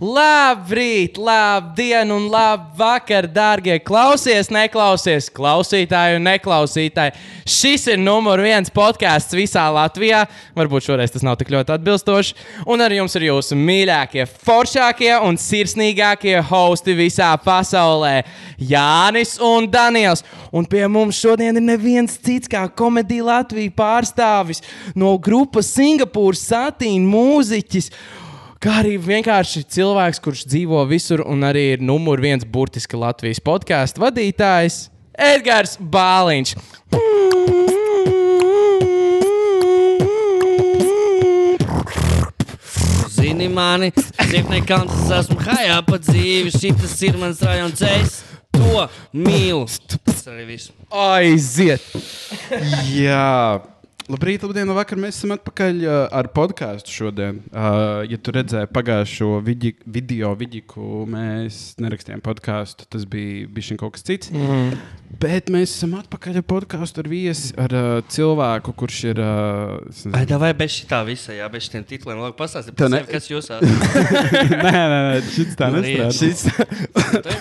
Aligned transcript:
Labrīt, 0.00 1.18
labdien 1.20 2.08
un 2.08 2.30
labvakar, 2.32 3.26
darbie 3.28 3.74
klausies, 3.84 4.48
neklausies, 4.48 5.26
klausītāji 5.36 6.16
un 6.16 6.24
neklausītāji. 6.24 7.12
Šis 7.44 7.84
ir 7.92 7.98
numur 8.00 8.40
viens 8.40 8.72
podkāsts 8.72 9.36
visā 9.36 9.66
Latvijā. 9.68 10.22
Varbūt 10.56 10.86
šoreiz 10.86 11.12
tas 11.12 11.24
nav 11.26 11.36
tik 11.36 11.50
ļoti 11.52 11.74
atbilstoši. 11.74 12.32
Un 12.72 12.80
ar 12.80 12.94
jums 12.96 13.18
ir 13.20 13.26
jūsu 13.26 13.58
mīļākie, 13.60 14.24
foršākie 14.46 15.10
un 15.20 15.36
sirsnīgākie 15.36 16.38
hosti 16.48 16.96
visā 16.96 17.34
pasaulē- 17.44 18.22
Jānis 18.72 19.36
un 19.36 19.68
Daniels. 19.68 20.24
Un 20.50 20.64
pie 20.64 20.88
mums 20.88 21.20
šodien 21.20 21.60
ir 21.60 21.66
neviens 21.76 22.16
cits 22.16 22.48
kā 22.48 22.64
komēdija 22.72 23.28
Latvijas 23.28 23.76
pārstāvis 23.76 24.64
no 24.96 25.18
grupas 25.18 25.68
Singapūras 25.76 26.40
satīna 26.48 27.04
mūziķis. 27.04 27.92
Kā 28.60 28.74
arī 28.82 28.98
vienkārši 29.00 29.62
cilvēks, 29.72 30.18
kurš 30.20 30.42
dzīvo 30.52 30.82
visur 30.84 31.22
un 31.24 31.46
arī 31.48 31.62
ir 31.78 31.80
numur 31.80 32.20
viens 32.20 32.42
burtiski 32.44 32.98
Latvijas 33.00 33.40
podkāstu 33.40 34.02
vadītājs- 34.02 34.90
Edgars 35.32 35.78
Bāliņš. 35.80 36.52
Zini 43.16 43.48
mani, 43.48 43.88
dzīvniekams, 43.96 44.92
es 44.92 45.16
esmu 45.22 45.40
hajā 45.40 45.80
pa 45.88 45.96
dzīvi. 45.96 46.52
Šis 46.52 47.02
ir 47.08 47.16
mans 47.16 47.40
rajonā 47.40 47.72
dzēs. 47.72 48.20
To 48.60 48.84
mīlu. 49.16 49.64
Tas 50.04 50.26
arī 50.28 50.44
viss. 50.52 50.68
Aiziet! 50.92 51.80
Jā, 52.92 53.64
labrīt, 54.10 54.42
labdien, 54.44 54.70
vakar. 54.76 54.98
Mēs 55.00 55.18
esam 55.20 55.34
atpakaļ 55.36 55.80
uh, 55.86 55.96
ar 56.20 56.28
podkāstu 56.34 56.92
šodien. 56.92 57.40
Uh, 57.50 58.02
ja 58.10 58.18
tu 58.20 58.34
redzēji 58.34 58.68
pagājušo 58.74 59.28
vidi 59.46 59.72
video, 59.86 60.32
vidiku, 60.38 61.04
mēs 61.10 61.76
nerakstījām 61.80 62.22
podkāstu. 62.24 62.88
Tas 62.90 63.06
bija 63.10 63.48
bijis 63.50 63.72
kaut 63.80 63.94
kas 63.96 64.06
cits. 64.06 64.32
Mm. 64.34 64.74
Bet 65.20 65.50
mēs 65.52 65.74
esam 65.76 65.96
atpakaļ 65.98 66.40
ar 66.40 66.46
podkāstu 66.50 67.02
ar 67.04 67.10
viesi, 67.10 67.52
ar 67.60 67.74
uh, 67.76 67.88
cilvēku, 68.10 68.74
kurš 68.82 69.00
ir. 69.12 69.22
Uh, 69.22 70.12
Ai, 70.16 70.24
vai 70.44 70.52
bez 70.58 70.76
šitā 70.80 71.00
visa, 71.08 71.34
jā, 71.36 71.48
bez 71.52 71.66
šitiem 71.68 71.86
titliem. 71.90 72.20
Labi, 72.24 72.36
pastāstiet, 72.38 72.78
ne- 72.86 73.02
sevi, 73.02 73.14
kas 73.16 73.30
jūs 73.30 73.50
esat. 73.50 73.66
nē, 74.66 74.74
nē, 74.74 75.00
nē, 75.10 75.24
šis 75.30 75.56
tā 75.58 75.70
Nu, 75.72 75.82
nestrādā. 75.82 76.12
Šis- 76.20 76.46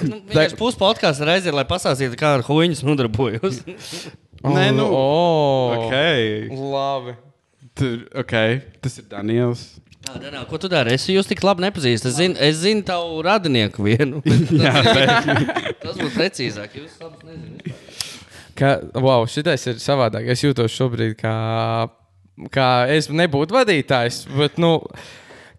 Nu, 0.09 0.17
Vienkārši 0.29 0.57
puspodkāsts 0.59 1.23
reizē, 1.27 1.53
lai 1.53 1.65
pastāstītu, 1.69 2.17
kā 2.19 2.35
ar 2.39 2.45
huīņus 2.47 2.83
nodarbojos. 2.87 3.61
Nē, 4.39 4.69
nu, 4.71 4.85
oh, 4.87 5.75
okay. 5.75 6.47
Labi. 6.55 7.15
Tur, 7.75 8.05
okay. 8.15 8.61
Tas 8.79 8.95
ir 9.01 9.07
Daniels. 9.11 9.65
Jā, 10.07 10.15
Danā, 10.23 10.45
ko 10.47 10.57
tu 10.61 10.69
dari? 10.71 10.95
Es 10.95 11.03
jūs 11.11 11.27
tik 11.27 11.43
labi 11.43 11.65
nepazīstu. 11.65 12.07
Es 12.09 12.15
zinu, 12.17 12.37
es 12.39 12.61
zinu 12.61 12.85
tavu 12.87 13.19
radinieku 13.25 13.83
vienu. 13.83 14.21
bet 14.25 14.53
Jā, 14.55 14.73
tas, 15.83 15.99
būtu 15.99 16.13
precīzāk. 16.15 16.77
Jūs 16.79 16.95
labs 17.03 17.25
nezināt. 17.27 17.87
Ka, 18.59 18.77
wow, 18.95 19.27
šitais 19.29 19.67
ir 19.71 19.83
savādāk. 19.83 20.31
Es 20.31 20.43
jūtos 20.43 20.71
šobrīd 20.71 21.17
kā, 21.19 21.35
kā 22.55 22.69
es 22.95 23.11
nebūtu 23.11 23.55
vadītājs. 23.55 24.23
Bet, 24.39 24.57
nu, 24.59 24.77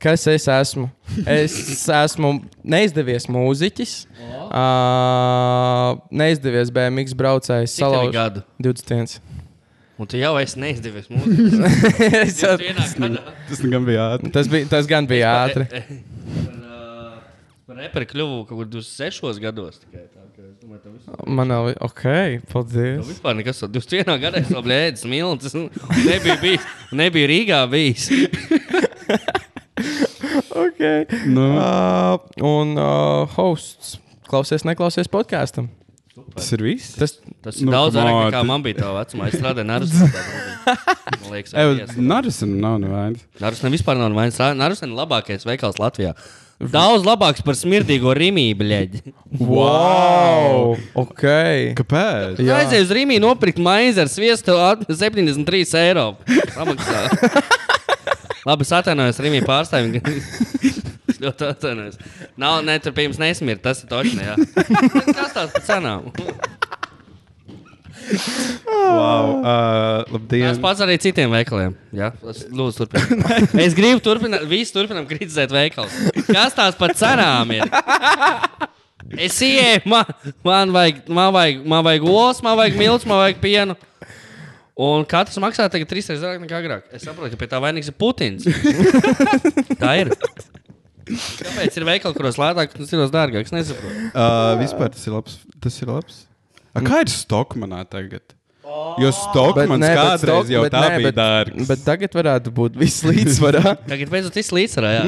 kas 0.00 0.24
es 0.32 0.46
esmu? 0.48 0.86
Es 1.28 1.54
esmu 1.92 2.30
neizdevies 2.64 3.26
mūziķis, 3.30 3.94
uh, 4.50 5.98
neizdevies 6.14 6.70
BMX 6.74 7.14
braucējs, 7.18 7.74
salauzt 7.80 8.14
gadu? 8.16 8.42
21. 8.64 9.18
Un 10.00 10.08
tu 10.08 10.16
jau 10.16 10.32
esi 10.40 10.56
neizdevies 10.62 11.10
mūzikas. 11.12 11.58
Es 12.24 12.38
jau- 12.40 12.56
Tas 13.50 13.60
gan 13.68 13.84
bija 13.84 14.06
ātri. 14.14 14.30
tas, 14.32 14.48
bija, 14.48 14.68
tas 14.72 14.88
gan 14.88 15.04
bija 15.10 15.34
ātri. 15.44 15.66
Par 17.68 17.76
reperi 17.84 18.08
kļuvu 18.08 18.38
kaut 18.48 18.56
kur 18.62 18.70
26 18.80 19.38
gados. 19.44 19.76
Tikai, 19.84 20.06
tā, 20.08 20.24
domāju, 20.62 21.28
Man 21.28 21.48
nav, 21.52 21.68
ok, 21.86 22.02
paldies. 22.50 23.04
vispār 23.12 23.36
nekas 23.38 23.60
tāds. 23.62 23.76
21 23.76 24.16
gadā 24.24 24.40
es 24.40 24.48
vēl 24.50 24.64
blēdzu 24.66 25.04
smilts. 25.04 25.54
Nebija, 26.08 26.38
bijis, 26.42 26.66
nebija 26.96 27.28
Rīgā 27.30 27.60
bijis. 27.70 28.08
Okay. 30.80 31.04
Nu, 31.28 31.44
Uh, 31.60 32.16
un 32.40 32.72
uh, 32.80 33.28
hosts 33.36 33.98
klausies, 34.30 34.64
neklausies 34.64 35.10
podkāstam. 35.12 35.68
tas 36.32 36.48
ir 36.56 36.62
viss. 36.64 36.94
Tas 36.96 37.18
Tas 37.44 37.56
ir 37.60 37.66
Nu, 37.68 37.72
daudz 37.72 37.96
vairāk 37.96 38.30
nekā 38.30 38.40
man 38.48 38.62
bija 38.64 38.80
tā 38.82 38.88
vecumā. 38.96 39.28
Es 39.28 39.36
strādāju 39.40 39.68
Nārstā. 39.72 40.08
Man 41.20 41.30
liekas, 41.32 41.52
tas 41.56 41.96
Narisam 41.96 42.52
nav 42.60 42.78
nevainas. 42.82 43.22
Nārstā 43.40 43.70
vispār 43.72 43.96
nav 44.00 44.12
vainas. 44.16 44.36
Nārstā 44.56 44.88
ir 44.88 44.96
labākais 44.96 45.44
veikals 45.48 45.80
Latvijā. 45.80 46.12
Daudz 46.60 47.06
labāks 47.08 47.40
par 47.44 47.56
smirdīgo 47.56 48.12
Rīmību 48.16 48.66
ļeģi. 48.68 49.00
wow! 49.40 50.74
Ok. 51.00 51.24
Kāpēc? 51.78 52.42
Jā. 52.44 52.58
Aizēju 52.60 52.84
uz 52.84 52.92
Rīmī 52.98 53.16
nopirkt 53.24 53.60
maizi 53.64 54.02
ar 54.04 54.10
sviestu 54.12 54.56
at- 54.60 54.84
73 54.88 55.72
eiro. 55.80 56.10
Samaksā. 56.56 57.00
Labi, 58.48 58.64
es 58.68 58.72
atvainojos 58.76 59.18
Rīmī 59.24 59.40
pārstāvjiem. 59.48 60.00
Es 61.20 61.24
ļoti 61.26 61.48
atvainojos. 61.50 62.00
Nav, 62.40 62.62
ne, 62.64 62.78
tur 62.80 62.94
pie 62.96 63.04
jums 63.08 63.20
nesmirt, 63.20 63.60
tas 63.64 63.82
ir 63.84 63.90
točni, 63.90 64.24
jā. 64.24 64.36
Kas 65.18 65.36
tās 65.36 65.52
par 65.52 65.64
cenām? 65.66 66.08
Wow. 68.66 69.36
Uh, 69.44 70.14
labdien. 70.16 70.56
pats 70.62 70.80
arī 70.82 70.96
citiem 71.02 71.30
veikaliem. 71.30 71.76
Jā, 71.94 72.08
es 72.32 72.42
lūdzu, 72.48 72.88
turpiniet. 72.90 73.52
Es 73.60 73.76
gribu 73.76 74.02
turpināt, 74.02 74.48
visi 74.50 74.74
turpinām 74.74 75.06
kritizēt 75.10 75.52
veikalus. 75.54 75.94
Kas 76.26 76.56
tās 76.56 76.78
par 76.80 76.96
cenām 76.98 77.52
ir? 77.54 77.70
Es 79.20 79.38
ieeju, 79.42 79.84
man, 79.90 80.10
man 80.46 80.74
vajag, 80.74 81.04
man 81.10 81.30
vajag, 81.34 81.62
man 81.70 81.86
vajag 81.86 82.08
olas, 82.08 82.42
man 82.46 82.58
vajag 82.58 82.80
miltus, 82.80 83.06
man 83.10 83.22
vajag 83.22 83.40
pienu. 83.42 83.78
Un 84.80 85.04
katrs 85.04 85.36
maksā 85.42 85.66
tagad 85.68 85.90
trīs 85.90 86.08
reizes 86.08 86.24
vairāk 86.24 86.40
nekā 86.40 86.60
agrāk. 86.62 86.86
Es 86.94 87.04
saprotu, 87.04 87.34
ka 87.34 87.40
pie 87.42 87.50
tā 87.50 87.58
vainīgs 87.60 87.90
ir 87.90 87.96
Putins. 88.00 88.46
tā 89.82 89.98
ir. 90.00 90.14
Kāpēc 91.14 91.78
ir 91.80 91.86
veikali, 91.88 92.16
kuros 92.16 92.38
lētāk, 92.40 92.74
un 92.78 92.88
citos 92.90 93.10
dārgāk? 93.14 93.46
Es 93.48 93.54
nesaprotu. 93.54 94.10
Uh, 94.10 94.52
vispār 94.60 94.92
tas 94.94 95.06
ir 95.08 95.16
labs. 95.16 95.38
Tas 95.64 95.78
ir 95.82 95.90
labs. 95.92 96.20
A, 96.74 96.82
kā 96.86 97.00
ir 97.04 97.10
Stokmanā 97.12 97.82
tagad? 97.90 98.36
Jo 99.02 99.08
Stokmans 99.14 99.80
ne, 99.82 99.88
bet 99.90 99.98
kādreiz 99.98 100.22
stok- 100.22 100.50
jau 100.54 100.60
bet 100.62 100.74
tā 100.76 100.80
ne, 100.84 100.90
bija 101.00 101.08
bet- 101.10 101.16
dārgs. 101.18 101.66
Bet 101.72 101.80
tagad 101.86 102.14
varētu 102.14 102.52
būt 102.54 102.76
viss 102.78 103.02
līdzsvarā. 103.02 103.74
Tagad 103.90 104.12
beidzot 104.12 104.36
viss 104.38 104.52
līdzsvarā. 104.54 104.92
jā. 105.00 105.02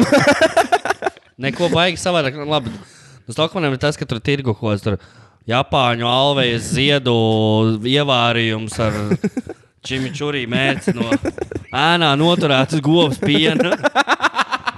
Neko 1.47 1.69
baigi 1.73 2.01
savādāk. 2.03 2.35
Labi. 2.47 2.73
Nu, 3.23 3.35
Stokmanam 3.37 3.75
ir 3.77 3.81
tas, 3.83 3.95
ka 3.99 4.07
tur 4.09 4.19
ir 4.19 4.25
tirgu 4.27 4.55
kaut 4.59 4.75
kas 4.75 4.83
tur. 4.85 4.99
Japāņu 5.49 6.07
alvejas 6.07 6.69
ziedu 6.75 7.15
ievārījums 7.87 8.77
ar 8.83 8.99
čimičurī 9.87 10.45
mērci 10.51 10.93
no 10.95 11.09
ēnā 11.75 12.13
noturētas 12.19 12.83
govs 12.85 13.19
piena 13.23 13.73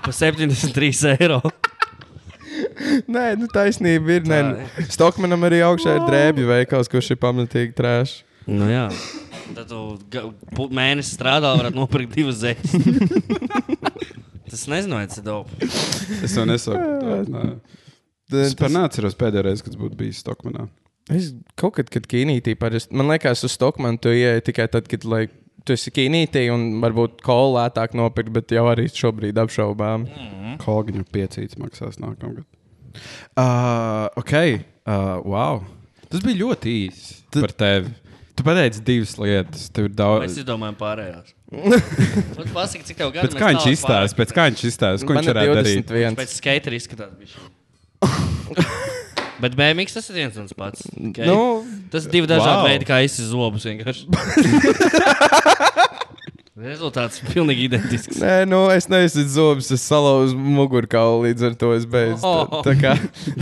par 0.04 0.12
73 0.12 1.16
eiro. 1.16 1.40
Nē, 3.10 3.24
nu 3.40 3.48
taisnība 3.50 4.18
ir. 4.18 4.28
Nē, 4.28 4.40
Stokmanam 4.92 5.46
arī 5.48 5.62
augšā 5.66 5.96
ir 5.98 6.06
drēbju 6.08 6.48
veikals, 6.50 6.90
kurš 6.92 7.14
ir 7.14 7.20
pamatīgi 7.22 7.74
trēšs. 7.78 8.16
Nu, 8.50 8.68
jā. 8.68 8.88
Tad 9.54 9.70
tu 9.70 10.66
mēnesi 10.74 11.16
strādā, 11.16 11.54
varētu 11.56 11.78
nopirkt 11.78 12.16
divas 12.16 12.42
zēnas. 12.42 12.74
Tas 14.54 14.66
nezinu, 14.70 14.98
vai 15.00 15.06
tas 15.08 15.18
ir 15.18 15.24
daudz. 15.26 15.50
Es 16.22 16.36
to 16.36 16.44
nesaku. 16.48 17.56
Es 18.34 18.54
par 18.58 18.70
neatceros 18.72 19.14
pēdējo 19.20 19.42
reizi, 19.44 19.62
kad 19.66 19.74
būtu 19.78 19.98
bijis 19.98 20.22
Stokmanā. 20.22 20.64
Es 21.12 21.28
kaut 21.60 21.74
kad, 21.76 21.90
kad 21.92 22.06
kīnītī 22.08 22.54
parasti, 22.58 22.96
man 22.96 23.10
liekas, 23.12 23.44
uz 23.46 23.52
Stokmanu 23.54 24.00
tu 24.00 24.10
ieeji 24.10 24.42
tikai 24.46 24.64
tad, 24.72 24.88
kad, 24.90 25.04
lai 25.06 25.26
tu 25.64 25.74
esi 25.76 25.92
kīnītī 25.94 26.46
un 26.52 26.66
varbūt 26.82 27.22
kolu 27.24 27.56
lētāk 27.58 27.96
nopirkt, 27.98 28.32
bet 28.34 28.54
jau 28.54 28.66
arī 28.70 28.86
šobrīd 28.92 29.38
apšaubām. 29.44 30.06
Kolgiņu 30.62 31.06
piecīts 31.14 31.58
maksās 31.60 31.98
nākamgad. 32.02 32.46
Uh, 33.34 34.06
ok, 34.20 34.34
uh, 34.86 35.18
wow. 35.26 35.62
Tas 36.06 36.22
bija 36.22 36.44
ļoti 36.44 36.74
īsi 36.84 37.22
par 37.40 37.54
tevi. 37.58 37.94
Tu 38.34 38.42
pateici 38.46 38.82
divas 38.82 39.14
lietas. 39.18 39.68
Tev 39.74 39.88
ir 39.88 39.92
Mēs 39.92 39.98
daudz. 39.98 40.38
izdomājam 40.42 40.76
pārējās. 40.78 41.34
Pasaki, 42.54 42.82
cik 42.88 42.98
tev 42.98 43.12
gadu 43.14 43.30
Pēc 43.30 43.38
kā 43.38 43.50
viņš 43.52 43.68
izstāsta? 43.70 44.18
Pēc 44.18 44.34
kā 44.34 44.48
viņš 44.50 44.64
izstāsta? 44.70 45.06
Ko 45.06 45.14
Man 45.14 45.22
viņš 45.22 45.30
ir 45.30 45.38
varētu 45.38 45.56
darīt? 45.60 45.86
21. 45.92 46.18
Pēc 46.18 46.36
skatera 46.40 46.78
izskatās. 46.80 47.38
Bet 49.42 49.56
BMW 49.58 49.88
tas 49.90 50.06
ir 50.10 50.14
viens 50.20 50.36
un 50.38 50.46
tas 50.46 50.54
pats. 50.58 50.84
Okay? 50.94 51.26
Nu, 51.26 51.64
tas 51.90 52.06
ir 52.06 52.12
divi 52.14 52.28
dažādi 52.30 52.60
Wow. 52.60 52.68
veidi, 52.70 52.86
kā 52.86 53.00
izsist 53.04 53.32
zobus. 53.32 53.64
vienkārši. 53.66 54.06
Rezultāts 56.64 57.18
ir 57.18 57.32
pilnīgi 57.34 57.64
identisks. 57.66 58.20
Nē, 58.22 58.44
nu, 58.46 58.60
es 58.70 58.86
neesmu 58.88 59.24
zobs, 59.28 59.66
es 59.74 59.82
salauzu 59.90 60.36
mugurkaulu, 60.38 61.24
līdz 61.26 61.42
ar 61.48 61.56
to 61.58 61.72
es 61.74 61.82
beidzu. 61.90 62.22
Tā, 62.22 62.60
tā 62.68 62.74
kā 62.78 62.92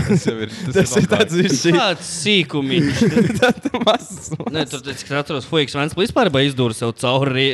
Tas 0.09 0.25
jau 0.27 0.35
ir. 0.43 0.55
tas 0.73 0.94
ir 0.99 1.09
tāds 1.12 1.37
izšķirts. 1.43 1.77
Tāds 1.77 2.09
sīkumiņš. 2.23 3.03
mazs. 3.87 4.33
Nē, 4.49 4.65
tur 4.73 4.81
tas 4.89 5.05
ir 5.05 5.19
atceros, 5.21 5.47
Fuiks 5.50 5.77
Vents 5.77 5.94
vispār 5.99 6.33
izdūris 6.41 6.81
sev 6.81 6.94
cauri. 6.99 7.50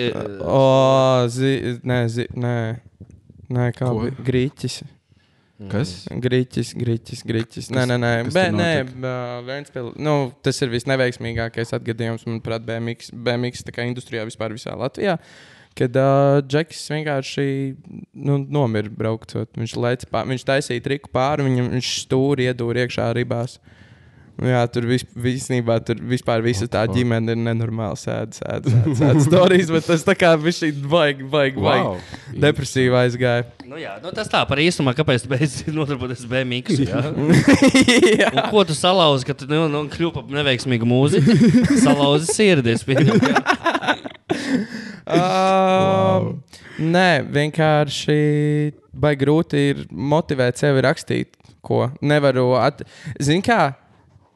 O, 0.46 0.62
zi, 1.34 1.52
nē, 1.82 1.98
zi, 2.14 2.28
nē. 2.38 2.54
Nē, 3.58 3.68
kā 3.76 3.90
bija 3.98 4.14
grīķis. 4.30 4.78
Kas? 5.66 5.92
Grīķis, 6.06 6.70
grīķis, 6.78 7.24
grīķis. 7.26 7.68
Nē, 7.74 7.84
nē, 7.90 7.96
nē, 7.98 8.10
kas 8.28 8.36
Be, 8.36 8.44
nē 8.54 8.70
uh, 8.86 9.38
Ventspils. 9.46 9.96
Nu, 9.98 10.30
tas 10.46 10.60
ir 10.62 10.70
visneveiksmīgākais 10.70 11.74
atgadījums, 11.74 12.22
manuprāt, 12.28 12.62
BMX, 12.68 13.10
BMX 13.10 13.66
industrijā 13.88 14.22
vispār 14.28 14.54
visā 14.54 14.76
Latvijā. 14.78 15.16
Kad 15.78 15.98
uh, 15.98 16.38
Džekis 16.46 16.84
vienkārši 16.94 17.48
nu, 18.14 18.38
nomira 18.38 18.90
braucot. 18.90 19.50
Viņš, 19.58 19.74
pār, 20.10 20.30
viņš 20.30 20.46
taisīja 20.46 20.86
triku 20.86 21.10
pāri, 21.14 21.46
viņam, 21.50 21.72
viņš 21.74 21.92
stūri 22.04 22.46
iedūra 22.46 22.86
iekšā 22.86 23.10
ribās. 23.18 23.58
Nu 23.58 23.78
Jā, 24.38 24.60
tur 24.70 24.84
vis, 24.86 25.02
visnībā, 25.18 25.80
tur 25.82 25.98
vispār 26.06 26.44
visa 26.44 26.68
tā 26.70 26.84
ģimene 26.86 27.34
ir 27.34 27.40
nenormāli 27.42 27.98
sēde, 27.98 28.36
sēde, 28.38 28.70
sēde, 28.70 28.92
sēde 29.00 29.22
stāstījis, 29.24 29.72
bet 29.74 29.88
tas 29.90 30.04
tā 30.06 30.14
kā 30.14 30.30
viņš 30.38 30.60
ir 30.68 30.76
baigi, 30.84 31.26
baigi, 31.26 31.58
baigi. 31.58 31.88
Wow. 31.88 32.36
Depresīvi 32.44 32.94
aizgāja. 33.00 33.48
Nu, 33.66 33.80
jā, 33.82 33.96
nu, 34.04 34.12
tas 34.14 34.30
tā 34.30 34.44
par 34.46 34.62
īsumā, 34.62 34.94
kāpēc 34.94 35.24
tu 35.24 35.32
beidz 35.32 35.56
nodarboties 35.74 36.22
ar 36.22 36.30
BMX. 36.36 36.78
Jā? 36.86 37.02
Jā. 38.20 38.30
Un 38.30 38.44
ko 38.52 38.62
tu 38.68 38.78
salauzi, 38.78 39.26
kad 39.26 39.42
tu 39.42 39.50
nu, 39.50 39.64
nu, 39.72 39.82
kļūsi 39.90 40.14
par 40.20 40.30
neveiksmīgu 40.38 40.86
mūziku? 40.86 41.34
Salauzi 41.82 42.30
sirdi. 42.30 42.76
es 42.78 42.86
pieņemu, 42.86 43.18
jā. 43.34 43.42
Um, 45.08 46.34
Nē, 46.78 47.24
vienkārši 47.34 48.16
baigi 48.94 49.24
grūti 49.24 49.62
ir 49.72 49.82
motivēt 49.90 50.60
sevi 50.60 50.82
rakstīt, 50.86 51.34
ko 51.64 51.88
nevaru. 52.06 52.52
At... 52.60 52.84
Zini, 53.18 53.42
kā? 53.42 53.72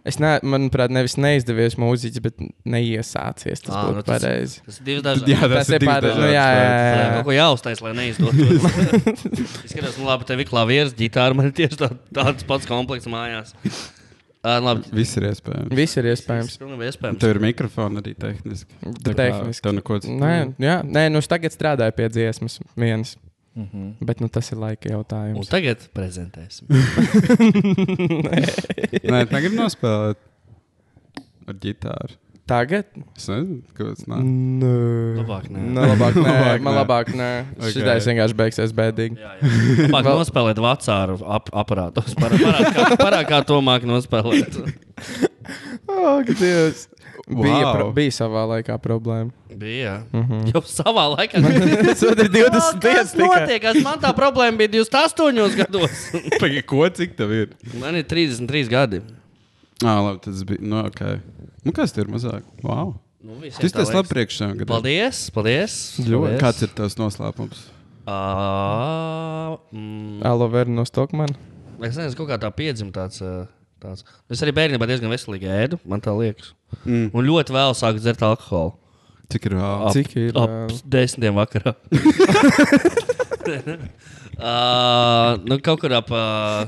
Es 0.03 0.17
ne, 0.19 0.33
manuprāt, 0.43 0.91
nevis 0.91 1.15
neizdevies 1.15 1.77
mūziķis, 1.79 2.23
bet 2.25 2.41
neiesācies. 2.67 3.61
Tas 3.63 3.71
Ā, 3.71 3.83
būtu 3.87 4.01
nu, 4.01 4.05
pareizi. 4.09 4.59
Tas 4.67 4.81
ir 4.81 4.87
divi 4.89 5.05
dažādi. 5.07 5.31
Jā, 5.31 5.49
tas 5.53 5.71
ir 5.71 5.87
pareizi. 5.87 6.19
Nu, 6.19 6.27
jā, 6.27 6.47
jā, 6.51 6.65
jā, 6.67 6.91
Jā, 6.99 7.05
kaut 7.15 7.29
ko 7.29 7.37
jāuztais, 7.37 7.83
lai 7.85 7.93
neizdotos. 8.01 8.67
es 9.63 9.71
skatos, 9.71 10.01
nu, 10.01 10.09
labi, 10.11 10.27
tev 10.27 10.43
ir 10.43 10.51
klavieres, 10.51 10.97
ģitāra. 10.99 11.39
Man 11.39 11.53
ir 11.53 11.55
tieši 11.61 11.79
tā, 11.85 11.93
tāds 12.19 12.49
pats 12.51 12.67
komplekts 12.67 13.07
mājās. 13.15 13.55
Uh, 14.43 14.59
labi, 14.59 14.91
Viss 14.99 15.15
ir 15.21 15.29
iespējams. 15.29 15.71
Viss 15.79 16.01
ir 16.01 16.11
iespējams. 16.11 16.51
tas 16.51 16.59
pilnīgi 16.59 16.89
iespējams. 16.91 17.23
Tev 17.23 17.37
ir 17.37 17.39
mikrofons 17.45 18.03
arī 18.03 18.17
tehniski. 18.19 18.75
Tā 19.07 19.15
Tehniski. 19.15 19.63
Tev 19.63 19.77
neko 19.79 20.01
citu. 20.03 20.17
Nē, 20.19 20.33
jā, 20.59 20.81
nē, 20.83 21.05
nu 21.15 21.23
es 21.23 21.31
tagad 21.31 21.55
strādāju 21.55 21.95
pie 21.95 22.11
dziesmas 22.11 22.59
vienas. 22.75 23.15
Mm 23.55 23.67
-hmm. 23.69 23.93
Bet 24.01 24.21
nu, 24.21 24.29
tas 24.29 24.51
ir 24.53 24.59
laika 24.59 24.89
Un 24.89 24.95
jautājums. 24.97 25.49
tagad 25.49 25.79
prezentēsim. 25.93 26.67
Nē, 29.13 29.23
tagad 29.31 29.53
nospēlēt 29.57 30.17
ar 31.49 31.55
ģitāru. 31.61 32.17
Tagad? 32.49 32.89
Es 33.17 33.29
nezinu, 33.31 33.61
kāpēc. 33.77 34.01
Nē. 34.11 34.17
Nē, 34.63 34.71
Labāk 35.21 35.45
nē. 35.53 35.61
Nē, 35.77 35.85
labāk 35.93 36.17
nē. 36.19 36.33
Labāk 36.33 36.65
Man 36.67 36.75
nē. 36.75 36.79
labāk 36.81 37.13
nē. 37.15 37.29
Ok. 37.59 37.69
Šitais 37.77 38.09
vienkārši 38.11 38.35
beigsies 38.41 38.73
bēdīgi. 38.75 39.17
Jā, 39.21 39.37
jā. 39.39 39.45
Labāk 39.93 40.09
nospēlēt 40.11 40.59
vecāru 40.65 41.21
ap 41.23 41.53
aparātus. 41.55 42.17
Parād, 42.19 42.43
parād, 42.43 42.67
kā, 42.75 42.89
parād, 42.99 43.29
kā 43.31 43.39
to 43.47 43.61
māk 43.63 43.87
nospēlēt. 43.87 44.59
Ak, 45.89 46.27
Dievs. 46.39 46.89
Bija, 47.29 47.65
Wow. 47.65 47.73
pro, 47.77 47.85
bija 47.95 48.11
savā 48.11 48.43
laikā 48.51 48.75
problēma. 48.83 49.31
Bija. 49.57 50.03
Mm 50.13 50.23
-hmm. 50.29 50.47
Jau 50.55 50.63
savā 50.67 51.05
laikā. 51.17 51.43
Tas 51.87 52.03
ir 52.03 52.15
20 52.17 52.51
Tas 52.51 52.75
dienas 52.81 53.13
tikai. 53.13 53.41
notiek. 53.41 53.85
Man 53.85 53.99
tā 54.01 54.13
problēma 54.17 54.57
bija 54.57 54.69
28 54.69 55.57
gados. 55.57 56.11
Pagaid, 56.41 56.67
ko 56.67 56.89
cik 56.89 57.17
tev 57.17 57.33
ir? 57.33 57.49
Man 57.81 57.97
ir 57.97 58.05
33 58.05 58.69
gadi. 58.69 59.01
Ah, 59.85 60.01
labi, 60.01 60.19
tas 60.25 60.43
bija. 60.45 60.59
Nu, 60.63 60.79
okay. 60.87 61.21
nu, 61.65 61.73
kas 61.73 61.93
tur 61.93 62.07
ir 62.07 62.13
mazāk? 62.15 62.43
Wow. 62.63 62.95
Nu, 63.23 63.39
Tas 63.61 63.73
tas 63.73 63.93
labi 63.95 64.09
priekšā. 64.09 64.67
Paldies, 64.67 65.31
paldies. 65.31 65.95
Paldies. 65.97 66.41
Kāds 66.43 66.63
ir 66.63 66.69
tavs 66.75 66.97
noslēpums? 66.99 67.69
Ā, 68.07 69.59
mm, 69.73 70.25
Alo, 70.27 70.49
Verna 70.49 70.75
no 70.75 70.85
Stokmana. 70.85 71.35
Es 71.83 71.97
nezinu, 71.99 72.17
kaut 72.19 72.29
kā 72.31 72.39
tā 72.39 72.51
piedzima 72.55 72.91
tāds. 72.95 73.23
ā, 73.23 73.47
tāds. 73.83 74.07
Es 74.33 74.43
arī 74.47 74.55
bērnībā 74.57 74.87
diezgan 74.91 75.11
veselīgi 75.13 75.51
ēdu, 75.53 75.81
man 75.89 76.01
tā 76.05 76.15
liekas. 76.17 76.53
Mm. 76.87 77.11
Un 77.13 77.27
ļoti 77.29 77.55
vēl 77.59 77.75
sāku 77.79 78.01
dzert 78.03 78.23
alkoholu. 78.27 78.77
Cik 79.33 79.47
ir 79.49 79.55
vēl? 79.57 79.87
Ap, 79.89 79.93
Cik 79.97 80.17
ir, 80.21 80.33
Ap 80.37 80.51
ā? 80.53 80.81
desmitiem 80.93 81.37
vakarā. 81.39 81.73
Uh, 84.39 85.37
nu, 85.49 85.57
kaut 85.65 85.81
kur 85.83 85.93
ap 85.97 86.11
uh, 86.13 86.67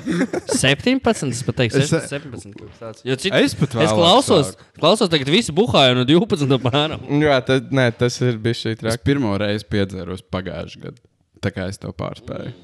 17. 0.49 1.29
Es 1.31 1.43
pat 1.47 1.59
teiktu, 1.61 1.81
Es- 1.83 1.91
16, 1.93 2.09
17. 2.13 2.55
kaut 2.59 2.71
kas 2.73 2.81
tāds. 2.83 3.05
Jo 3.07 3.17
cit, 3.21 3.35
Es 3.37 3.55
pat 3.59 3.75
es 3.85 3.93
klausos, 3.95 4.53
sāku. 4.55 4.69
klausos, 4.81 5.11
tagad 5.13 5.31
visi 5.33 5.53
buhāja 5.57 5.97
no 5.99 6.05
12. 6.09 6.49
apmēram. 6.59 7.05
Jā, 7.23 7.39
tad, 7.47 7.69
nē, 7.75 7.89
tas 8.01 8.17
ir 8.25 8.39
bijis 8.43 8.63
šī 8.65 8.75
Es 8.77 8.81
traka. 8.83 9.03
pirmo 9.11 9.35
reizi 9.41 9.67
piedzēros 9.71 10.25
pagājušajā 10.35 10.85
gadā. 10.87 11.05
Tā 11.45 11.53
kā 11.53 11.69
es 11.69 11.77
to 11.83 11.93
pārspēju. 11.93 12.55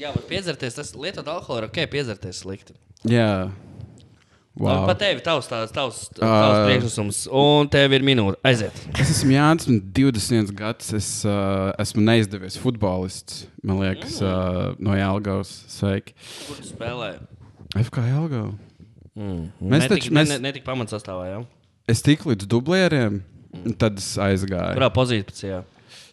Jā, 0.00 0.10
bet 0.16 0.24
piedzerties, 0.26 0.74
tas 0.74 0.90
lietot 0.98 1.28
alkoholu 1.30 1.62
ir 1.62 1.68
ok, 1.68 1.84
piedzerties 1.92 2.40
slikti. 2.42 2.74
Jā. 3.06 3.52
Wow. 4.54 4.68
Wow. 4.68 4.84
Pat 4.86 5.00
tev 5.02 5.16
ir 5.16 5.22
tavs, 5.26 5.48
tavs, 5.50 5.72
tavs, 5.74 5.96
tavs 6.14 6.22
Ā. 6.22 6.66
priekšnesums, 6.68 7.24
un 7.34 7.66
tev 7.72 7.90
ir 7.96 8.04
minūte. 8.06 8.36
Aiziet. 8.46 8.76
Es 9.02 9.10
esmu 9.16 9.34
Jānis, 9.34 9.66
man 9.66 9.80
21 9.96 10.52
gadus. 10.54 10.92
Es 10.94 11.08
uh, 11.26 11.72
esmu 11.82 12.04
neizdevies 12.06 12.54
futbolists. 12.62 13.48
Man 13.66 13.80
liekas, 13.82 14.20
uh, 14.22 14.76
no 14.78 14.94
Jālgavas. 14.94 15.50
Sveiki. 15.74 16.14
Kur 16.46 16.60
tu 16.60 16.68
spēlē? 16.70 17.08
FK 17.82 18.04
Jālgava. 18.12 18.52
Mm. 19.18 19.48
Mēs 19.58 19.88
Netik- 19.88 20.04
taču- 20.04 20.14
mēs- 20.14 20.30
ne, 20.30 20.38
ne, 20.38 20.52
netika 20.52 20.70
pamatsastāvā, 20.70 21.26
jā. 21.32 21.42
Es 21.90 22.00
tiku 22.06 22.30
līdz 22.30 22.46
dublieriem, 22.54 23.18
un 23.58 23.74
tad 23.74 23.98
es 23.98 24.12
aizgāju. 24.22 24.78
Kurā 24.78 24.90
pozīcijā? 24.94 25.64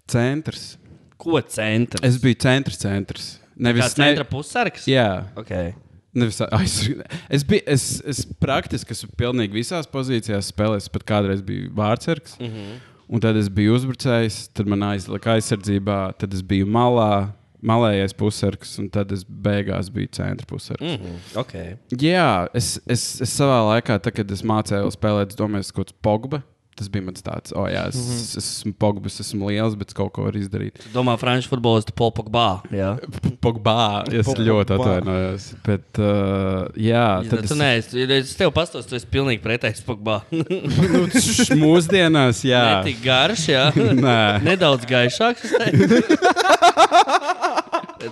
Centrs. 0.09 0.77
Ko 1.21 1.37
centra? 1.45 2.01
Es 2.05 2.17
biju 2.17 2.41
centrs, 2.41 2.81
centrs. 2.81 3.29
Nevis 3.55 3.85
Kā 3.85 4.01
centra 4.01 4.25
pussargs? 4.25 4.89
Jā. 4.89 5.27
Okay. 5.37 5.75
Nevis 6.13 6.41
aizsarg... 6.43 7.03
Es 7.31 7.43
biju, 7.47 7.63
es, 7.71 7.85
es 8.07 8.23
praktiski 8.43 8.95
esmu 8.95 9.13
pilnīgi 9.19 9.55
visās 9.55 9.87
pozīcijās 9.91 10.51
spēlējis. 10.51 10.89
Es 10.89 10.95
pat 10.95 11.05
kādreiz 11.07 11.43
biju 11.45 11.71
vārdsargs. 11.77 12.37
Mm. 12.39 12.49
-hmm. 12.55 12.79
Un 13.11 13.19
tad 13.19 13.35
es 13.35 13.49
biju 13.51 13.75
uzbrucējs, 13.75 14.45
tad 14.55 14.69
man 14.71 14.83
aizlika 14.87 15.33
aizsardzībā, 15.35 16.13
tad 16.19 16.31
es 16.33 16.43
biju 16.47 16.67
malā, 16.71 17.33
malējais 17.59 18.15
pusargs, 18.15 18.77
un 18.79 18.87
tad 18.89 19.11
es 19.11 19.25
beigās 19.27 19.89
biju 19.91 20.07
centra 20.15 20.47
pusargs. 20.47 20.83
Mm. 20.83 20.95
Mm 20.95 21.09
-hmm. 21.09 21.39
okay. 21.41 21.75
Jā, 21.91 22.47
es, 22.53 22.79
es, 22.87 23.21
es 23.21 23.35
savā 23.35 23.59
laikā, 23.67 23.99
tad, 23.99 24.15
kad 24.15 24.31
es 24.31 24.43
mācījos 24.43 24.95
spēlēt, 24.95 25.35
es 25.35 25.39
domāju, 25.39 25.73
ka 25.75 25.83
tas 25.83 25.99
pogba. 26.01 26.41
Tas 26.81 26.87
bija 26.89 27.05
mans 27.05 27.21
tāds, 27.21 27.51
oh, 27.53 27.67
jā, 27.69 27.83
es, 27.91 27.97
mm 27.99 28.05
-hmm. 28.09 28.21
es 28.39 28.41
esmu 28.41 28.71
pogbas, 28.81 29.19
esmu 29.21 29.51
liels, 29.51 29.75
bet 29.77 29.91
es 29.93 29.95
kaut 29.97 30.09
ko 30.15 30.23
varu 30.25 30.39
izdarīt. 30.41 30.79
Domā, 30.95 31.13
franču 31.21 31.51
futbolistu 31.51 31.93
Paul 31.93 32.09
Pogba. 32.17 32.47
Jā, 32.73 32.95
Pogbā, 33.37 34.01
es 34.09 34.25
Pogba. 34.25 34.47
ļoti 34.47 34.73
atvainojos. 34.79 35.45
Bet, 35.65 35.99
uh, 36.01 36.65
jā, 36.73 37.05
tad 37.29 37.41
tad 37.41 37.45
es, 37.51 37.57
nē, 37.57 37.69
es, 37.77 37.93
es 37.93 38.33
tev 38.39 38.49
pastāstīju, 38.55 38.89
tu 38.89 38.95
esi 38.97 39.07
pilnīgi 39.13 39.43
pretējs 39.45 39.85
Pogba. 39.85 40.21
nu, 40.31 41.05
š- 41.13 41.53
mūsdienās, 41.61 42.41
jā. 42.45 42.63
Ne 42.65 42.83
tik 42.89 43.03
garš, 43.05 43.45
jā. 43.53 43.67
Nē. 44.07 44.41
Nedaudz 44.41 44.89
gaišāks. 44.89 45.53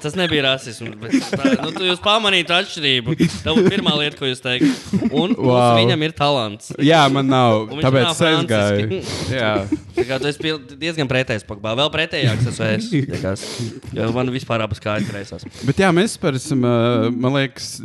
Tas 0.03 0.15
nebija 0.17 0.43
rasisms. 0.45 0.97
nu, 1.63 1.71
tu 1.75 1.87
jūs 1.87 2.01
pamanītu 2.03 2.53
atšķirību. 2.55 3.15
Tā 3.43 3.55
būtu 3.57 3.71
pirmā 3.73 3.95
lieta, 3.99 4.17
ko 4.19 4.29
jūs 4.29 4.43
teiktu. 4.43 4.99
Un 5.09 5.33
wow. 5.37 5.79
Viņam 5.79 6.05
ir 6.07 6.13
talants. 6.17 6.71
Jā, 6.83 7.01
man 7.13 7.29
nav. 7.31 7.71
Tāpēc 7.81 8.11
es 8.11 8.21
aizgāju. 8.29 9.01
Tā 9.99 10.05
kā 10.07 10.19
tu 10.21 10.29
esi 10.29 10.53
diezgan 10.79 11.09
pretējs 11.09 11.47
Pogba. 11.47 11.73
Vēl 11.79 11.91
pretējāks 11.93 12.51
esmu 12.53 12.69
es. 12.69 13.47
Jo 13.97 14.11
man 14.15 14.31
vispār 14.33 14.63
abas 14.65 14.81
kājas 14.83 15.09
kreisās. 15.09 15.47
bet 15.65 15.81
jā, 15.81 15.89
mēs 15.95 16.15
par 16.21 16.37
esam, 16.37 16.63
uh, 16.67 17.09
man 17.09 17.35
liekas, 17.39 17.77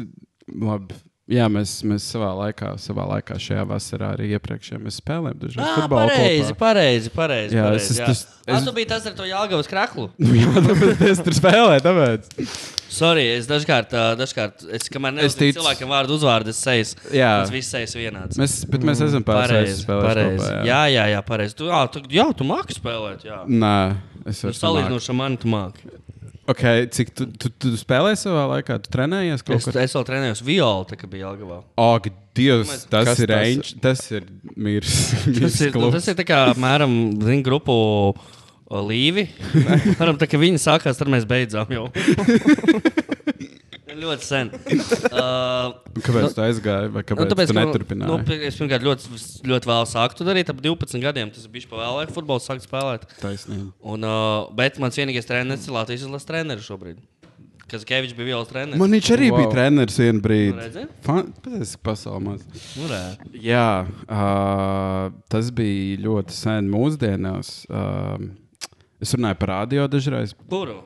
labi. 0.49 1.01
Jā, 1.25 1.47
mēs, 1.49 1.71
mēs 1.89 2.05
savā 2.13 2.29
laikā, 2.37 2.75
savā 2.77 3.07
laikā 3.09 3.39
šajā 3.41 3.63
vasarā 3.65 4.11
arī 4.13 4.27
iepriekšējā 4.37 4.77
mēs 4.85 4.99
spēlējām 5.01 5.39
dažādas 5.41 5.71
Ah, 5.71 5.79
futbola 5.81 6.11
pareizi, 6.11 6.53
pareizi, 6.61 7.13
pareizi. 7.15 7.57
Jā, 7.57 7.63
pareizi, 7.65 7.87
es- 7.95 8.01
jā. 8.03 8.07
tas- 8.11 8.27
Ah, 8.47 8.59
es- 8.59 8.65
tu 8.67 8.73
biji 8.77 8.89
tas 8.91 9.07
ar 9.09 9.13
to 9.17 9.23
Jāgavas 9.25 9.67
kraklu. 9.71 10.11
Nu, 10.21 10.35
jā, 10.43 10.53
tāpēc 10.67 11.01
es 11.09 11.23
tur 11.25 11.33
spēlēju, 11.33 11.81
tāpēc. 11.87 12.29
Sorry, 12.95 13.25
es 13.39 13.49
dažkārt, 13.49 13.97
dažkārt 14.21 14.67
es, 14.69 14.85
kamēr 14.93 15.17
Es 15.25 15.33
nezinu 15.35 15.41
ticu. 15.47 15.63
cilvēkam 15.63 15.89
vārdu 15.97 16.13
uzvārdu, 16.21 16.53
es 16.53 16.61
sejas. 16.61 16.93
Jā. 17.09 17.41
Tas 17.41 17.51
viss 17.57 17.73
sejas 17.73 17.97
vienāds. 17.97 18.37
Mēs, 18.37 18.59
bet 18.69 18.85
mēs 18.85 19.01
esam 19.09 19.25
pārspējuši 19.25 19.81
spēlēt 19.81 20.05
pareizi. 20.13 20.45
kopā. 20.45 20.63
Jā, 20.69 20.83
jā, 20.93 21.07
jā 21.17 21.25
pareizi. 21.25 21.57
Tu, 21.57 21.65
jā, 21.73 21.81
tu, 21.91 22.01
jā, 22.13 22.29
tu 22.37 22.45
māki 22.45 22.77
spēlēt. 22.77 23.25
Jā. 23.25 23.41
Nē, 23.49 23.97
es 24.29 24.45
Nu, 24.45 24.51
varu 24.53 24.61
Salīdzinoši 24.61 25.09
ar 25.09 25.19
mani, 25.25 25.41
tu 25.41 25.49
māki. 25.49 25.89
Okay, 26.45 26.85
cik 26.93 27.15
tu, 27.17 27.25
tu, 27.41 27.49
tu 27.49 27.71
spēlēji 27.81 28.19
savā 28.21 28.43
laikā? 28.51 28.77
Tu 28.85 28.91
trenējies 28.93 29.41
kaut 29.47 29.57
Es, 29.57 29.65
kur? 29.65 29.79
es 29.81 29.95
vēl 29.97 30.05
trenējos 30.11 30.43
violu, 30.45 30.85
tā 30.91 30.99
kā 31.01 31.09
bija 31.09 31.31
Jāgavā. 31.31 31.63
Ak, 31.81 32.11
Dievs, 32.37 32.85
tas 32.91 33.07
Kas 33.09 33.21
ir 33.23 33.31
tas? 33.31 33.47
aņš, 33.47 33.69
tas 33.81 34.01
ir 34.13 34.25
mirs. 34.59 34.95
Tas 35.25 35.57
ir, 35.65 35.77
nu, 35.79 35.89
tas 35.95 36.09
ir 36.11 36.17
tā 36.19 36.27
kā 36.29 36.41
apmēram 36.51 36.93
zin, 37.23 37.41
grupu 37.47 37.73
o, 37.73 38.83
līvi. 38.85 39.29
Varam, 40.01 40.19
tā 40.21 40.29
kā 40.29 40.41
viņi 40.43 40.61
sākās, 40.61 40.99
tad 41.01 41.09
mēs 41.15 41.25
beidzām 41.31 41.71
jau. 41.73 41.87
ļoti 44.01 44.27
sen. 44.29 44.51
Uh, 45.15 45.71
Kāpēc 46.03 46.33
tu 46.35 46.43
aizgāji? 46.43 46.89
Vai 46.91 47.03
kāpēc 47.07 47.29
nu, 47.29 47.31
tu 47.31 47.37
ka, 47.39 47.55
neturpināji? 47.61 48.09
Nu, 48.11 48.17
pi- 48.27 48.39
es 48.49 48.57
pirmkārt 48.59 48.83
ļoti, 48.85 49.19
ļoti 49.47 49.69
vēlu 49.71 49.87
sāku 49.87 50.17
to 50.19 50.27
darīt. 50.27 50.51
Ap 50.51 50.59
12 50.65 50.99
gadiem 51.05 51.31
tas 51.33 51.45
bija 51.53 51.69
pa 51.71 51.79
vēlu 51.79 52.01
laiku 52.01 52.15
futbolu 52.17 52.43
sākt 52.43 52.67
spēlēt. 52.67 53.05
Taisnība. 53.23 53.69
Un, 53.95 54.07
uh, 54.09 54.49
bet 54.59 54.81
mans 54.83 54.99
vienīgais 54.99 55.29
treneris 55.29 55.69
ir 55.69 55.77
Latvijas 55.77 56.03
izlases 56.07 56.27
treneris 56.29 56.67
šobrīd. 56.67 56.99
Kas 57.71 57.87
Kevičs 57.89 58.13
bija 58.19 58.29
vielas 58.33 58.51
treneris? 58.51 58.79
Man 58.81 58.93
viņš 58.93 59.11
arī 59.15 59.29
wow. 59.33 59.39
Bija 59.41 59.53
treneris 59.55 60.01
vienā 60.03 60.17
Nu, 60.19 60.25
brīdī. 60.27 60.57
redzi? 60.61 60.83
Fantastiski 61.07 61.83
pasaulē. 61.89 62.35
Nu. 62.81 62.89
Jā, 63.47 63.69
uh, 64.05 65.15
tas 65.33 65.49
bija 65.55 66.01
ļoti 66.09 66.37
sen 66.37 66.69
mūsdienās. 66.75 67.55
Uh, 67.71 68.27
es 69.01 69.15
runāju 69.17 69.39
par 69.41 69.55
radio 69.61 69.87
dažreiz, 69.91 70.35
Kuru? 70.51 70.81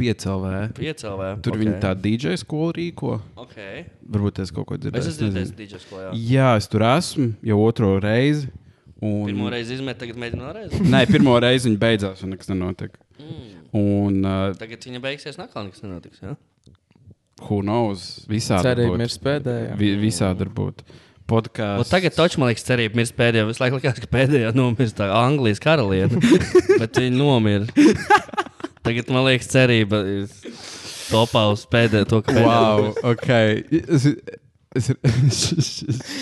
Piecēlē. 0.00 0.56
Piecēlē. 0.78 1.28
Tur 1.44 1.56
okay. 1.56 1.62
viņi 1.62 1.74
tādu 1.82 2.04
DJ 2.06 2.38
skolu 2.40 2.72
rīko. 2.78 3.18
Okay. 3.44 3.84
Varbūt 4.14 4.42
es 4.44 4.54
kaut 4.54 4.68
ko 4.70 4.78
Es 4.78 4.84
dzirdēju. 4.84 5.08
nezinu. 5.08 5.30
dzirdējis 5.36 5.54
DJ 5.58 5.82
skolā. 5.84 6.04
jā. 6.08 6.12
Jā, 6.32 6.50
es 6.60 6.70
tur 6.72 6.86
esmu 6.88 7.32
jau 7.52 7.58
otro 7.64 7.94
reizi. 8.02 8.50
Un... 9.02 9.26
Pirmo 9.26 9.50
reizi 9.50 9.74
izmet, 9.74 9.98
tagad 9.98 10.18
mēģinu 10.22 10.46
vēlreiz. 10.46 10.78
Nē, 10.94 11.02
pirmo 11.10 11.34
reizi 11.42 11.68
viņa 11.68 11.80
beidzās, 11.82 12.22
un 12.22 12.36
nekas 12.36 12.52
nenotika. 12.52 13.02
Mm. 13.18 13.60
Un, 13.72 14.18
uh, 14.22 14.52
Tagad 14.60 14.84
viņa 14.86 15.00
beigsies, 15.02 15.38
nakā 15.40 15.64
nekas 15.66 15.82
nenotiks. 15.82 16.22
Ja? 16.22 16.36
who 17.48 17.62
knows? 17.62 18.22
Visādi 18.30 18.70
Cerība 18.70 18.98
ir 19.00 19.12
spēdējā. 19.12 19.72
būt. 19.72 19.80
Vi, 19.80 19.94
visādi 20.02 20.44
var 20.44 20.52
būt. 20.58 20.84
Podkāsts. 21.32 21.88
tagad 21.88 22.12
taču 22.16 22.40
man 22.42 22.50
liekas, 22.50 22.64
cerība 22.66 22.98
mirst 22.98 23.14
pēdējā. 23.16 23.46
Visu 23.48 23.62
laiku 23.62 23.78
likās, 23.78 24.00
ka 24.02 24.08
pēdējā 24.10 24.50
nomirst 24.58 24.98
tā 24.98 25.06
Anglijas 25.16 25.62
karaliene. 25.62 26.18
bet 26.82 26.98
viņa 26.98 27.14
nomira. 27.16 27.86
Tagad 28.82 29.10
man 29.14 29.26
liekas, 29.28 29.50
cerība 29.52 30.02
ir 30.10 30.30
topā 31.10 31.46
uz 31.52 31.66
pēdējo 31.70 32.08
to, 32.10 32.22
ka 32.26 32.34
Wow, 32.42 32.88
ok. 33.12 33.28
Es, 33.92 34.08
es, 34.72 34.88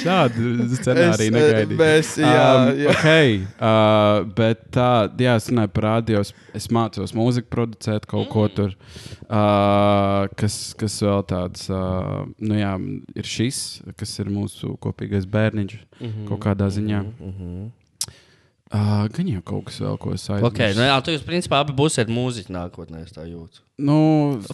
šādu 0.02 0.66
scenāriju 0.74 1.34
negaidīju. 1.34 1.78
Mēs, 1.78 2.12
jā, 2.18 2.30
Um, 2.50 2.70
jā. 2.82 2.90
okay, 2.92 3.36
uh, 3.62 4.26
bet 4.36 4.64
tā, 4.74 4.88
jā, 5.22 5.36
es 5.38 5.48
runāju 5.52 5.72
par 5.76 5.86
radio. 5.86 6.22
Es, 6.56 6.66
mācos 6.74 7.14
mūziku 7.16 7.50
producēt 7.54 8.08
kaut 8.10 8.28
ko 8.32 8.48
tur. 8.50 8.74
Uh, 9.30 10.26
kas, 10.40 10.58
kas 10.78 10.98
vēl 11.06 11.22
tāds, 11.30 11.68
uh, 11.70 12.26
nu 12.42 12.58
jā, 12.58 12.74
ir 13.14 13.30
šis, 13.36 13.60
kas 14.00 14.16
ir 14.18 14.32
mūsu 14.34 14.74
kopīgais 14.82 15.28
bērniņš 15.30 15.76
kaut 16.28 16.42
kādā 16.48 16.70
ziņā. 16.74 17.04
Uh, 18.70 19.08
gan 19.10 19.26
jau 19.26 19.40
kaut 19.42 19.64
kas 19.66 19.80
vēl, 19.82 19.96
ko 19.98 20.12
es 20.14 20.28
aizmirsu. 20.28 20.46
Okay, 20.52 20.76
nu 20.78 20.84
jā, 20.86 20.98
tu 21.02 21.10
jūs 21.10 21.24
principā 21.26 21.58
abi 21.64 21.74
būsiet 21.74 22.10
mūziķi 22.12 22.54
nākotnē, 22.54 23.02
es 23.02 23.16
tā 23.16 23.24
jūtu. 23.26 23.64
Nu, 23.80 23.98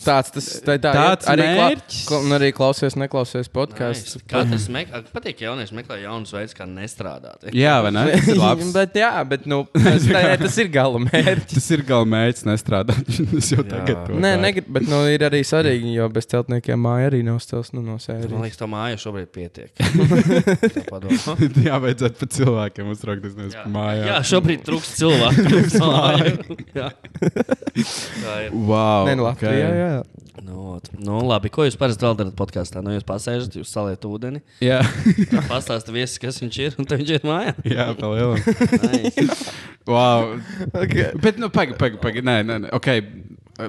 Tāds, 0.04 0.30
tas, 0.34 0.46
tā, 0.62 0.76
tā, 0.82 0.92
Tāds 0.94 1.28
arī, 1.30 1.46
kla, 1.46 1.66
mērķis. 1.72 2.00
kla, 2.08 2.18
un 2.24 2.36
arī 2.36 2.50
klausies, 2.54 2.96
neklausies 2.98 3.50
podkāstus. 3.52 4.18
Nice. 4.18 4.28
Katrs 4.30 4.66
meklē, 4.72 5.00
patīk, 5.14 5.42
jaunieši 5.46 5.76
meklē 5.76 5.98
jaunus 6.04 6.34
veidus, 6.34 6.54
kā 6.56 6.66
nestrādāt. 6.70 7.48
jā, 7.64 7.76
vai 7.84 7.92
ne? 7.94 8.04
Tas 8.12 8.30
ir 8.32 8.40
labs. 8.40 8.70
bet, 8.78 8.98
jā, 9.00 9.12
bet 9.28 9.48
nu, 9.50 9.62
tas, 9.74 10.06
tā, 10.06 10.22
tas 10.42 10.58
ir 10.62 10.70
gala 10.74 11.00
mērķis. 11.06 11.58
Tas 11.58 11.68
ir 11.76 11.84
gala 11.88 12.08
mērķis 12.12 12.46
nestrādāt. 12.48 13.12
es 13.40 13.50
jau 13.54 13.64
tagad 13.66 14.04
to 14.06 14.20
Nē, 14.22 14.34
negrib, 14.42 14.70
bet 14.78 14.86
nu, 14.90 15.02
ir 15.10 15.26
arī 15.26 15.42
svarīgi, 15.46 15.96
jo 15.98 16.08
bez 16.12 16.30
celtniekiem 16.30 16.80
māja 16.86 17.10
arī 17.10 17.22
nav 17.26 17.40
stils 17.44 17.72
nu, 17.76 17.82
no 17.84 17.98
Man 18.06 18.44
liekas, 18.44 18.58
tā 18.60 18.68
māja 18.70 18.98
šobrīd 19.00 19.30
pietiek. 19.34 19.72
Jā, 21.66 21.78
vajadzētu 21.82 22.20
par 22.20 22.30
cilvēkiem 22.36 22.90
uztraukties 22.92 23.34
nevis 23.38 23.56
par 23.56 23.70
mājām. 23.72 24.06
Jā, 24.10 24.18
šobrīd 24.30 24.64
trūkst 24.66 25.00
cilvēku. 25.00 26.56
Jā. 26.76 26.90
Tā 26.96 28.36
ir. 28.46 28.54
Wow, 28.54 29.08
Nē, 29.08 29.15
nu, 29.18 29.26
Latvijā, 29.26 29.68
jā. 29.80 29.90
Nu, 30.44 30.56
ot. 30.76 30.90
nu, 31.00 31.18
labi, 31.24 31.48
ko 31.52 31.64
jūs 31.64 31.78
parasti 31.80 32.04
darat 32.04 32.34
podkāstā? 32.36 32.82
Nu, 32.84 32.92
jūs 32.92 33.06
pasēžat, 33.08 33.54
jūs 33.56 33.70
saliet 33.72 34.04
ūdeni, 34.04 34.42
Jā, 34.60 34.82
pastāstat 35.48 35.88
viesis, 35.94 36.18
kas 36.20 36.40
viņš 36.42 36.58
ir, 36.66 36.76
un 36.76 36.84
tad 36.90 37.00
viņš 37.00 37.14
ir 37.16 37.24
mājā. 37.26 37.54
jā 37.72 37.86
palielam. 37.96 38.42
Nice. 38.84 39.48
Wow. 39.88 40.36
Okay. 40.74 41.12
Bet, 41.22 41.38
nu, 41.40 41.48
pagaidi, 41.48 41.78
pagaidi. 41.80 42.02
Paga. 42.02 42.22
Nē, 42.26 42.36
nē, 42.44 42.58
nē. 42.66 42.70
Ok, 42.76 42.88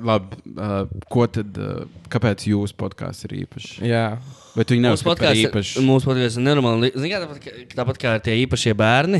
labi. 0.03 0.41
Uh, 0.57 0.81
ko 1.13 1.27
tad, 1.31 1.55
uh, 1.61 1.85
kāpēc 2.11 2.43
jūsu 2.51 2.75
podkāsts 2.79 3.27
ir 3.29 3.37
īpašs? 3.45 3.77
jā. 3.87 4.09
Bet 4.57 4.71
viņi 4.73 4.81
neuzskata 4.87 5.05
par 5.05 5.19
podkāsts 5.21 5.43
īpašu. 5.45 5.81
mūsu 5.85 6.07
podkāsts 6.09 6.39
ir 6.39 6.45
nenormāli. 6.47 6.89
Zini, 6.97 7.11
kā 7.13 7.19
tāpat, 7.21 7.43
kā- 7.45 7.65
tāpat 7.77 7.99
kā 8.01 8.13
tie 8.25 8.33
īpašie 8.41 8.73
bērni. 8.73 9.19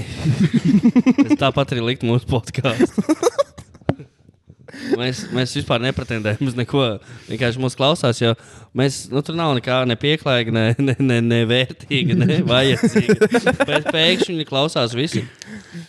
tāpat 1.44 1.76
arī 1.76 1.84
liktu 1.92 2.10
mūsu 2.10 2.26
podkāstu. 2.32 3.04
Mēs, 4.98 5.24
mēs 5.36 5.56
vispār 5.58 5.82
nepretendējam 5.84 6.48
uz 6.48 6.56
neko. 6.58 6.86
Vienkārši 7.28 7.62
mūsu 7.62 7.80
klausās, 7.80 8.22
jo 8.22 8.34
mēs, 8.78 9.08
nu, 9.12 9.22
tur 9.26 9.36
nav 9.38 9.56
nekā 9.58 9.82
nepieklājīga, 9.92 10.54
ne, 10.54 10.66
ne, 10.80 10.96
ne, 11.00 11.18
ne 11.26 11.42
vērtīga, 11.50 12.18
ne 12.20 12.40
vajadzīga. 12.52 13.30
Bet 13.68 13.90
pēkšņi 13.94 14.36
viņi 14.36 14.48
klausās 14.48 14.96
visi. 14.98 15.26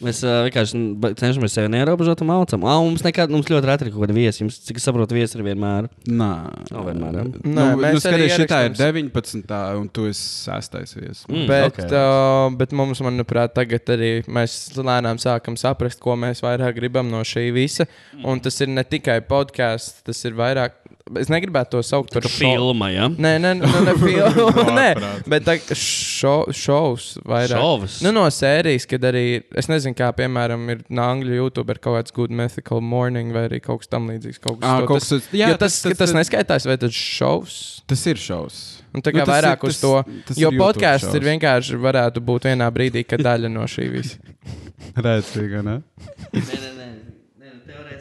Mēs 0.05 0.21
uh, 0.27 0.43
vienkārši 0.47 0.81
cenšamies 1.19 1.55
sevi 1.57 1.71
neierobežot 1.73 2.23
un 2.25 2.31
mācām. 2.31 2.67
Ah, 2.69 2.81
mums, 2.85 3.05
nekad, 3.07 3.33
mums 3.33 3.49
ļoti 3.51 3.71
reti 3.71 3.87
ir 3.87 3.93
kaut 3.95 4.05
kāda 4.05 4.17
viesa. 4.17 4.43
Jums, 4.43 4.59
cik 4.67 4.81
es 4.81 4.87
saprotu, 4.89 5.17
viesi 5.17 5.39
ir 5.39 5.45
vienmēr. 5.47 5.89
Nē, 6.09 6.31
Nav 6.73 6.89
vienmēr, 6.91 7.19
ja? 7.21 7.25
Nē, 7.29 7.53
nu, 7.55 7.81
mēs 7.83 7.99
nu, 7.99 8.13
arī 8.13 8.29
šitā 8.33 8.63
ir 8.67 8.73
ierakstām- 8.73 9.13
19. 9.15 9.55
un 9.81 9.89
tu 9.95 10.07
esi 10.11 10.27
6. 10.49 10.79
viesis. 10.99 11.25
Mm. 11.29 11.47
Bet, 11.51 11.71
ok. 11.73 11.81
okay. 11.85 11.89
uh, 11.99 12.57
bet 12.61 12.75
mums, 12.77 13.03
manuprāt, 13.05 13.55
tagad 13.57 13.95
arī 13.97 14.13
mēs 14.29 14.59
lēnām 14.77 15.21
sākam 15.23 15.57
saprast, 15.61 16.01
ko 16.03 16.17
mēs 16.21 16.43
vairāk 16.45 16.77
gribam 16.79 17.11
no 17.13 17.23
šī 17.27 17.49
visa. 17.57 17.89
Un 18.25 18.43
tas 18.45 18.61
ir 18.65 18.71
ne 18.73 18.85
tikai 18.91 19.21
podkāsts, 19.29 20.03
tas 20.07 20.25
ir 20.29 20.33
vairāk. 20.39 20.73
Es 21.17 21.31
negribētu 21.33 21.71
to 21.73 21.81
saukt 21.89 22.13
par 22.13 22.21
Kā 22.21 22.29
šo- 22.29 22.43
filma, 22.43 22.91
ja? 22.93 23.07
Nē, 23.09 23.31
nē, 23.41 23.51
nu, 23.57 23.69
ne 23.87 23.95
filmu. 23.97 24.51
nē, 24.77 24.89
bet 25.33 25.47
tā 25.47 25.55
šo, 25.73 26.35
šovs 26.53 27.07
vairāk. 27.25 27.55
Šovs? 27.57 27.95
Nu, 28.05 28.13
no 28.13 28.27
sērijas, 28.29 28.85
kad 28.91 29.07
arī, 29.09 29.23
es 29.57 29.71
nezinu, 29.73 29.97
kā 29.97 30.11
piemēram 30.19 30.67
ir 30.75 30.83
no 30.93 31.07
angļu 31.09 31.39
YouTube 31.39 31.73
ir 31.73 31.81
kaut 31.81 31.97
kāds 31.97 32.13
Good 32.13 32.35
Mythical 32.37 32.85
Morning 32.85 33.33
vai 33.33 33.47
arī 33.49 33.63
kaut 33.65 33.81
kas 33.87 33.89
tam 33.95 34.11
līdzīgs. 34.13 34.37
Kaut 34.45 34.61
kas 34.61 34.69
Ā, 34.69 34.75
to- 34.83 34.91
kaut 34.93 35.01
tas, 35.01 35.09
kas- 35.17 35.33
jā, 35.33 35.49
tas, 35.57 35.59
tas- 35.59 35.81
tas, 35.81 35.89
tas- 35.97 35.99
tas 36.05 36.17
neskaitās, 36.21 36.69
vai 36.69 36.77
tas 36.85 36.93
šovs? 36.93 37.57
Tas 37.89 38.05
ir 38.13 38.21
šausmas. 38.21 38.61
Un 38.93 39.01
tā 39.05 39.13
kā 39.13 39.21
Nu, 39.21 39.25
tas 39.25 39.33
vairāk 39.33 39.65
ir- 39.65 39.69
uz 39.73 39.81
tas- 39.81 39.81
to. 39.81 40.21
tas 40.29 40.37
Jo 40.45 40.51
podkāsts 40.61 41.09
ir 41.15 41.23
šovs. 41.23 41.31
vienkārši 41.33 41.81
varētu 41.89 42.21
būt 42.21 42.53
vienā 42.53 42.69
brīdī, 42.73 43.07
kad 43.09 43.21
daļa 43.25 43.49
no 43.53 43.65
šī 43.65 43.89
visa. 43.97 44.21
Rēcīgi, 45.09 45.65
ne? 45.65 45.81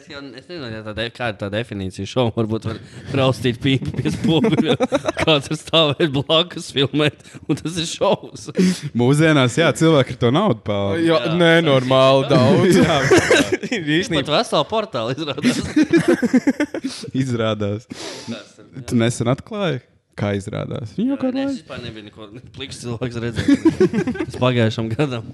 Teorētiski 0.08 0.14
jau- 0.14 0.36
Es 0.38 0.46
nezinu, 0.48 0.70
ja 0.72 0.82
tā 0.82 0.94
de, 0.96 1.04
kāda 1.10 1.34
ir 1.34 1.38
tā 1.40 1.48
definīcija 1.52 2.06
šovam. 2.08 2.32
Varbūt 2.36 2.64
var 2.68 2.78
raustīt 3.18 3.58
pīpi 3.62 3.92
pie 3.98 4.10
spoguļa. 4.14 4.76
Kāds 5.20 5.50
ir 5.52 5.56
stāvēt 5.60 6.12
blakus, 6.14 6.70
filmēt, 6.72 7.20
un 7.48 7.56
tas 7.56 7.76
ir 7.76 7.86
šovs. 7.90 8.48
Mūsdienās, 8.96 9.58
jā, 9.60 9.68
cilvēki 9.76 10.16
ar 10.16 10.20
to 10.24 10.30
naudu 10.34 10.60
pelna. 10.64 10.96
Jā, 11.02 11.18
Jā. 11.26 11.34
nenormāli 11.36 12.28
daudz. 12.30 12.78
Jā, 12.82 12.98
Ir 13.68 13.82
Pat 13.84 13.90
īstenībā. 13.98 14.32
veselu 14.38 14.64
portālu 14.70 15.12
izrādās. 15.12 15.58
izrādās. 17.22 17.84
Tu 18.88 18.96
nesen 18.96 19.28
atklāji, 19.32 19.82
kā 20.18 20.32
izrādās. 20.38 20.94
Viņa 20.96 21.14
Jā, 21.14 21.18
kādā 21.20 21.42
nē, 21.42 21.46
Es 21.50 21.58
vispār 21.60 21.82
nebiju 21.84 22.06
neko 22.08 22.28
pliks 22.56 22.80
cilvēks 22.84 23.20
redzējis. 23.24 24.24
Tas 24.24 24.38
pagājušam 24.40 24.88
gadam. 24.94 25.28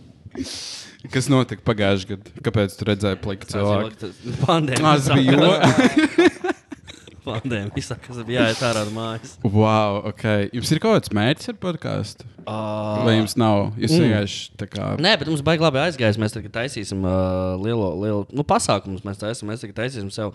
Kas 1.13 1.27
notika 1.29 1.61
pagājušajā 1.67 2.17
gadā? 2.17 2.33
Kāpēc 2.47 2.75
tu 2.79 2.87
redzēji 2.89 3.19
plakātu 3.25 3.53
cilvēku? 3.53 4.11
Pandēmija. 4.45 4.93
Tas 4.95 5.09
bija 5.13 5.37
jo. 5.37 6.45
Pandēmija. 7.27 7.97
Kas 8.05 8.21
bija 8.29 8.47
jāiet 8.47 8.63
ārā 8.69 8.85
no 8.89 8.95
mājas. 8.97 9.35
Wow, 9.45 10.01
ok. 10.11 10.25
Jums 10.57 10.73
ir 10.75 10.81
kaut 10.85 10.99
kāds 10.99 11.13
mērķis 11.17 11.53
ar 11.53 11.59
podkāstu? 11.61 12.29
Vai 12.45 13.17
jums 13.19 13.37
nav? 13.41 13.71
Jūs 13.81 13.95
Mm. 13.95 14.03
vienkārši 14.05 14.41
tā 14.61 14.69
kā. 14.69 14.89
Nē, 15.01 15.15
bet 15.21 15.31
mums 15.33 15.45
baigi 15.45 15.65
labi 15.65 15.81
aizgājis. 15.85 16.21
Mēs 16.21 16.37
tagad 16.37 16.53
taisīsim 16.57 17.05
uh, 17.05 17.55
lielo, 17.61 17.91
lielu 18.03 18.27
nu, 18.33 18.45
pasākumu. 18.45 19.01
Mēs 19.05 19.21
taisīsim, 19.23 19.49
mēs 19.49 19.65
tagad 19.65 19.79
taisīsim 19.81 20.11
sev 20.13 20.35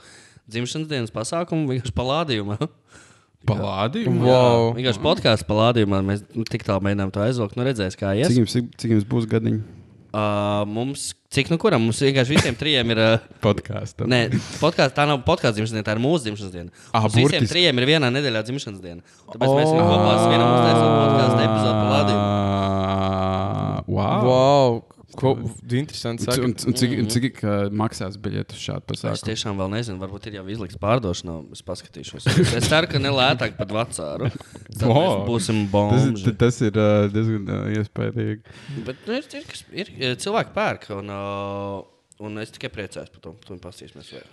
dzimšanas 0.49 0.89
dienas 0.89 1.13
pasākumu 1.13 1.69
vienkārši 1.69 1.93
palādījumā. 1.97 2.57
Palādījumu? 3.49 4.25
Wow. 4.25 4.71
Vienkārši 4.75 4.99
podkāstu 5.05 5.45
palādījumā 5.49 6.01
mēs 6.05 6.25
nu, 6.35 6.43
tik 6.49 6.65
tālu 6.67 6.83
mēģinām 6.89 7.13
to 7.15 7.21
aizvilkt. 7.23 7.55
Nu, 7.55 7.63
redzēs, 7.69 7.95
kā 7.99 8.11
ies. 8.17 8.27
Cik 8.33 8.41
jums, 8.41 8.57
cik 8.81 8.97
jums 8.97 9.05
būs 9.09 9.29
gadiņi 9.31 9.61
Uh, 10.09 10.63
mums, 10.65 11.11
cik 11.29 11.51
nu 11.53 11.57
kuram? 11.61 11.83
Mums 11.85 11.99
vienkārši 12.01 12.33
visiem 12.33 12.55
trijiem 12.57 12.89
ir. 12.95 12.97
Uh, 12.97 13.27
podkāstā? 13.43 14.07
Nē, 14.09 14.23
podkāsts, 14.57 14.95
tā 14.97 15.05
nav 15.05 15.19
podkāstu 15.27 15.59
dzimšanas 15.59 15.75
diena, 15.77 15.85
tā 15.85 15.93
ir 15.93 16.01
mūsu 16.01 16.25
dzimšanas 16.25 16.53
diena. 16.55 16.71
Ah, 16.89 17.03
Mums 17.05 17.13
visiem 17.13 17.27
burtiski. 17.29 17.51
trijiem 17.53 17.81
ir 17.83 17.85
vienā 17.91 18.09
nedēļā 18.17 18.41
dzimšanas 18.47 18.81
diena. 18.81 19.01
Tāpēc 19.29 19.53
mēs 19.59 19.69
viņu 19.69 19.85
kopā 19.85 20.13
svinam 20.23 20.49
podkāstu 20.55 21.43
epizodu 21.45 21.75
palādījumu. 21.83 22.25
Ah, 22.25 23.83
Wow. 23.89 24.21
Wow, 24.25 24.83
ko 25.19 25.33
interesanti. 25.75 26.25
Un, 26.29 26.49
un, 26.49 26.53
Saka. 26.55 26.69
un 26.71 26.77
cik, 26.81 26.95
cik 27.13 27.41
uh, 27.43 27.67
maksās 27.81 28.15
biļeti 28.23 28.55
uz 28.57 28.63
šādu 28.63 28.81
Es 28.95 29.03
pasākumu? 29.03 29.27
tiešām 29.29 29.59
vēl 29.61 29.69
nezinu, 29.75 29.99
varbūt 30.01 30.29
ir 30.31 30.37
jau 30.39 30.45
izlikts 30.55 30.79
pārdošanā. 30.81 31.35
Es 31.55 31.61
paskatīšos. 31.67 32.29
Es 32.59 32.67
ceru, 32.71 32.89
ka 32.91 33.01
ne 33.03 33.11
lētāk 33.13 33.57
par 33.59 33.69
vecāru. 33.81 34.31
Mēs 34.79 35.13
būsim 35.27 35.63
Tas, 35.65 35.71
bombi. 35.75 36.23
ir- 36.23 36.35
tas 36.45 36.59
ir 36.65 36.73
uh, 36.79 37.05
diezgan 37.13 37.43
uh, 37.51 37.69
iespaidīgi. 37.77 38.41
Bet 38.87 39.05
nu, 39.07 39.19
ir, 39.19 39.29
ir, 39.39 39.63
ir, 39.83 39.93
ir 40.09 40.19
cilvēki 40.23 40.55
pērk. 40.55 40.89
Un, 40.97 41.09
uh, 41.13 41.79
un 42.25 42.35
es 42.43 42.51
tikai 42.55 42.69
priecājos 42.73 43.11
par 43.13 43.21
to. 43.23 43.35
Tu 43.45 43.53
man 43.55 43.61
pastīsimies. 43.63 44.09
Vai. 44.11 44.23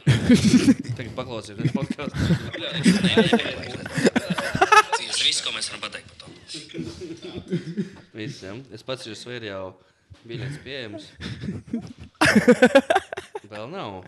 Tagad 0.98 1.12
paklausīsimies 1.18 1.74
podkāstu. 1.76 2.16
Tas 5.06 5.20
viss, 5.22 5.42
ko 5.44 5.52
mēs 5.54 5.68
varam 5.70 5.82
pateikt 5.84 6.08
par 6.10 6.16
to. 6.22 6.32
Viss, 8.16 8.40
ja? 8.44 8.54
Es 8.74 8.82
pats 8.86 9.06
esmu 9.10 9.36
jau 9.44 9.62
biļets 10.26 10.58
pieejams. 10.64 11.04
Vēl 13.50 13.66
nav. 13.70 14.00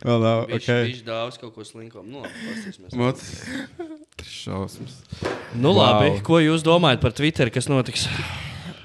Vēl 0.00 0.22
nav. 0.24 0.46
Viņš 0.48 0.66
Okay. 0.70 0.94
daudz 1.04 1.36
kaut 1.40 1.52
ko 1.54 1.64
slinko. 1.68 2.02
Nu, 2.06 2.22
labi, 2.96 3.20
šausmas. 4.24 4.94
Nu, 5.54 5.74
labi. 5.76 6.14
Wow. 6.14 6.22
Ko 6.26 6.40
jūs 6.40 6.64
domājat 6.64 7.02
par 7.04 7.12
Twitter, 7.16 7.50
kas 7.52 7.68
notiks? 7.68 8.06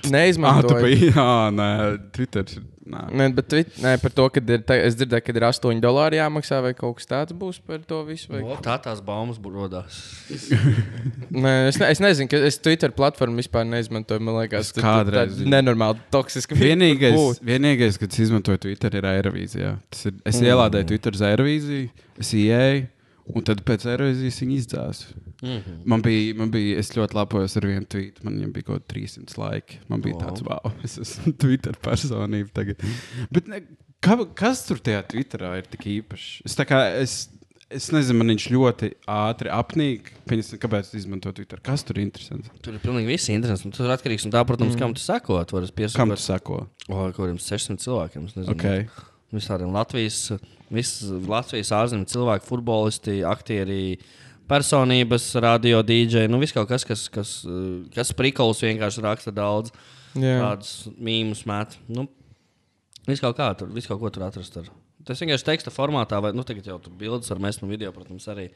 Ah, 0.06 0.60
tu 0.66 0.76
biji. 0.84 1.12
Jā, 1.16 1.30
nē, 1.56 1.70
Twitter. 2.16 2.46
Nē. 2.86 3.00
Nē, 3.18 3.26
bet 3.34 3.48
tvit, 3.50 3.70
nē, 3.82 3.96
par 3.98 4.14
to, 4.14 4.28
ka 4.30 4.42
ir, 4.44 4.62
te, 4.62 4.76
es 4.86 4.94
dzirdēju, 5.00 5.24
ka 5.26 5.34
ir 5.34 5.46
8 5.48 5.80
dolāri 5.82 6.20
jāmaksā, 6.20 6.60
vai 6.62 6.76
kaut 6.78 7.00
kas 7.00 7.10
tāds 7.10 7.34
būs 7.34 7.58
par 7.66 7.80
to 7.90 8.04
visu. 8.06 8.30
Vai... 8.30 8.44
O, 8.46 8.58
tā 8.62 8.76
tās 8.84 9.02
baumas 9.06 9.40
rodās. 9.42 9.98
Nē, 11.46 11.54
es, 11.72 11.80
ne, 11.82 11.90
es 11.90 12.02
nezinu, 12.04 12.30
ka 12.30 12.44
es 12.46 12.60
Twitter 12.62 12.94
platformu 12.94 13.42
vispār 13.42 13.66
neizmantoju. 13.66 14.22
Man 14.22 14.38
liekas, 14.38 14.70
Es 14.70 14.78
kādreiz 14.78 15.34
tā 15.34 15.40
viņu- 15.42 15.54
nenormāli 15.56 16.06
toksiski. 16.14 16.58
Vienīgais, 16.62 17.42
vienīgais, 17.42 17.98
kad 18.02 18.14
es 18.14 18.22
izmantoju 18.28 18.62
Twitter, 18.68 19.00
ir 19.02 19.10
Eirovīzija. 19.16 19.76
Tas 19.90 20.06
Ir, 20.12 20.20
es 20.22 20.38
mm. 20.38 20.52
ielādēju 20.52 20.92
Twitter 20.94 21.18
uz 21.18 21.26
Eirovīziju, 21.26 21.90
es 22.22 22.34
ienāku, 22.38 22.92
un 23.34 23.50
tad 23.50 23.66
pēc 23.66 23.90
Eirovīzijas 23.96 24.42
viņa 24.44 24.60
izdzās. 24.62 25.08
Mm. 25.46 25.62
-hmm. 25.62 25.80
man, 25.86 26.02
bija, 26.02 26.36
man 26.42 26.52
bija, 26.52 26.80
es 26.82 26.90
ļoti 26.96 27.20
lepojos 27.20 27.58
ar 27.60 27.68
vienu 27.70 27.86
tvītu, 27.86 28.26
man 28.26 28.40
bija 28.56 28.70
kaut 28.72 28.82
kāds 28.82 28.94
300 28.96 29.38
laiki. 29.38 29.80
Man 29.92 30.02
bija 30.02 30.18
tāds, 30.24 30.42
wow, 30.48 30.74
es 30.84 30.98
esmu 31.02 31.36
Twitter 31.44 31.78
personība 31.86 32.50
tagad. 32.56 32.82
Bet 33.30 33.48
ne, 33.52 33.62
ka, 34.02 34.18
kas 34.38 34.66
tur 34.68 34.82
tajā 34.82 35.06
Twitterā 35.14 35.56
ir 35.62 35.70
tik 35.70 35.88
īpašs? 36.00 36.42
Es, 36.50 36.58
kā, 36.68 36.82
es, 36.98 37.18
es 37.70 37.90
nezinu, 37.94 38.20
man 38.22 38.34
viņš 38.34 38.48
ļoti 38.54 38.92
ātri 39.12 39.52
apnīk. 39.54 40.12
Pieņasim, 40.30 40.62
kāpēc 40.62 40.90
es 40.90 41.00
izmantoju 41.04 41.40
Twitter? 41.40 41.62
Kas 41.66 41.86
tur 41.86 42.00
ir 42.00 42.08
interesants? 42.08 42.52
Tur 42.66 42.78
ir 42.78 42.84
pilnīgi 42.84 43.12
viss 43.14 43.32
interesants. 43.34 43.78
Tur 43.78 43.90
ir 43.90 43.96
atkarīgs 43.96 44.28
no 44.28 44.34
tā, 44.36 44.44
protams, 44.48 44.76
mm. 44.76 44.82
kam 44.82 44.96
tu 44.98 45.04
sakot. 45.04 45.56
Varas 45.56 45.74
Kam 45.74 45.82
piesakot 45.82 46.22
tu 46.22 46.26
sako? 46.26 46.62
o, 46.90 46.94
kaut 46.94 47.20
kādiem 47.22 47.42
600 47.42 47.86
cilvēkiem. 47.86 48.30
es 48.30 48.38
nezinu. 48.40 48.58
Okay. 48.58 48.88
Visādiem 49.36 49.74
Latvijas, 49.74 50.20
visas 50.72 51.10
Latvijas 51.28 51.74
ārzemju 51.76 52.08
cilvēki, 52.12 52.48
futbolisti, 52.48 53.18
aktieri, 53.28 53.98
personības, 54.50 55.28
radio 55.44 55.82
dīdžeji. 55.86 56.32
Nu, 56.32 56.40
viss 56.42 56.56
kaut 56.56 56.70
kas, 56.70 56.86
kas, 56.88 57.08
kas, 57.14 57.36
kas 57.96 58.14
prikols 58.18 58.64
vienkārši 58.66 59.04
raksta 59.06 59.34
daudz. 59.36 59.74
Jā. 60.16 60.38
Tādus 60.40 60.74
mīmus 60.96 61.44
met. 61.50 61.76
Nu, 61.92 62.08
viss 63.08 63.24
kaut 63.24 63.38
kā 63.40 63.52
tur, 63.60 63.72
viss 63.76 63.90
kaut 63.90 64.00
ko 64.02 64.12
tur 64.14 64.28
atrast. 64.28 64.58
Ar. 64.62 64.72
Tas 65.06 65.22
vienkārši 65.22 65.50
teksta 65.52 65.74
formātā, 65.74 66.22
vai 66.24 66.32
nu, 66.36 66.46
tagad 66.48 66.68
jau 66.72 66.80
tur 66.82 66.96
bildes 66.98 67.30
ar 67.34 67.42
mēs 67.44 67.62
no 67.62 67.70
video, 67.70 67.92
protams, 67.96 68.26
arī. 68.32 68.50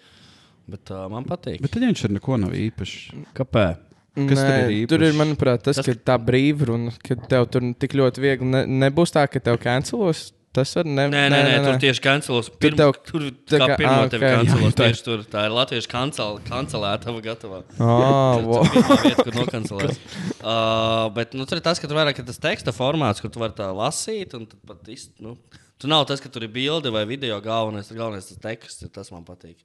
Bet 0.70 0.92
uh, 0.94 1.06
man 1.12 1.26
patīk. 1.28 1.62
Bet 1.64 1.74
tad 1.74 1.86
viņš 1.86 2.06
ir 2.06 2.18
neko 2.18 2.40
nav 2.42 2.56
īpašs. 2.58 2.98
kāpēc? 3.38 3.86
Kas 4.20 4.42
tur 4.42 4.50
Nē, 4.50 4.72
ir 4.74 4.90
tur 4.90 5.04
ir, 5.06 5.14
manuprāt, 5.16 5.62
tas, 5.64 5.78
Tas, 5.78 5.86
ka 5.86 5.94
tā 6.12 6.16
brīvruna, 6.20 6.92
ka 7.06 7.16
tev 7.30 7.46
tur 7.54 7.64
tik 7.80 7.94
ļoti 7.96 8.24
viegli 8.24 8.48
ne, 8.50 8.64
nebūs 8.86 9.14
tā, 9.16 9.24
ka 9.32 9.40
tev 9.44 9.60
cancelos. 9.62 10.30
Tas 10.60 10.72
var 10.80 10.88
ne, 10.90 11.06
Nē, 11.14 11.24
nē, 11.34 11.40
nē, 11.48 11.58
tur 11.66 11.78
tieši 11.84 12.04
kancelos. 12.04 12.50
Pirm, 12.60 12.76
tev- 12.80 12.98
tur 13.08 13.26
tā 13.48 13.60
kā 13.62 13.68
kā- 13.72 13.78
pirmo 13.80 13.96
ah, 13.96 14.10
tevi 14.12 14.26
ok. 14.28 14.36
kancelos. 14.40 14.74
Jā. 14.74 14.78
Tieši 14.82 15.06
tur. 15.08 15.24
Tā 15.36 15.46
ir 15.48 15.56
latviešu 15.56 15.92
kancel, 15.92 16.40
kancelētava 16.50 17.22
gatavā. 17.30 17.62
Ah, 17.80 18.36
Tur- 18.36 18.48
wow. 18.50 18.68
tur 18.76 19.04
vieta, 19.06 19.24
kur 19.30 19.38
nokancelēs. 19.40 20.00
uh, 20.44 21.08
bet 21.16 21.34
nu, 21.38 21.46
tur 21.50 21.60
ir 21.62 21.66
tas, 21.66 21.80
ka 21.80 21.88
tur 21.90 21.98
vairāk 22.02 22.20
ir 22.22 22.28
tas 22.30 22.42
teksta 22.44 22.74
formāts, 22.76 23.24
kur 23.24 23.32
tu 23.34 23.40
vari 23.42 23.56
tā 23.58 23.70
lasīt. 23.76 24.36
un 24.38 24.46
tad 24.52 24.60
pat 24.68 24.92
iz- 24.92 25.10
Nu, 25.24 25.38
tur 25.80 25.92
nav 25.92 26.06
tas, 26.10 26.20
ka 26.24 26.30
tur 26.34 26.44
ir 26.48 26.52
bilde 26.54 26.92
vai 26.92 27.06
video 27.10 27.40
galvenais. 27.42 27.88
tur 27.88 27.98
Galvenais 28.02 28.28
tas 28.30 28.42
teksts, 28.44 28.84
tas 28.92 29.12
man 29.16 29.24
patīk. 29.28 29.58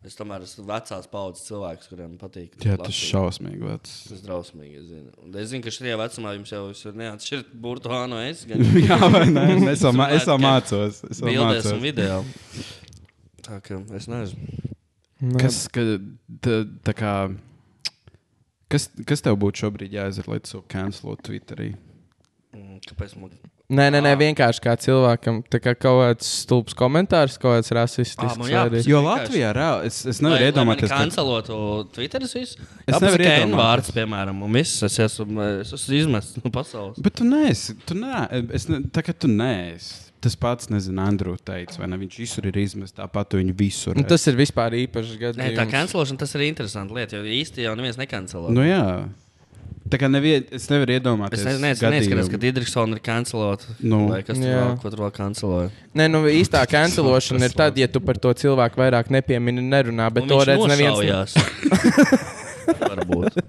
Es 0.00 0.14
tomēr 0.16 0.40
esmu 0.46 0.62
vecās 0.64 1.04
paudzes 1.12 1.42
cilvēks, 1.44 1.88
kuriem 1.92 2.14
patīk. 2.16 2.54
Jā, 2.64 2.78
tas 2.80 2.88
ir 2.88 3.10
šausmīgi. 3.10 3.58
Vecs. 3.68 3.96
Tas 4.08 4.22
ir 4.22 4.22
drausmīgi. 4.30 4.78
Es 4.80 4.86
zinu, 4.88 5.10
Un 5.26 5.34
es 5.36 5.50
zinu 5.50 5.66
ka 5.66 5.72
šajā 5.76 5.98
vecumā 6.00 6.32
jums 6.38 6.52
jau 6.54 6.62
ir 6.72 6.96
neatšķirt 7.02 7.50
burbuļu 7.60 8.06
no 8.08 8.22
es. 8.24 8.46
Gan 8.48 8.64
Jā, 8.88 8.96
vai 9.12 9.26
ne? 9.28 9.44
Es 9.74 9.84
jau, 9.84 9.92
mā- 9.92 10.08
es 10.16 10.24
jau 10.24 10.38
mācos. 10.40 11.02
Es 11.10 11.20
jau 11.20 11.28
bildēs 11.28 11.68
un 11.68 11.76
mācos. 11.76 11.84
video. 11.84 12.22
Tā 13.44 13.60
kā 13.66 13.82
es 14.00 14.08
nezinu. 14.08 14.64
Kas, 15.36 15.60
ka, 15.68 15.84
tā, 16.48 16.56
tā 16.88 16.96
kā, 16.96 17.12
kas, 18.72 18.88
kas 19.04 19.20
tev 19.26 19.36
būtu 19.42 19.66
šobrīd 19.66 19.92
jāizdara, 19.98 20.32
lai 20.32 20.40
tu 20.48 20.62
cancelotu 20.72 21.28
Twitterī? 21.28 21.74
Mm, 22.56 22.78
Kāpēc 22.88 23.18
man 23.20 23.34
Nē, 23.70 23.84
nē, 23.94 24.00
nē, 24.02 24.12
vienkārši 24.18 24.60
kā 24.64 24.72
cilvēkam, 24.82 25.36
tā 25.46 25.60
kā 25.62 25.76
kaut 25.78 26.00
kāds 26.02 26.26
stulbs 26.42 26.74
komentārs, 26.74 27.36
kaut 27.38 27.54
kāds 27.60 27.70
rasistisks. 27.76 28.18
Ah, 28.34 28.34
vai 28.40 28.50
arī- 28.50 28.80
jāpasaka. 28.82 28.90
Jo. 28.90 29.02
Latvijā 29.06 29.52
reāli 29.54 29.86
es, 29.86 29.98
es 30.10 30.18
nevaru 30.20 30.48
iedomāties, 30.48 30.88
ka 30.88 30.96
ka 30.96 30.98
kancelotu 31.04 31.58
Twitteris 31.94 32.34
visu. 32.34 32.58
Es 32.86 32.96
Es 32.96 33.00
nevaru 33.00 33.22
iedomāties. 33.22 33.46
iedomāties. 33.46 33.60
vārds, 33.62 33.92
piemēram, 33.94 34.42
un 34.42 34.52
viss. 34.58 34.82
Es 34.82 34.98
esmu, 34.98 35.46
es 35.60 35.72
esmu 35.72 35.94
izmests 36.00 36.42
no 36.44 36.50
pasaules. 36.50 36.98
Bet 36.98 37.14
tu 37.14 37.24
neesi. 37.24 37.76
Tu 37.86 37.94
nē, 37.94 38.50
es 38.52 38.68
ne, 38.68 38.80
tā 38.90 39.02
kā 39.06 39.14
tu 39.16 39.28
neesi. 39.28 40.06
Tas 40.20 40.34
pats, 40.36 40.66
nezinu, 40.68 41.00
Andrew 41.00 41.36
teica, 41.38 41.78
vai 41.78 41.86
ne? 41.86 41.96
Viņš 41.96 42.18
visur 42.20 42.44
ir 42.50 42.52
izmests, 42.60 42.92
tāpat 42.98 43.38
viņu 43.38 43.54
visur. 43.56 43.94
Nu, 43.96 44.02
tas 44.02 44.26
ir 44.28 44.34
vispār 44.36 44.74
īpašs 44.82 45.14
Nē, 45.16 45.32
tā 45.32 45.54
gadījums. 45.54 45.70
kancelošana 45.72 46.18
tas 46.18 46.34
ir 46.34 46.40
interesanti 46.52 46.92
lieta, 46.92 47.16
jo 47.16 47.22
īsti 47.24 47.62
jau 47.64 47.72
neviens 47.74 47.96
nekancelo. 47.96 48.50
Nu, 48.50 48.60
jā. 48.60 49.08
Tā 49.90 49.98
kā 49.98 50.06
nevien, 50.10 50.44
es 50.54 50.68
nevaru 50.70 50.94
iedomāties. 50.94 51.42
Es 51.42 51.58
nezinu, 51.62 52.22
ka 52.30 52.38
Dīdriksona 52.42 52.94
ir 52.94 53.02
kancelota. 53.04 53.72
Nu. 53.82 54.04
vai 54.12 54.20
kas 54.26 54.38
tur 54.38 54.46
vēl, 54.46 54.76
ko 54.82 54.92
tur 54.92 55.02
vēl 55.02 55.14
kanceloja. 55.16 55.70
Nē, 55.98 56.06
nu 56.12 56.22
īstā 56.30 56.62
cancelošana 56.74 57.48
ir 57.50 57.56
tad, 57.58 57.80
ja 57.80 57.88
tu 57.90 58.02
par 58.04 58.20
to 58.22 58.32
cilvēku 58.38 58.78
vairāk 58.80 59.10
nepiemini, 59.10 59.64
nerunā, 59.66 60.06
bet 60.14 60.28
Un 60.28 60.32
to 60.34 60.40
redz 60.46 60.66
neviens. 60.70 61.34
Varbūt. 62.80 63.40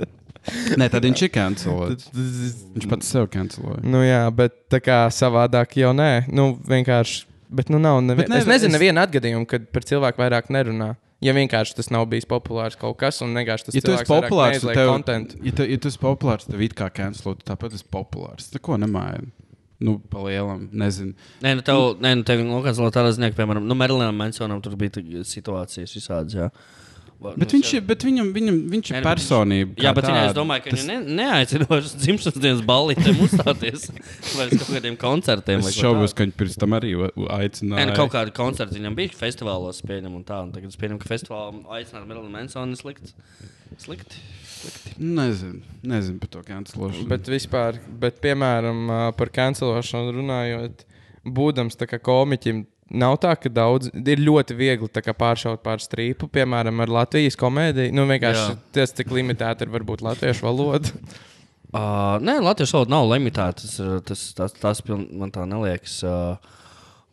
Nē, 0.81 0.87
tad 0.89 1.05
viņš 1.05 1.21
ir 1.27 1.31
cancelots. 1.35 2.07
Viņš 2.15 2.87
pats 2.89 3.11
sev 3.13 3.27
canceloja. 3.33 3.83
Nu 3.85 4.01
jā, 4.01 4.23
bet 4.33 4.55
tā 4.73 4.81
kā 4.81 5.03
savādāk 5.13 5.77
jau 5.77 5.93
nē. 5.93 6.25
Nu, 6.33 6.55
vienkārši. 6.67 7.27
Bet, 7.51 7.67
nu, 7.67 7.81
nav 7.83 7.99
nevi... 7.99 8.23
Bet 8.23 8.31
ne, 8.31 8.39
es 8.39 8.47
nezinu, 8.47 8.71
es- 8.71 8.77
nevienu 8.79 9.01
atgadījumu, 9.03 9.45
kad 9.49 9.65
par 9.75 9.83
cilvēku 9.85 10.23
vairāk 10.23 10.47
nerunā. 10.55 10.93
Ja 11.21 11.35
vienkārši 11.37 11.75
tas 11.77 11.91
nav 11.93 12.07
bijis 12.09 12.25
populārs 12.25 12.77
kaut 12.81 12.97
kas, 13.01 13.19
un 13.21 13.35
vienkārši 13.37 13.67
tas 13.67 13.75
Ja 13.77 13.83
tu 13.85 13.93
esi 13.93 14.07
cilvēks 14.07 14.09
populārs, 14.09 14.55
tad 14.55 14.65
neizliek 14.65 14.79
tev, 14.79 14.89
content. 14.89 15.35
ja, 15.37 15.53
tu, 15.59 15.67
ja 15.69 15.77
tu 15.77 15.91
esi 15.91 16.01
populārs, 16.01 16.47
tad 16.49 16.63
it 16.65 16.73
kā 16.77 16.87
cancelot, 16.97 17.43
tāpat 17.45 17.77
esi 17.77 17.85
populārs. 17.93 18.49
Neko 18.55 18.79
nemāja. 18.81 19.21
Nu, 19.81 19.95
pa 20.09 20.21
lielam, 20.25 20.67
nezinu. 20.77 21.13
Nē, 21.41 21.55
nu 21.57 21.65
tev, 21.65 21.79
nē, 22.01 22.13
nu 22.19 22.25
tev 22.25 22.41
nokancelot 22.45 22.93
tādā 22.93 23.13
ziņā, 23.17 23.31
piemēram, 23.37 23.65
nu, 23.65 23.77
Merlinam 23.77 24.17
Mansonam 24.17 24.61
tur 24.61 24.75
bija 24.77 24.97
tā 24.97 25.01
situācijas 25.25 25.95
visādas. 25.97 26.37
Jā. 26.37 26.49
Va- 27.21 27.35
Bet, 27.37 27.51
viņš, 27.53 27.71
ir, 27.77 27.81
bet 27.85 28.01
viņam, 28.01 28.31
viņam, 28.33 28.55
viņš 28.71 28.87
ir 28.89 28.95
nu, 28.97 29.05
personība. 29.05 29.75
Jā, 29.85 29.91
bet 29.93 30.07
viņa, 30.09 30.21
es 30.31 30.33
domāju, 30.33 30.63
ka 30.65 30.71
tas... 30.73 30.81
viņa 30.81 30.95
ne, 31.05 31.17
neaicinājuši 31.19 31.89
uz 31.91 31.95
dzimšanas 32.01 32.39
dienas 32.41 32.63
ballītēm 32.65 33.19
uzstāties 33.27 33.83
vai 34.39 34.47
uz 34.47 34.55
kaut 34.55 34.71
kādiem 34.71 34.97
koncertiem. 35.03 35.61
vai 35.61 35.69
Es 35.69 35.77
šaubos, 35.77 36.15
ka 36.17 36.25
viņi 36.25 36.33
pirms 36.39 36.57
tam 36.63 36.73
arī 36.79 36.95
aicināja. 36.97 37.77
Nē, 37.77 37.85
nu, 37.91 37.97
kaut 37.99 38.09
kāda 38.15 38.33
koncerta 38.33 38.73
viņam 38.73 38.97
bija 38.97 39.13
festivālos, 39.19 39.83
pieņem, 39.85 40.17
un 40.17 40.25
tā. 40.25 40.41
Un 40.47 40.49
tagad 40.55 40.73
es 40.73 40.81
pieņemu, 40.81 41.01
ka 41.03 41.11
festivālā 41.13 41.77
aicināt 41.77 42.09
Merlinu 42.09 42.33
Mansonu 42.33 42.79
slikti. 42.79 43.13
Slikti. 43.85 44.23
Nezinu, 45.01 45.61
nezinu 45.93 46.19
par 46.21 46.29
to 46.33 46.41
cancelošanu. 46.45 47.07
Bet 47.09 47.29
vispār, 47.29 47.77
bet, 48.01 48.17
piemēram, 48.25 49.13
par 49.17 49.31
cancelošanu 49.33 50.17
runājot, 50.17 50.83
būdams 51.25 51.77
tā 51.77 51.87
kā 51.89 52.01
komiķim, 52.01 52.65
nav 52.91 53.17
tā, 53.23 53.33
ka 53.39 53.49
daudz 53.51 53.91
ir 53.95 54.21
ļoti 54.21 54.55
viegli 54.57 54.89
pāršaut 55.17 55.63
pār 55.63 55.83
strīpu, 55.83 56.29
piemēram, 56.31 56.83
ar 56.83 56.95
Latvijas 57.01 57.39
komēdiju. 57.39 57.95
Nu, 57.95 58.05
vienkārši 58.09 58.47
Jā. 58.47 58.55
tas, 58.77 58.95
cik 58.97 59.11
limitēta 59.15 59.65
ir 59.65 59.73
varbūt 59.73 60.05
latviešu 60.05 60.49
valoda. 60.49 60.95
Uh, 61.71 62.17
nē, 62.19 62.33
Latvijas 62.43 62.73
valoda 62.75 62.91
nav 62.91 63.05
limitēta. 63.07 63.63
Tas, 63.63 63.77
tas, 64.03 64.23
tas, 64.35 64.55
tas 64.59 64.81
piln, 64.83 65.05
man 65.15 65.29
tā 65.31 65.45
neliekas. 65.47 65.93
Uh, 66.03 66.57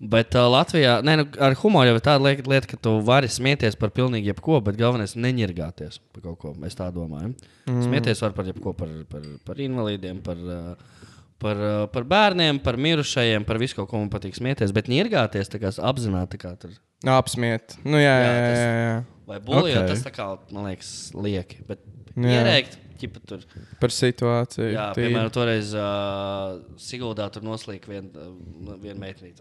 bet 0.02 0.34
uh, 0.34 0.48
Latvijā 0.50 0.96
nē, 1.06 1.14
nu, 1.20 1.26
ar 1.46 1.54
humoru 1.60 1.92
jau 1.92 2.00
ir 2.00 2.02
tāda 2.02 2.24
lieta, 2.24 2.50
lieta, 2.50 2.70
ka 2.72 2.78
tu 2.82 2.96
vari 3.06 3.30
smieties 3.30 3.78
par 3.78 3.92
pilnīgi 3.94 4.32
jebko, 4.32 4.58
bet 4.66 4.80
galvenais 4.80 5.14
ir 5.14 5.22
neņirgāties 5.28 6.00
par 6.10 6.24
kaut 6.24 6.40
ko. 6.42 6.52
Mēs 6.58 6.74
tā 6.74 6.88
domājam. 6.90 7.36
Mm. 7.68 7.84
Smieties 7.86 8.24
var 8.24 8.34
par 8.34 8.50
jebko, 8.50 8.74
par, 8.80 8.90
par, 9.12 9.30
par 9.46 9.62
invalīdiem, 9.62 10.18
par, 10.26 10.42
uh, 10.42 11.14
par, 11.42 11.60
uh, 11.60 11.84
par 11.92 12.06
bērniem, 12.08 12.58
par 12.64 12.78
mirušajiem, 12.80 13.44
par 13.48 13.60
visu, 13.62 13.78
ko 13.78 14.00
man 14.00 14.10
patīk 14.12 14.36
smieties. 14.38 14.72
Bet 14.76 14.90
ņirgāties 14.90 15.50
tā 15.52 15.60
kā 15.62 15.70
apzināti, 15.90 16.36
tā 16.36 16.42
kā 16.42 16.52
tur. 16.60 16.74
Apsmiet. 17.06 17.76
Nu, 17.86 18.00
jā, 18.00 18.10
jā, 18.10 18.32
Jā, 18.34 18.50
jā. 18.56 18.74
jā. 18.82 18.98
Vai 19.28 19.36
Ok. 19.44 19.54
okay. 19.60 19.86
tas 19.92 20.02
tā 20.06 20.10
kā, 20.14 20.26
man 20.56 20.66
liekas, 20.70 20.90
lieki. 21.14 21.60
Bet 21.68 21.82
Jā. 22.16 22.38
ierēkt, 22.40 22.78
ķipa 22.98 23.20
tur. 23.28 23.42
Par 23.78 23.92
situāciju. 23.94 24.70
Jā, 24.72 24.88
tīri. 24.96 25.10
piemēram, 25.12 25.30
toreiz 25.34 25.74
uh, 25.76 26.56
Siguldā 26.80 27.28
tur 27.34 27.44
noslīka 27.46 27.92
viena 27.92 28.08
uh, 28.24 28.74
vien 28.82 28.98
meitene. 28.98 29.34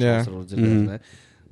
Jā. 0.00 0.22
Mm. 0.24 0.86
Ne? 0.88 1.00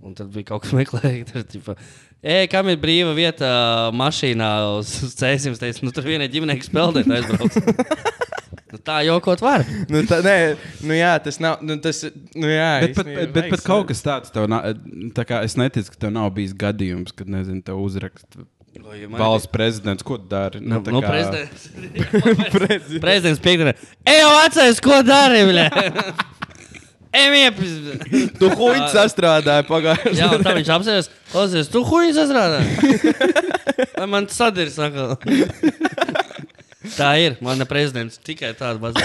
Un 0.03 0.15
tad 0.19 0.31
bija 0.33 0.49
kaut 0.55 0.65
kas 0.65 0.73
meklējis. 0.79 1.29
Tur, 1.35 1.45
ķipa, 1.53 1.77
Ej, 2.23 2.47
kam 2.55 2.71
ir 2.71 2.79
brīva 2.79 3.13
vieta 3.19 3.51
mašīnā 3.99 4.49
uz, 4.79 4.95
uz 5.09 5.17
ceļiem? 5.19 5.57
Es 5.57 5.61
teicu, 5.61 5.85
nu 5.89 5.93
tur 5.95 6.07
vienai 6.07 6.31
ģimenei 6.33 6.63
spēlēt, 6.63 7.11
aizbrauc. 7.19 7.59
nu, 8.73 8.81
tā 8.81 9.03
jokot 9.07 9.43
var. 9.45 9.65
Nu, 9.93 10.03
tā, 10.09 10.23
nē, 10.25 10.37
nu, 10.83 10.97
jā, 10.97 11.13
tas 11.25 11.39
nav. 11.43 11.61
Nu, 11.65 11.77
tas, 11.83 12.03
nu, 12.35 12.49
jā, 12.49 12.71
Bet 12.87 12.97
pat, 12.99 13.13
bet, 13.13 13.35
bet 13.37 13.51
pat 13.53 13.67
kaut 13.67 13.91
kas 13.91 14.03
tāds, 14.05 14.33
tev 14.35 14.49
nav, 14.51 14.73
tā 15.17 15.27
kā 15.29 15.43
es 15.47 15.59
neticu, 15.61 15.93
ka 15.95 16.07
tev 16.07 16.15
nav 16.17 16.33
bijis 16.37 16.57
gadījums, 16.59 17.15
kad, 17.17 17.31
nezinu, 17.33 17.63
tev 17.67 17.81
uzrakst 17.83 18.41
valsts 19.13 19.51
prezidents, 19.53 20.05
ko 20.07 20.17
tu 20.17 20.31
dari. 20.33 20.61
Nu, 20.65 20.81
tā 20.81 20.95
nu, 20.95 21.03
kā- 21.05 21.13
prezidents. 21.13 21.69
prezidents 23.05 23.43
piekdienā. 23.45 23.77
Ej, 24.09 24.23
vecais, 24.39 24.81
ko 24.85 25.03
dari? 25.07 25.45
bļa?" 25.51 25.69
Emīļ! 27.13 27.59
Tu 28.41 28.49
huņķi 28.57 28.87
sastrādāji 28.95 29.67
pagājušajā 29.69 30.17
Jā, 30.17 30.31
tā 30.41 30.55
viņš 30.57 30.71
apsēs. 30.79 31.11
Klausies, 31.29 31.69
tu 31.69 31.83
huīņš 31.85 32.17
sastrādā. 32.17 32.63
Vai 33.99 34.09
man 34.15 34.29
tas 34.31 34.41
sadirs 34.41 34.79
atkal? 34.81 35.19
Tā 37.01 37.15
ir. 37.23 37.39
Mana 37.45 37.67
prezidents 37.69 38.21
tikai 38.23 38.53
tāda 38.59 38.81
bazē. 38.83 39.03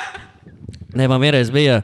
Nē, 0.98 1.06
man 1.06 1.22
vienreiz 1.22 1.52
bija. 1.54 1.80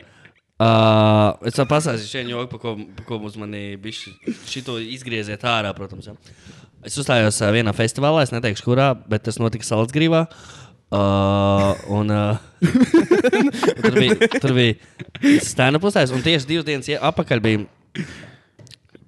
Uh, 0.57 1.37
es 1.45 1.57
vēl 1.59 1.67
pasāstīšu 1.69 2.23
vienu 2.23 2.33
joku, 2.33 2.49
pa 2.55 2.61
ko, 2.63 2.71
pa 2.97 3.05
ko 3.05 3.19
mums 3.21 3.37
bija 3.37 4.15
šito 4.49 4.79
izgrieziet 4.81 5.45
ārā, 5.45 5.75
protams. 5.77 6.09
Ja. 6.09 6.15
Es 6.87 6.97
uzstājos 6.97 7.43
uh, 7.43 7.51
vienā 7.53 7.75
festivālā, 7.77 8.23
es 8.25 8.33
neteikšu, 8.33 8.65
kurā, 8.65 8.95
bet 8.97 9.27
tas 9.29 9.37
notika 9.43 9.69
Salzgrīvā. 9.69 10.25
Uh, 10.87 11.75
un, 11.93 12.13
uh, 12.15 12.39
un 13.37 13.51
tur 13.83 13.99
bija, 13.99 14.31
tur 14.39 14.55
bija 14.57 15.41
stēna 15.45 15.81
pusēs, 15.83 16.15
un 16.15 16.23
tieši 16.25 16.49
divas 16.49 16.69
dienas 16.69 16.89
ie- 16.89 17.01
atpakaļ 17.05 17.43
bija 17.43 17.65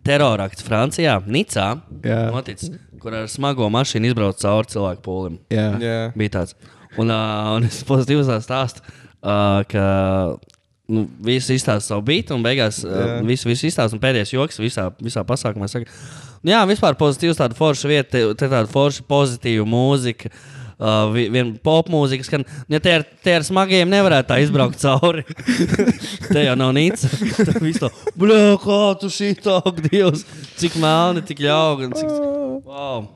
terorakts 0.09 0.65
Francijā, 0.67 1.19
Nicā, 1.29 1.69
Jā. 2.05 2.21
noticis, 2.33 2.73
kur 3.03 3.15
ar 3.15 3.31
smago 3.31 3.69
mašīnu 3.73 4.11
izbrauc 4.11 4.41
cauri 4.41 4.73
cilvēku 4.75 5.05
pūlim. 5.05 5.41
Jā. 5.55 5.71
Jā. 5.83 5.99
Bija 6.19 6.39
tāds. 6.41 6.57
Un, 6.99 7.13
uh, 7.13 7.55
un 7.59 7.69
es 7.69 7.83
pozitīvi 7.87 8.25
stāstu, 8.43 8.83
uh, 9.21 9.61
ka 9.69 9.85
nu, 10.89 11.05
visi 11.25 11.59
izstāsta 11.59 11.93
savu 11.93 12.07
beidu, 12.09 12.35
un 12.39 12.47
beigās 12.47 12.81
uh, 12.87 13.19
visi, 13.29 13.47
visi 13.51 13.69
izstāsta, 13.69 13.95
un 13.95 14.03
pēdējais 14.03 14.35
joks 14.35 14.63
visā, 14.63 14.89
visā 15.05 15.23
pasākumā 15.29 15.69
saka, 15.71 15.93
nu, 16.41 16.55
jā, 16.55 16.63
vispār 16.71 16.97
pozitīvs, 16.99 17.39
tāda 17.43 17.59
forša 17.59 17.93
vieta, 17.93 18.25
tāda 18.41 18.65
forša 18.73 19.05
pozitīva 19.11 19.69
mūzika. 19.69 20.33
Uh, 20.33 20.55
vi- 21.15 21.27
Viena 21.35 21.57
popmūzika, 21.65 22.27
skan, 22.27 22.45
ja 22.71 22.79
te 22.83 22.93
ar, 23.01 23.05
te 23.25 23.35
ar 23.35 23.47
smagiem 23.47 23.91
nevarētu 23.91 24.31
tā 24.31 24.39
izbraukt 24.45 24.79
cauri. 24.79 25.25
te 26.33 26.45
jau 26.47 26.55
nav 26.59 26.71
nīca. 26.77 27.11
Tā 27.43 27.57
viss 27.63 27.83
tā, 27.83 27.91
blē, 28.19 28.41
kā 28.63 28.81
tu 29.03 29.11
šī 29.11 29.33
tā, 29.43 29.59
Dievs, 29.89 30.23
cik 30.61 30.79
melni, 30.83 31.25
tik 31.27 31.43
un 31.91 31.97
Cik... 31.99 32.13
Wow. 32.69 33.07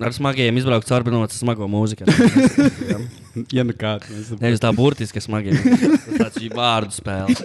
Ar 0.00 0.14
smagiem 0.16 0.56
izbraukt 0.56 0.88
no 1.12 1.26
tas 1.28 1.40
smago 1.42 1.66
mūziku. 1.68 2.06
Ja 3.54 3.62
nu 3.62 3.70
kāds 3.78 4.32
Nevis 4.40 4.58
tā 4.58 4.72
burtiski 4.74 5.20
smagi. 5.22 5.54
Tas 5.54 6.16
tāds 6.18 6.40
ir 6.42 6.50
vārdu 6.56 6.90
spēle. 6.90 7.36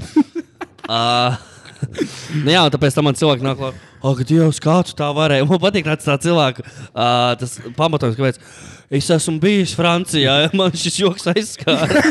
Uh, 0.90 1.36
nu 2.46 2.54
jā, 2.54 2.64
tāpēc 2.74 2.96
tam 2.96 3.08
man 3.10 3.18
cilvēki 3.18 3.46
nāk, 3.46 3.60
klāt, 3.60 3.84
ak, 4.06 4.24
Dievs, 4.30 4.62
kā 4.64 4.78
tu 4.88 4.96
tā 4.98 5.10
varēji. 5.16 5.48
Man 5.50 5.62
patīk 5.64 5.88
tāds 5.88 6.08
tā 6.08 6.16
cilvēku. 6.22 6.66
Uh, 6.92 7.34
tas 7.42 7.58
pamatojums, 7.78 8.18
kāpēc 8.20 8.40
es 9.00 9.12
esmu 9.18 9.40
bijis 9.44 9.76
Francijā, 9.78 10.36
ja 10.46 10.50
man 10.58 10.76
šis 10.76 11.02
joks 11.04 11.30
aizskāra. 11.34 12.02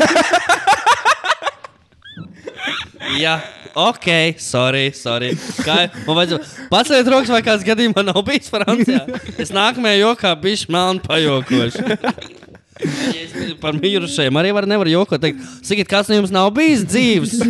Jā, 3.15 3.35
ok, 3.79 4.07
sorry, 4.41 4.89
sorry. 4.95 5.35
Kā, 5.63 5.85
man 6.07 6.17
vajadzēja 6.19 6.67
pacelt 6.71 7.11
rokas, 7.13 7.31
vai 7.31 7.43
kāds 7.45 7.63
gadījumā 7.67 8.03
nav 8.03 8.19
bijis 8.27 8.51
Francijā. 8.51 9.05
Es 9.39 9.53
nākamajā 9.55 10.01
jokā 10.01 10.33
biju 10.41 10.73
melnu 10.75 11.05
pajokošu. 11.05 12.44
Ja 12.75 13.55
par 13.63 13.77
mirušajiem 13.79 14.35
arī 14.39 14.51
var, 14.55 14.65
nevar 14.67 14.89
jokot. 14.89 15.21
Teikt, 15.23 15.39
Sakiet, 15.63 15.87
kāds 15.87 16.09
no 16.11 16.17
jums 16.17 16.33
nav 16.33 16.49
bijis 16.55 16.83
dzīves? 16.89 17.35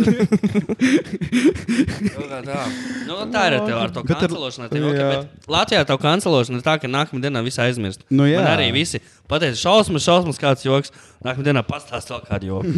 Kā 2.16 2.38
tā. 2.46 2.60
Nu, 3.08 3.18
tā 3.34 3.42
ir 3.50 3.56
tev 3.58 3.80
ar 3.80 3.94
to 3.94 4.04
kancelošanu. 4.06 4.70
tev 4.70 4.86
bet 4.94 5.50
Latvijā 5.50 5.82
tā 5.88 5.98
kancelošana 6.00 6.60
ir 6.60 6.66
tā, 6.66 6.76
ka 6.82 6.90
nākamā 6.90 7.24
dienā 7.24 7.42
viss 7.46 7.58
aizmirst. 7.62 8.06
Nu, 8.10 8.28
jā. 8.28 8.38
Man 8.42 8.52
arī 8.52 8.70
visi 8.76 9.02
pateica, 9.30 9.58
šausmas, 9.58 10.06
šausmas, 10.06 10.40
kāds 10.42 10.66
joks. 10.66 10.94
Nākamā 11.26 11.48
dienā 11.50 11.66
pastāst 11.66 12.12
vēl 12.14 12.22
kādu 12.28 12.52
joku. 12.52 12.68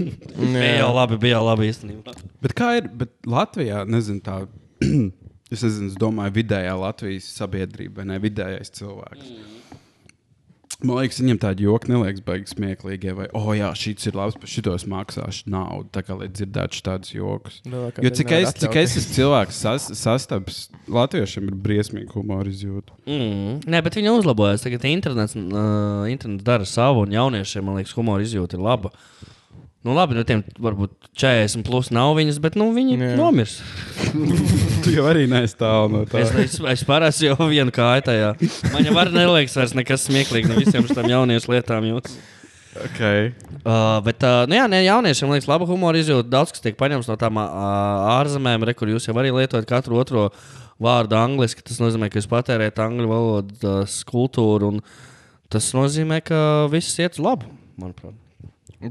bija 0.54 0.76
jau 0.82 0.92
labi, 0.98 1.20
bija 1.24 1.38
jau 1.38 1.44
labi 1.48 1.72
īstenībā. 1.72 2.16
Bet 2.44 2.56
kā 2.58 2.74
ir? 2.82 2.92
Bet 3.00 3.16
Latvijā, 3.24 3.84
nezinu, 3.88 4.24
tā. 4.24 4.42
Es 5.52 5.60
nezinu, 5.62 5.90
es 5.92 5.98
domāju, 6.00 6.32
vidējā 6.34 6.72
Latvijas 6.80 7.26
sabiedrība, 7.36 8.00
vai 8.00 8.06
ne 8.08 8.16
vidējais 8.18 8.72
cilvēks. 8.74 9.28
Man 10.84 10.98
liekas, 11.00 11.18
viņam 11.22 11.38
tādi 11.40 11.64
joki 11.64 11.90
neliekas 11.92 12.24
baigi 12.24 12.52
smieklīgi. 12.52 13.14
Vai, 13.16 13.28
oh, 13.36 13.48
jā, 13.56 13.70
šis 13.78 14.10
ir 14.10 14.18
labs, 14.18 14.36
par 14.40 14.50
šitos 14.50 14.84
maksāšu 14.90 15.48
naudu. 15.52 15.88
Tā 15.94 16.04
kā 16.04 16.16
lai 16.18 16.28
dzirdētu 16.28 16.82
tādus 16.84 17.14
jokus. 17.14 17.60
Nu, 17.68 17.86
kā 17.94 18.04
Jo 18.04 18.12
cik 18.18 18.34
es, 18.36 18.52
cik 18.60 18.78
es 18.82 18.96
esmu 19.00 19.16
cilvēks 19.16 19.60
sas, 19.64 19.88
sastaps, 19.98 20.66
latviešiem 20.92 21.48
ir 21.48 21.58
briesmīgi 21.66 22.12
humora 22.12 22.50
izjūta. 22.50 22.96
Mm. 23.08 23.62
Nē, 23.64 23.82
bet 23.86 23.96
viņi 23.98 24.12
uzlabojas. 24.12 24.66
Tagad 24.66 24.84
internets, 24.90 25.36
uh, 25.40 26.04
internets 26.12 26.44
dara 26.44 26.68
savu, 26.68 27.06
un 27.06 27.16
jauniešiem, 27.16 27.64
man 27.64 27.80
liekas, 27.80 27.96
humora 27.96 28.26
izjūta 28.26 28.58
ir 28.58 28.66
laba. 28.68 28.92
Nu, 29.84 29.92
labi, 29.92 30.16
nu, 30.16 30.22
tiem 30.24 30.40
varbūt 30.64 30.94
40 31.20 31.60
plus 31.66 31.90
nav 31.92 32.14
viņas, 32.16 32.38
bet 32.40 32.54
nu, 32.56 32.70
viņi 32.72 32.94
Jā. 32.96 33.08
nomirs. 33.20 33.58
Tu 34.84 34.94
jau 34.94 35.04
arī 35.10 35.26
tālu 35.58 35.90
no 35.92 36.00
tā. 36.08 36.22
Es, 36.22 36.32
es, 36.40 36.54
es 36.72 36.84
parasti 36.88 37.28
jau 37.28 37.36
vienu 37.50 37.72
kāju 37.72 38.06
tajā. 38.06 38.30
Man 38.72 38.88
jau 38.88 38.94
var 38.96 39.12
neliekas 39.12 39.58
vairs 39.60 39.76
nekas 39.76 40.06
smieklīgs 40.08 40.48
no 40.48 40.56
visiem 40.56 40.88
šiem 40.88 41.10
jauniešu 41.12 41.52
lietām. 41.52 41.84
Jūs. 41.90 42.16
Okay. 42.86 43.30
Uh, 43.60 44.00
bet, 44.02 44.24
uh, 44.24 44.48
nu 44.48 44.56
jā, 44.56 44.64
ne, 44.72 44.80
jauniešiem 44.86 45.36
liekas, 45.36 45.50
laba 45.52 45.68
humora 45.68 46.00
izjūta. 46.00 46.32
Daudz 46.32 46.56
kas 46.56 46.64
tiek 46.64 46.80
paņemts 46.80 47.12
no 47.12 47.20
tām 47.20 47.38
uh, 47.38 47.52
ārzemēm, 48.16 48.64
re, 48.64 48.74
kur 48.76 48.88
jūs 48.90 49.10
jau 49.10 49.14
arī 49.20 49.36
lietojat 49.36 49.68
katru 49.68 50.00
otro 50.00 50.30
vārdu 50.82 51.20
angliski. 51.20 51.64
Tas 51.64 51.78
nozīmē, 51.84 52.08
ka 52.08 52.22
jūs 52.22 52.32
patērējat 52.32 52.82
angļu 52.88 53.12
valodas 53.12 54.00
kultūru, 54.08 54.74
un 54.74 54.84
tas 55.52 55.70
nozīmē, 55.76 56.24
ka 56.24 56.42
viss 56.72 56.96
iet 57.04 57.20
uz 57.20 57.24
labu, 57.28 57.52
manuprāt. 57.76 58.16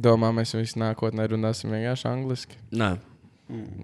Domā, 0.02 0.32
mēs 0.34 0.54
visi 0.58 0.80
nākotnē 0.82 1.28
runāsim 1.30 1.74
vienkārši 1.74 2.08
angliski. 2.10 2.56
Nē. 2.74 2.96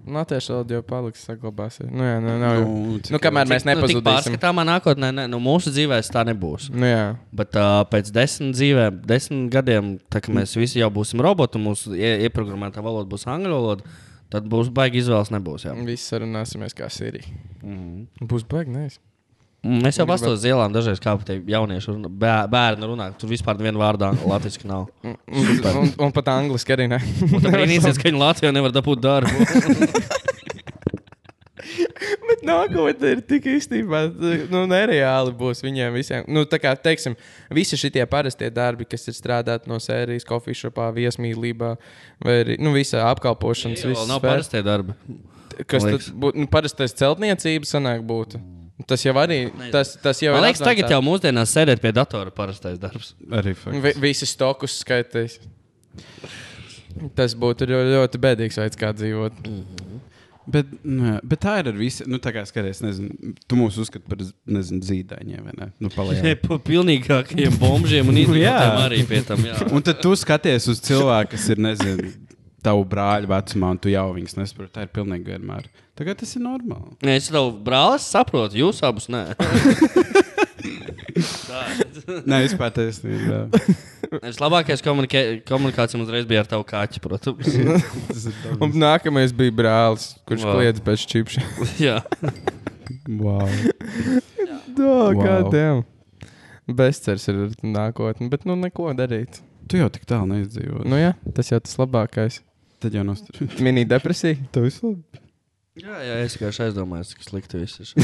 Latviešu 0.09 0.53
valoda 0.53 0.77
jau 0.77 0.83
paliks, 0.87 1.25
saglabāsies. 1.27 1.89
Nu, 1.91 2.01
jā, 2.07 2.15
nu, 2.23 2.31
nav, 2.41 2.61
Nu, 2.63 2.77
nu, 2.93 2.99
cik 3.03 3.11
nu, 3.13 3.19
kamēr 3.21 3.49
mēs 3.51 3.65
Nu, 3.67 3.73
nepazudīsim. 3.73 4.05
pārskatāmā 4.07 4.63
nākotnē, 4.65 5.09
ne, 5.13 5.25
nu, 5.29 5.37
mūsu 5.43 5.69
dzīvēs 5.75 6.09
tā 6.15 6.23
nebūs. 6.25 6.69
Nu, 6.73 6.87
jā. 6.87 7.03
Bet 7.35 7.53
uh, 7.59 7.83
pēc 7.91 8.09
desmit 8.15 8.55
dzīvēm, 8.55 9.01
desmit 9.05 9.51
gadiem, 9.53 9.91
tā, 10.09 10.23
kad 10.23 10.33
mēs 10.33 10.55
visi 10.57 10.79
jau 10.79 10.89
būsim 10.95 11.21
roboti, 11.21 11.61
mūsu 11.61 11.93
ie, 11.99 12.15
ieprogrammētā 12.29 12.81
valoda 12.81 13.11
būs 13.11 13.27
angļu 13.29 13.51
valoda, 13.59 13.83
tad 14.31 14.47
būs 14.49 14.71
baigi 14.73 15.03
izvēles. 15.03 15.29
Nebūs, 15.35 15.67
jā. 15.67 15.75
Visi 15.85 16.07
sarunāsimies 16.07 16.73
kā 16.79 16.89
Sirija. 16.89 17.27
Mhm. 17.61 18.25
Būs 18.31 18.47
baigi, 18.49 18.73
nē. 18.73 18.87
Mm, 19.59 19.81
Mēs 19.83 19.97
jau 19.99 20.05
pastāstījām 20.07 20.37
uz 20.37 20.45
ielām, 20.47 20.71
dažreiz 20.71 21.01
kā 21.03 21.17
tie 21.27 21.35
jaunieši 21.51 21.89
un 21.91 22.05
bē- 22.21 22.45
bērni 22.51 22.87
runā. 22.87 23.09
Tur 23.19 23.27
vispār 23.33 23.57
neviena 23.59 23.81
vārdā 23.81 24.13
latviešu 24.15 24.69
nav. 24.69 24.85
Un, 25.03 25.17
un, 25.27 25.89
un 26.07 26.13
pat 26.15 26.31
angliski 26.31 26.75
arī 26.77 26.85
ne. 26.87 27.01
Tad 27.03 27.49
brīnīsies, 27.51 27.97
ka 27.99 28.07
viņi 28.07 28.21
Latvijā 28.21 28.53
nevar 28.55 28.71
dabūt 28.75 29.03
darbu. 29.03 29.35
Bet 32.29 32.43
nākotnē 32.47 33.11
ir 33.17 33.21
tik 33.27 33.47
īstenībā, 33.51 34.01
nu, 34.51 34.61
nereāli 34.69 35.33
būs 35.37 35.63
viņiem 35.65 35.95
visiem. 35.97 36.23
Nu, 36.31 36.45
tā 36.49 36.59
kā, 36.61 36.71
teiksim, 36.79 37.17
visi 37.53 37.77
šie 37.79 38.05
parastie 38.09 38.47
darbi, 38.53 38.87
kas 38.89 39.09
ir 39.11 39.17
strādāti 39.17 39.69
no 39.69 39.79
sērijas, 39.83 40.25
kofīšopā, 40.29 40.87
viesmīlībā, 40.95 41.73
vai 42.25 42.37
arī, 42.45 42.55
nu, 42.63 42.71
visā 42.75 43.03
apkalpošanas, 43.09 43.83
Tas 43.83 44.07
nav 44.09 44.23
parastie 44.23 44.63
darbi. 44.65 44.95
Kas 45.67 45.83
tad 45.83 46.07
būtu, 46.15 46.39
nu, 46.39 46.47
parastais 46.47 46.95
celtniecības 46.95 47.75
sanāk 47.75 48.07
būtu. 48.07 48.39
Tas 48.87 49.03
jau 49.03 49.13
arī, 49.19 49.41
tas, 49.73 49.95
tas 49.99 50.21
jau 50.23 50.31
Man 50.35 50.43
ir 50.45 50.49
liekas, 50.49 50.61
tagad 50.63 50.85
advanced. 50.85 50.95
jau 50.95 51.01
mūsdienās 51.03 51.55
sēdēt 51.55 51.81
pie 51.83 51.91
datora 51.95 52.31
parastais 52.31 52.79
darbs. 52.79 53.13
Arī 53.35 53.55
fakts. 53.57 53.81
Vi, 53.83 53.93
visi 54.05 54.29
stokus 54.29 54.77
skaitīs. 54.85 55.39
Tas 57.15 57.35
būtu 57.37 57.67
ļoti, 57.69 57.95
ļoti 57.97 58.21
bēdīgs 58.23 58.59
veids, 58.61 58.79
kā 58.79 58.93
dzīvot. 58.95 59.43
Bet, 60.49 60.69
nu, 60.81 61.03
jā, 61.11 61.17
bet 61.29 61.41
tā 61.43 61.57
ir 61.61 61.69
ar 61.69 61.77
visu. 61.77 62.05
Nu, 62.09 62.17
tā 62.23 62.31
kā 62.33 62.41
skaties, 62.47 62.79
nezinu, 62.81 63.35
tu 63.45 63.57
mūs 63.59 63.77
uzskati 63.83 64.07
par 64.09 64.23
nezinu, 64.49 64.81
zīdaiņiem, 64.87 65.43
vai 65.45 65.53
ne? 65.59 65.67
Nu, 65.83 65.91
palielināt. 65.93 66.41
Pa 66.47 66.57
pilnīgākajiem 66.65 67.59
bombžiem 67.61 68.09
un 68.09 68.17
jā. 68.39 68.55
arī 68.87 69.03
pie 69.09 69.21
tam. 69.27 69.43
Jā. 69.45 69.59
Un 69.69 69.85
tad 69.85 70.01
tu 70.01 70.15
skaties 70.17 70.65
uz 70.71 70.81
cilvēku, 70.87 71.35
kas 71.35 71.45
ir, 71.53 71.61
nezinu, 71.67 72.09
tavu 72.65 72.83
brāļu 72.89 73.29
vecumā, 73.31 73.69
un 73.75 73.79
tu 73.81 73.91
jau 73.93 74.07
viņus 74.15 74.37
nesaproti. 74.39 74.73
Tā 74.75 74.85
ir 74.87 74.91
pilnīgi 74.95 75.31
vienmēr. 75.33 75.67
Tagad 75.99 76.19
tas 76.21 76.31
ir 76.37 76.43
normāli. 76.45 76.95
Nē, 77.03 77.17
Es 77.19 77.27
tev 77.31 77.49
brālis 77.65 78.05
saprotu, 78.07 78.55
jūs 78.61 78.79
abus 78.87 79.09
nē. 79.11 79.23
Tā. 81.49 81.61
Nē, 82.29 82.39
vispār 82.45 82.71
taisnība. 82.75 83.41
Vislabākais 84.23 84.81
komunikācija 84.85 86.01
uzreiz 86.01 86.27
bija 86.29 86.43
ar 86.43 86.49
tavu 86.49 86.65
kaķi, 86.67 87.01
protams. 87.03 87.49
Un 88.63 88.73
nākamais 88.81 89.33
bija 89.35 89.55
brālis, 89.59 90.11
kurš 90.29 90.45
Wow. 90.47 90.57
kliedz 90.59 90.81
pēc 90.85 91.05
čipša. 91.11 91.45
jā. 91.87 91.97
Wow. 93.19 93.47
Tā 94.77 94.89
Wow. 94.89 95.19
kā 95.21 95.37
tiem. 95.53 95.83
Bezcers 96.69 97.25
ir 97.31 97.39
nākotne, 97.65 98.29
bet 98.29 98.45
nu 98.45 98.55
neko 98.59 98.91
darīt. 98.97 99.41
Tu 99.69 99.77
jau 99.81 99.89
tik 99.93 100.05
tālu 100.09 100.29
neizdzīvo. 100.31 100.83
Nu 100.89 100.97
jā, 100.97 101.11
tas 101.35 101.49
jau 101.51 101.59
tas 101.61 101.75
labākais. 101.81 102.39
Tad 102.79 102.95
jau 102.95 103.03
nostāj. 103.07 103.49
Mini 103.65 103.83
depresija. 103.87 104.39
Tev 104.55 104.69
viss 104.69 104.83
labi. 104.85 105.03
jā, 105.79 105.95
jā, 106.03 106.15
es 106.23 106.37
vienkārši 106.37 106.65
aizdomājos, 106.69 107.13
cik 107.13 107.27
slikti 107.27 107.63
viss 107.63 107.83
ir. 107.83 107.87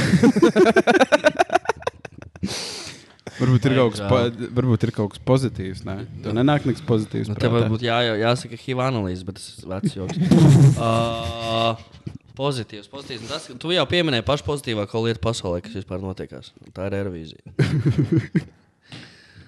Varbūt 3.36 3.66
ir, 3.68 3.74
kaut 3.76 3.96
kas, 3.98 4.02
po, 4.08 4.20
varbūt 4.56 4.86
ir 4.88 4.92
kaut 4.96 5.12
kas 5.12 5.22
pozitīvs. 5.28 5.82
Nē, 5.88 5.96
tev 6.24 6.36
nenāk 6.38 6.68
nekas 6.70 6.84
pozitīvs. 6.88 7.28
Nu, 7.28 7.36
tev 7.40 7.52
varbūt 7.58 7.84
jā, 7.84 7.98
jā, 8.06 8.14
jāsaka, 8.22 8.60
HIV 8.62 8.84
analīze, 8.86 9.26
bet 9.28 9.42
tas 9.42 9.48
ir 9.60 9.68
vecs 9.74 9.96
joks. 9.98 10.16
uh, 10.86 12.16
pozitīvs, 12.40 12.88
pozitīvs. 12.92 13.26
Un 13.26 13.34
Tas, 13.34 13.50
ka 13.52 13.58
tu 13.60 13.74
jau 13.76 13.84
pieminēji 13.92 14.24
pašu 14.30 14.48
pozitīvāko 14.48 15.04
lietu 15.04 15.24
pasaulē, 15.26 15.60
kas 15.66 15.76
vispār 15.82 16.00
notiekās. 16.04 16.54
Tā 16.76 16.88
ir 16.88 16.96
Eirovīzija. 17.02 17.44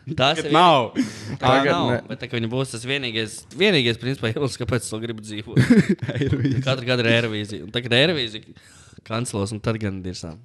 Tas 0.19 0.39
ir 0.39 0.51
Nav. 0.55 0.93
Tā 1.35 1.37
Tagad 1.41 1.71
nav. 1.73 1.87
ne. 1.91 1.97
Bet 2.07 2.21
tā, 2.21 2.29
ka 2.31 2.37
viņi 2.39 2.49
būs 2.51 2.71
tas 2.75 2.85
vienīgais, 2.87 3.39
vienīgais 3.59 3.99
principā, 3.99 4.31
iemesls, 4.31 4.55
kāpēc 4.61 4.85
es 4.85 4.93
to 4.93 4.99
gribu 5.03 5.25
dzīvot. 5.25 5.59
Katru 6.63 6.87
gadu 6.87 7.03
ir 7.03 7.11
Eirovīzija. 7.17 7.65
Un 7.67 7.73
tagad 7.75 7.95
Eirovīzija 7.97 8.55
kancelos, 9.07 9.51
un 9.55 9.59
tad 9.63 9.79
gan 9.81 9.99
ir 10.07 10.15
sām. 10.19 10.39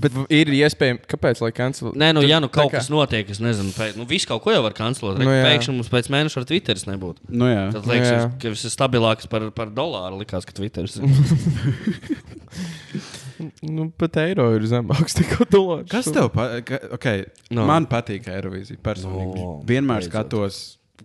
Bet 0.00 0.12
ir 0.30 0.46
iespējams, 0.52 1.04
kāpēc 1.10 1.40
lai 1.44 1.50
cancel? 1.56 1.92
Nē, 1.94 2.12
nu, 2.14 2.20
Tur- 2.22 2.28
ja 2.30 2.38
nu 2.40 2.48
kaut 2.48 2.70
kā- 2.72 2.78
kas 2.78 2.88
notiek, 2.92 3.28
es 3.30 3.40
nezinu, 3.40 3.72
pēc, 3.76 3.96
nu, 3.96 4.04
visu 4.08 4.26
kaut 4.30 4.42
ko 4.44 4.50
jau 4.54 4.62
var 4.62 4.72
kancelot. 4.76 5.18
Nu, 5.18 5.24
Nu. 5.24 5.30
Pēkšņi 5.30 5.74
mums 5.74 5.88
pēc 5.92 6.08
mēneša 6.14 6.36
ar 6.40 6.44
Twitteris 6.48 6.84
nebūtu. 6.88 7.18
Nu, 7.28 7.46
jā. 7.50 7.64
Tad 7.72 7.86
liekas, 7.86 8.08
jā. 8.12 8.30
ka 8.40 8.48
viss 8.54 8.64
ir 8.64 8.70
stabilāks 8.74 9.28
par, 9.28 9.50
par 9.50 9.66
dolāru. 9.70 10.18
Likās, 10.22 10.44
ka 10.48 10.52
Twitteris 10.52 10.96
ir. 10.96 11.04
Nu, 13.62 13.84
pat 13.94 14.16
eiro 14.18 14.48
ir 14.56 14.64
zemāks 14.66 15.14
nekā 15.20 15.46
dolārs. 15.52 15.86
Kas 15.92 16.08
tev 16.10 16.26
patīk? 16.34 16.72
Okay. 16.96 17.24
No. 17.54 17.66
Man 17.70 17.86
patīk 17.90 18.26
Eirovīzija 18.32 18.80
personīgi. 18.82 19.38
No, 19.38 19.52
Vienmēr 19.68 20.02
beidzot. 20.02 20.10
skatos, 20.10 20.58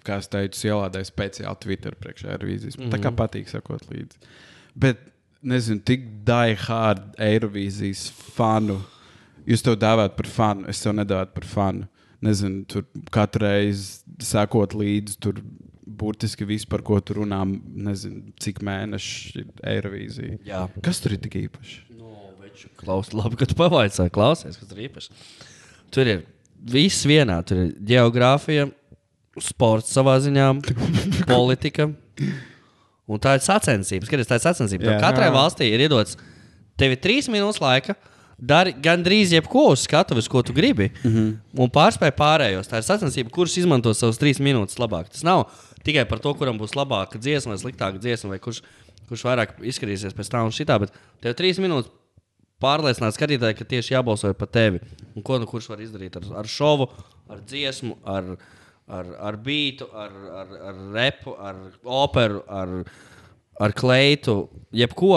kā 0.07 0.17
es 0.23 0.31
teicu, 0.33 0.63
ielādēju 0.71 1.09
speciāli 1.11 1.59
Twitter 1.61 1.93
priekš 1.99 2.25
Eirovīzijas. 2.33 2.79
Mm 2.79 2.87
-hmm. 2.87 2.93
Tā 2.95 3.01
kā 3.03 3.11
patīk 3.21 3.51
sakot 3.53 3.85
līdzi. 3.91 4.17
Bet, 4.75 4.97
nezinu, 5.43 5.83
tik 5.85 6.05
die 6.27 6.57
hard 6.65 7.13
Eirovīzijas 7.21 8.07
fanu. 8.35 8.79
Jūs 9.49 9.63
to 9.65 9.75
dāvājat 9.75 10.15
par 10.17 10.29
fanu, 10.31 10.67
es 10.71 10.79
to 10.83 10.93
nedāvāju 10.95 11.33
par 11.35 11.47
fanu. 11.49 11.89
Nezinu, 12.23 12.63
tur 12.71 12.85
katru 13.11 13.43
reizi 13.43 13.99
sekot 14.23 14.75
līdzi, 14.79 15.17
tur 15.23 15.41
burtiski 15.83 16.47
viss, 16.47 16.67
par 16.69 16.83
ko 16.87 16.99
tur 17.03 17.21
runā, 17.21 17.41
nezinu, 17.87 18.31
cik 18.41 18.61
mēneši 18.63 19.41
ir 19.41 19.49
Eirovīzija. 19.73 20.37
Jā. 20.47 20.61
Kas 20.85 21.03
tur 21.03 21.17
ir 21.17 21.23
tik 21.23 21.35
īpašs? 21.41 21.81
Klaus, 22.79 23.09
labi, 23.17 23.35
ka 23.39 23.47
tu 23.49 23.57
pavaicāji, 23.57 24.13
klausies, 24.13 24.59
kas 24.59 24.69
tur 24.69 24.79
īpaši. 24.85 25.11
Tur 25.93 26.09
ir 26.09 26.23
viss 26.69 27.03
vienā. 27.09 27.39
Tur 27.47 27.65
ir 27.65 27.71
geogrāfija, 27.91 28.69
sports 29.41 29.91
savā 29.95 30.15
ziņā, 30.23 30.47
politika. 31.33 31.89
Un 33.07 33.19
tā 33.19 33.35
ir 33.37 33.43
sacensība. 33.43 34.07
Skaties, 34.07 34.29
tā 34.29 34.39
ir 34.39 34.45
sacensība. 34.45 34.87
Jā. 34.87 34.97
Katrai 35.03 35.27
Jā. 35.27 35.35
valstī 35.35 35.69
ir 35.73 35.83
iedots, 35.83 36.17
tev 36.79 36.95
ir 36.95 37.01
trīs 37.03 37.29
minūtes 37.31 37.61
laika. 37.63 37.97
Dari 38.43 38.73
gandrīz 38.83 39.31
jebko 39.31 39.69
uz 39.71 39.83
skatuves, 39.85 40.27
ko 40.27 40.41
tu 40.43 40.53
gribi. 40.53 40.89
Mm 41.03 41.11
-hmm. 41.11 41.35
Un 41.63 41.69
pārspēj 41.69 42.11
pārējos. 42.17 42.67
Tā 42.67 42.77
ir 42.81 42.87
sacensība, 42.87 43.29
kurš 43.29 43.57
izmanto 43.57 43.93
savas 43.93 44.17
trīs 44.17 44.39
minūtes 44.39 44.79
labāk. 44.79 45.09
Tas 45.11 45.23
nav 45.23 45.45
tikai 45.83 46.05
par 46.09 46.19
to, 46.19 46.33
kuram 46.33 46.59
būs 46.59 46.75
labāka 46.75 47.19
dziesma 47.19 47.53
vai 47.53 47.59
sliktāka 47.61 47.99
dziesma, 47.99 48.29
vai 48.29 48.39
kurš, 48.39 48.61
kurš 49.07 49.23
vairāk 49.23 49.59
izskatīsies 49.61 50.15
pēc 50.15 50.29
tam 50.29 50.45
un 50.45 50.51
šitā. 50.51 50.79
Bet 50.79 50.91
tev 51.21 51.33
trīs 51.33 51.59
minūtes 51.59 51.91
pārliecināt 52.63 53.15
skatītāju, 53.17 53.57
ka 53.57 53.67
tieši 53.67 53.93
jābalso 53.93 54.33
par 54.33 54.47
tevi. 54.47 54.81
Un 55.15 55.25
ko 55.25 55.39
nu 55.39 55.45
kurš 55.49 55.69
var 55.73 55.83
izdarīt 55.83 56.15
ar, 56.19 56.27
ar 56.43 56.49
šovu, 56.49 56.89
ar 57.29 57.39
dziesmu, 57.39 57.97
ar, 58.05 58.35
ar, 58.87 59.09
ar 59.29 59.37
beatu, 59.43 59.87
ar, 59.93 60.13
ar, 60.41 60.55
ar 60.69 60.81
repu, 60.95 61.35
ar 61.39 61.59
operu, 61.83 62.43
ar, 62.47 62.73
ar 63.61 63.75
kleitu, 63.77 64.47
jebko. 64.75 65.13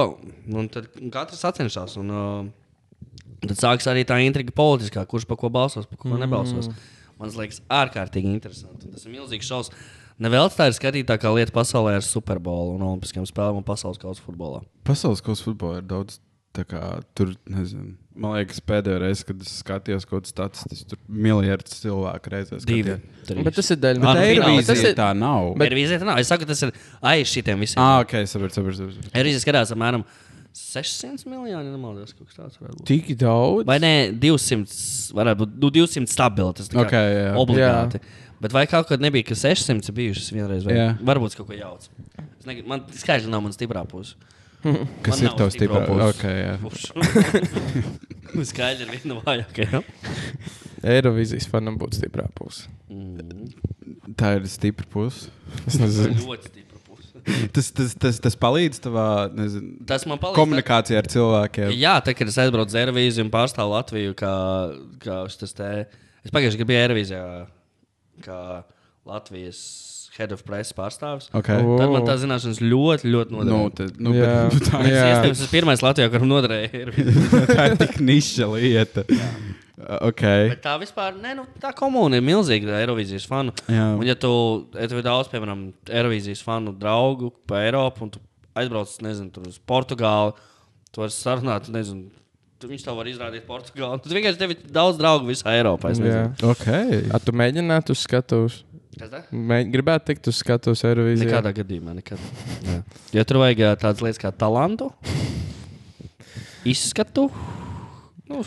Un 0.53 0.71
tad 0.73 0.91
katrs 1.13 1.43
sacenšas. 1.43 1.97
Un, 2.03 2.13
uh, 2.13 3.47
tad 3.47 3.57
sāksies 3.59 3.91
arī 3.93 4.07
tā 4.09 4.21
intriga 4.25 4.55
politiskā, 4.57 5.05
kurš 5.09 5.29
par 5.29 5.41
ko 5.41 5.51
balsos, 5.53 5.89
par 5.89 6.01
ko 6.01 6.11
mm. 6.13 6.23
nebalsos. 6.25 6.71
Man 7.17 7.33
liekas, 7.33 7.63
ārkārtīgi 7.73 8.29
interesanti. 8.29 8.89
Un 8.89 8.97
Tas 8.97 9.07
ir 9.07 9.15
milzīgs 9.15 9.49
šovs. 9.49 9.73
Nevelc 10.21 10.55
tā 10.57 10.71
ir 10.71 10.77
skatītākā 10.77 11.29
lieta 11.37 11.53
pasaulē 11.53 11.99
ar 11.99 12.05
Superbolu 12.05 12.77
un 12.79 12.85
Olimpiskajām 12.87 13.27
spēlēm 13.29 13.59
un 13.61 13.67
pasaules 13.67 14.01
kausa 14.01 14.25
futbolā. 14.25 14.63
Pasaules 14.89 15.21
kausa 15.25 15.45
futbolā 15.45 15.83
ir 15.83 15.89
daudz. 15.89 16.21
Tā 16.57 16.65
Kā, 16.69 16.81
tur, 17.17 17.35
nezinu, 17.53 17.93
man 18.17 18.35
liekas, 18.39 18.59
pēdējā 18.65 18.99
reize, 19.03 19.25
kad 19.29 19.41
es 19.45 19.53
skatījos 19.63 20.07
kaut 20.09 20.23
kādas 20.25 20.33
statistikas, 20.35 20.85
tur 20.91 20.99
miljardus 21.09 21.81
cilvēku 21.83 22.33
reizēs. 22.33 22.65
Divi. 22.69 22.97
Bet 23.45 23.57
tas 23.59 23.69
ir 23.75 23.81
daļa 23.83 24.01
Ah, 24.01 24.03
no 24.03 24.13
nu, 24.13 24.21
finālā 24.21 24.31
Eirovīzijas. 24.31 24.67
Tas 24.71 24.79
Eirovīzija 24.79 24.95
ir 24.95 25.01
tā 25.03 25.09
nav. 25.21 25.51
Bet 25.61 25.77
vīzija 25.77 26.01
tā 26.03 26.09
nav. 26.09 26.21
Es 26.23 26.31
saku, 26.33 26.49
tas 26.49 26.63
ir 26.67 26.73
aiz 27.13 27.29
šitiem 27.33 27.61
visiem. 27.67 27.83
Ah, 27.83 28.01
ok, 28.05 28.17
saprotu, 28.31 28.59
saprotu. 28.61 28.79
saprotu. 28.87 29.13
Eirovīzija 29.13 29.45
skatās 29.45 29.75
apmēram 29.77 30.05
600 30.57 31.27
miljoni, 31.29 31.69
nemaldos, 31.75 32.15
kaut 32.17 32.31
kas 32.31 32.39
tāds 32.39 32.61
varētu 32.63 32.79
būt. 32.81 32.87
tik 32.89 33.11
daudz. 33.21 33.67
Vai 33.69 33.77
ne, 33.83 33.91
200, 34.23 34.79
varētu 35.19 35.43
būt 35.43 35.59
nu, 35.61 35.71
200 35.75 36.09
stabili. 36.09 36.55
Tas 36.57 36.71
tā 36.73 36.79
kā 36.81 36.87
Ok, 36.87 36.95
jā. 36.97 37.27
obligāti. 37.43 38.01
Bet 38.41 38.53
vai 38.57 38.67
kaut 38.69 38.89
kad 38.89 39.01
nebija, 39.05 39.25
ka 39.31 39.37
600 39.37 39.91
ir 39.93 39.97
bijušas 39.97 40.31
vienreiz? 40.33 40.65
Vai? 40.65 40.75
Jā. 40.77 40.89
Varbūt 41.09 41.37
kaut 41.39 41.49
ko 41.51 41.57
jaucu. 41.57 41.93
Es 42.41 42.49
ne, 42.49 42.57
man 42.69 42.83
skaidrs 42.93 43.29
nav 43.33 43.45
mans 43.45 43.57
stiprā 43.57 43.85
puse. 43.89 44.17
Kas 45.07 45.21
Man 45.23 45.29
ir 45.31 45.37
tavs 45.39 45.57
stipro 45.59 45.81
puses. 45.87 46.07
Ok, 46.13 46.25
jā. 46.31 46.55
Pušu. 46.65 48.45
Skaidrs 48.51 48.85
ir 48.87 48.91
viena 48.93 49.15
no 49.15 49.21
vājākajām. 49.25 49.85
Eirovīzijas 50.97 51.49
fanam 51.51 51.79
būtu 51.81 51.99
stiprā 51.99 52.27
puse. 52.37 52.69
Tā 54.21 54.35
ir 54.39 54.45
stipra 54.51 54.87
puse. 54.93 55.31
Es 55.67 55.79
nezinu. 55.81 56.19
Ļoti 56.21 56.51
stipra 56.53 56.81
puse. 56.87 57.23
Tas, 57.57 57.71
tas, 57.75 57.95
tas, 57.99 58.21
tas 58.23 58.37
palīdz 58.39 58.83
tavā 58.85 59.07
nezinu, 59.35 59.73
Tas 59.89 60.05
man 60.07 60.21
palīdz. 60.23 60.37
komunikācijā 60.39 61.01
ar 61.01 61.09
cilvēkiem. 61.11 61.73
Jā, 61.75 61.97
tā 62.07 62.15
kā 62.15 62.29
es 62.29 62.37
aizbraucu 62.45 62.71
uz 62.71 62.79
Eirovīziju 62.83 63.27
un 63.27 63.33
pārstāvu 63.35 63.73
Latviju, 63.75 64.15
kā, 64.21 64.35
kā 65.03 65.23
šis 65.33 65.57
te. 65.59 65.71
Es 66.23 66.31
pagājušajā 66.35 66.61
gadā 66.63 66.71
biju 66.71 66.83
Eirovīzijā, 66.85 67.25
kā 68.27 68.39
Latvijas 69.07 69.59
head 70.19 70.33
of 70.33 70.43
press 70.47 70.73
pārstāvis. 70.77 71.29
Okay. 71.37 71.61
O. 71.63 71.77
Tad 71.81 71.93
man 71.93 72.07
tā 72.09 72.17
zināšanas 72.23 72.61
ļoti, 72.65 73.11
ļoti 73.13 73.37
Nu, 73.37 73.45
noderēja. 73.45 73.75
tad, 73.81 74.01
nu, 74.01 74.15
Jā. 74.17 74.33
bet, 74.53 74.63
tā, 74.71 74.81
Es 74.87 74.91
Jā. 74.95 75.05
iespējams 75.13 75.43
esmu 75.45 75.51
pirmais 75.53 75.85
Latvijā, 75.85 76.09
kuram 76.15 76.31
noderēja 76.33 76.71
Eirovīzija. 76.81 77.45
tā 77.59 77.69
ir 77.73 77.77
tik 77.85 78.01
niša 78.01 78.49
lieta. 78.55 79.05
Okay. 79.77 80.49
Bet 80.55 80.63
tā 80.65 80.73
vispār, 80.81 81.15
ne, 81.21 81.35
nu, 81.37 81.45
tā 81.61 81.71
komūna 81.77 82.17
ir 82.19 82.25
milzīga 82.25 82.79
Eirovīzijas 82.81 83.27
fanu. 83.29 83.53
Jā. 83.69 83.91
Un, 83.99 84.05
ja 84.09 84.15
tu, 84.19 84.31
ja 84.75 84.89
tev 84.89 85.03
ir 85.03 85.07
daudz, 85.07 85.29
piemēram, 85.31 85.67
Eirovīzijas 85.93 86.41
fanu 86.43 86.73
draugu 86.81 87.29
pa 87.47 87.61
Eiropu, 87.67 88.07
un 88.09 88.15
tu 88.17 88.23
aizbrauc, 88.57 88.95
nezinu, 89.05 89.29
tur 89.35 89.51
uz 89.51 89.59
Portugāli, 89.69 90.33
tu 90.91 91.03
vari 91.05 91.13
sarunāt, 91.13 91.69
nezinu, 91.69 92.09
tu, 92.57 92.71
viņš 92.73 92.87
tev 92.89 92.97
var 92.97 93.11
izrādīt 93.13 93.45
Portugāli. 93.47 94.01
Tad 94.01 94.17
vienkārši 94.17 94.41
tev 94.41 94.55
ir 94.57 94.65
daudz 94.73 94.97
draugu 94.99 95.29
visā 95.29 95.53
Eiropā. 95.59 95.93
es 95.93 96.01
Jā. 96.01 96.25
Okay. 96.57 97.03
A, 97.13 97.21
tu 97.21 97.37
mēģinātu 97.37 97.93
uz 97.93 98.01
skatuves? 98.09 98.63
Kas 98.97 99.11
gribētu 99.73 100.07
tikt 100.09 100.29
uz 100.31 100.39
skatuves 100.41 100.81
Eirovīzijā. 100.89 101.27
Nekādā 101.29 101.53
gadījumā, 101.59 101.93
nekad. 101.99 102.19
Jā. 102.65 102.79
Ja 103.19 103.25
tur 103.29 103.43
vajag 103.43 103.61
tādas 103.83 104.01
lietas 104.05 104.21
kā 104.23 104.31
talantu, 104.33 104.89
izskatu. 106.67 107.29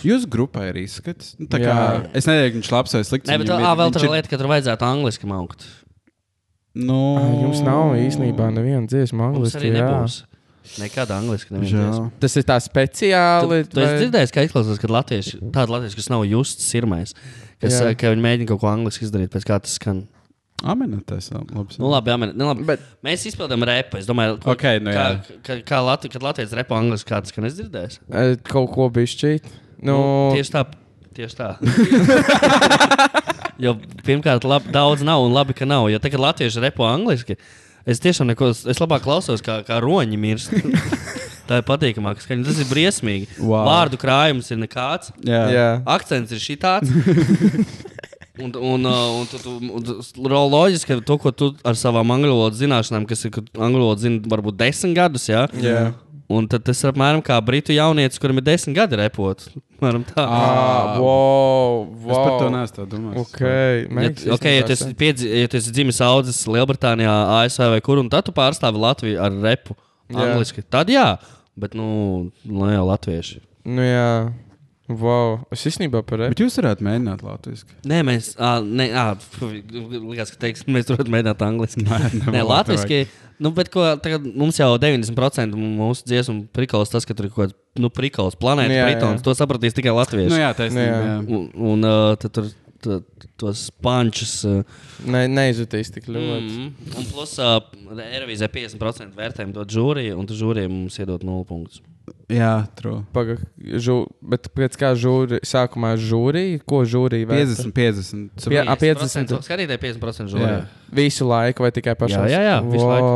Jūsu 0.04 0.28
grupā 0.28 0.66
ir 0.74 0.82
izskats. 0.82 1.36
Nu, 1.40 1.48
tā 1.48 1.62
kā, 1.62 1.72
Jā. 1.72 2.00
es 2.20 2.26
nezinu, 2.28 2.58
viņš 2.58 2.68
ir 2.68 2.76
labs 2.76 2.96
vai 2.98 3.04
slikts. 3.08 3.30
Nē, 3.32 3.38
bet 3.40 3.48
viņam 3.48 3.62
tā 3.62 3.70
ir- 3.70 3.78
vēl 3.80 3.86
viņš 3.86 3.94
tur 3.96 4.02
ir 4.04 4.10
ir- 4.10 4.16
lieta, 4.18 4.30
ka 4.34 4.38
tur 4.42 4.50
vajadzētu 4.52 4.84
angliski 4.90 5.30
maukt. 5.30 5.68
Nu, 6.76 6.98
Jums 7.46 7.62
nav 7.64 7.96
īstenībā 7.96 8.50
neviena 8.54 8.86
dziesma 8.88 9.30
angliski. 9.32 9.58
arī 9.62 9.72
jā. 9.72 9.88
nebūs. 9.88 10.24
Nekāda 10.80 11.16
angliski 11.18 11.52
neviena. 11.56 12.12
Tas 12.20 12.36
ir 12.38 12.44
tā 12.44 12.60
speciāli. 12.62 13.64
Tu, 13.64 13.70
tu 13.74 13.80
esi 13.80 14.04
dzirdējis, 14.04 14.32
ka 14.36 14.42
izklausās, 14.46 14.78
ka 14.80 14.88
latvieši, 14.88 15.40
tāda 15.50 15.68
latvieši, 15.70 15.96
kas 15.96 16.10
nav 16.10 16.26
justs 16.28 16.68
sirmais, 16.70 17.14
kas, 17.62 17.80
Jā. 17.80 17.90
ā, 17.90 17.98
ka 17.98 18.12
viņi 18.14 18.22
mēģina 18.22 18.48
kaut 18.52 18.60
ko 18.62 18.68
angliski 18.68 19.06
izdarīt, 19.08 19.30
pēc 19.32 19.46
kā 19.48 19.60
tas 19.62 19.80
skan. 19.80 20.08
Amenētais. 20.64 21.30
Labi. 21.32 21.78
Nu, 21.80 21.88
labi, 21.94 22.12
jā, 22.12 22.18
nu, 22.36 22.48
labi. 22.50 22.66
Bet- 22.68 22.82
Mēs 23.06 23.24
izpildām 23.30 23.64
repu. 23.64 23.98
Es 23.98 24.06
domāju, 24.10 24.40
ko, 24.44 24.52
Ok, 24.52 24.64
nu 24.84 24.92
kā, 24.92 25.06
jā. 25.24 25.40
kā, 25.46 25.58
kā 25.64 25.80
Latvi, 25.86 26.10
kad 26.12 26.22
Latvijas 26.26 26.52
repu 26.58 26.76
angliski 26.76 27.10
kāds 27.14 27.32
skan, 27.32 27.46
es 27.48 27.56
dzirdēju. 27.56 28.00
Eh, 28.12 28.36
Kaut 28.44 28.72
ko 28.74 28.90
bija 28.90 29.08
šķīt. 29.08 29.48
Nu, 29.82 29.96
Nu, 29.96 30.36
tieši 30.36 30.52
tā. 30.52 30.66
Tieši 31.16 31.36
tā. 31.40 31.50
jo 33.64 33.76
pirmkārt, 34.06 34.44
lab, 34.48 34.68
daudz 34.72 35.04
nav 35.04 35.24
un 35.26 35.34
labi, 35.36 35.56
ka 35.56 35.66
nav. 35.68 35.88
Jo 35.92 36.00
tagad 36.04 36.20
latvieši 36.20 36.64
repo 36.64 36.84
angliski. 36.88 37.38
Es 37.90 38.00
tiešām 38.04 38.28
neko, 38.30 38.52
es 38.52 38.80
labāk 38.84 39.02
klausos, 39.08 39.42
kā, 39.42 39.62
kā 39.66 39.80
roņi 39.82 40.20
mirst. 40.20 40.52
tā 41.50 41.62
ir 41.62 41.66
patīkamāk. 41.66 42.20
skaņa. 42.22 42.46
Tas 42.46 42.60
ir 42.62 42.68
briesmīgi. 42.70 43.30
Wow. 43.40 43.64
Vārdu 43.66 43.98
krājums 43.98 44.52
ir 44.54 44.60
nekāds. 44.62 45.14
Jā. 45.26 45.46
jā. 45.56 45.68
Akcents 45.88 46.36
ir 46.36 46.44
šitāds. 46.44 46.92
Un, 48.40 48.52
un, 48.56 48.86
uh, 48.88 49.20
un, 49.20 49.26
tu, 49.28 49.38
tu, 49.44 49.56
un 49.60 50.36
loģiski, 50.54 50.96
ka 50.96 51.04
to, 51.04 51.18
ko 51.20 51.32
tu 51.36 51.50
ar 51.68 51.76
savām 51.76 52.08
angļu 52.16 52.32
valodas 52.32 52.60
zināšanām, 52.62 53.08
kas 53.10 53.26
ir, 53.28 53.34
angļu 53.60 53.82
valoda 53.84 54.04
zina 54.06 54.22
varbūt 54.32 54.56
desmit 54.62 54.96
gadus, 54.96 55.26
jā, 55.28 55.42
Jā. 55.60 55.82
un 56.32 56.48
tad 56.48 56.64
tas 56.64 56.80
ir 56.86 56.92
apmēram 56.94 57.20
kā 57.26 57.36
britu 57.44 57.76
jaunietis, 57.76 58.22
kuram 58.22 58.40
ir 58.40 58.46
desmit 58.48 58.78
gadi 58.78 58.96
repot. 59.02 59.44
Apmēram 59.76 60.06
tā. 60.08 60.24
Ah, 60.24 60.96
wow, 61.00 61.84
wow. 62.04 62.10
Es 62.14 62.18
par 62.24 62.34
to 62.40 62.50
neesmu 62.56 62.88
domājis. 62.96 63.22
Ok, 63.26 63.44
Ja, 63.44 64.34
okay, 64.38 64.56
ja 64.60 64.66
tu 64.68 64.76
esi 64.78 64.90
piedzi- 64.96 65.30
ja 65.42 65.48
tu 65.52 65.60
esi 65.60 65.72
dzimis 65.76 66.00
audzis 66.08 66.40
Lielbritānijā, 66.48 67.16
ASV 67.44 67.70
vai 67.76 67.82
kur, 67.84 68.00
un 68.00 68.08
tad 68.12 68.24
tu 68.28 68.32
pārstāvi 68.36 68.80
Latviju 68.80 69.20
ar 69.24 69.36
repu 69.44 69.76
angliski, 70.10 70.64
tad 70.64 70.88
jā, 70.92 71.18
bet 71.60 71.76
nu, 71.76 72.32
nu 72.48 72.72
jau 72.72 72.86
latvieši. 72.88 73.42
Nu, 73.68 73.84
jā. 73.84 74.08
Wow. 74.90 75.44
Es 75.54 75.62
īstenībā 75.70 76.02
par 76.08 76.24
Bet 76.32 76.40
jūs 76.42 76.56
varētu 76.58 76.86
mēģināt 76.88 77.22
latviešu. 77.22 77.68
Nē, 77.90 78.00
mēs. 78.08 78.32
Nē, 78.66 78.88
ā, 78.98 79.04
pf, 79.22 79.44
likās, 80.10 80.32
ka 80.34 80.40
teiks, 80.48 80.64
mēs 80.66 80.88
tur 80.90 80.98
varam 80.98 81.14
mēģināt 81.14 81.44
angliski. 81.46 81.84
Nē, 81.86 82.00
Nē, 82.08 82.12
nevajag, 82.24 82.50
latviešu. 82.50 83.02
Nu, 83.40 83.52
bet 83.56 83.70
ko, 83.72 83.86
tagad 84.04 84.26
mums 84.36 84.58
jau 84.60 84.74
90% 84.82 85.56
mūsu 85.56 86.08
dziesmu 86.10 86.50
prikals 86.56 86.90
tas, 86.92 87.06
ka 87.08 87.16
tur 87.16 87.30
ir 87.30 87.36
kaut 87.36 87.46
kāds 87.46 87.80
nu, 87.80 87.92
prikals, 87.94 88.36
planēta, 88.40 88.74
Jā, 88.74 88.82
jā. 88.82 88.88
pritons. 88.90 89.22
To 89.24 89.36
sapratīs 89.38 89.78
tikai 89.78 89.94
latvieši. 89.96 90.34
Nu, 90.34 90.42
jā, 90.42 90.50
taisnība. 90.58 90.98
Jā. 90.98 91.06
Jā. 91.06 91.22
Un, 91.38 91.46
un 91.70 91.88
uh, 91.88 92.18
tad 92.20 92.34
tur 92.36 92.50
tu, 92.84 92.98
tos 93.40 93.68
pančus. 93.84 94.34
Uh, 94.48 94.64
ne, 95.08 95.26
neizjutīs 95.32 95.94
tik 95.96 96.10
ļoti. 96.12 96.50
mm, 96.50 96.98
un 97.00 97.08
plus, 97.14 97.38
uh, 97.40 97.62
Eirovīzē 98.10 98.50
50% 98.52 99.16
vērtējumu 99.16 99.56
dod 99.56 99.72
žūrija, 99.78 100.18
un 100.20 100.28
tu 100.30 100.38
žūrijai 100.40 100.72
mums 100.72 101.00
iedod 101.00 101.24
0 101.28 101.46
punktus. 101.48 101.84
Jā, 102.30 102.68
true. 102.78 103.04
Paga, 103.14 103.36
žū, 103.60 103.96
bet 104.22 104.50
pēc 104.56 104.76
kā 104.80 104.92
žūri, 104.98 105.40
sākumā 105.46 105.94
žūrija, 106.00 106.60
ko 106.70 106.82
žūrija 106.86 107.28
vērtē? 107.30 107.70
50, 107.74 108.32
50. 108.36 108.50
Pie- 108.50 108.62
a, 108.64 108.76
50. 108.76 109.34
Skatītāji 109.46 109.82
50% 109.84 110.28
Jā. 110.28 110.34
žūrija. 110.34 110.60
Visu 111.00 111.28
laiku 111.30 111.66
vai 111.66 111.72
tikai 111.76 111.96
pašā? 112.00 112.26
Jā, 112.30 112.40
jā, 112.40 112.42
jā, 112.50 112.58
visu 112.72 112.88
laiku. 112.90 113.14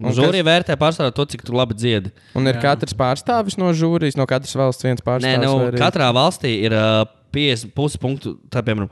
Un, 0.00 0.12
žūrija 0.16 0.46
vērtē 0.48 0.76
pārsvarā 0.80 1.12
to, 1.12 1.26
cik 1.28 1.42
tu 1.44 1.52
labi 1.52 1.74
dziedi. 1.76 2.10
un 2.34 2.46
ir 2.48 2.56
katrs 2.62 2.94
pārstāvis 2.96 3.58
no 3.60 3.68
žūrijas, 3.76 4.16
no 4.16 4.24
katras 4.26 4.54
valsts 4.56 4.82
viens 4.86 5.00
Nē, 5.00 5.04
pārstāvis. 5.04 5.44
nu, 5.44 5.58
vai 5.58 5.70
arī- 5.72 5.80
katrā 5.82 6.08
valstī 6.16 6.54
ir 6.64 6.72
uh, 6.72 7.04
50 7.36 7.74
puspunktu. 7.76 8.38
Tā, 8.50 8.62
piemēram, 8.64 8.88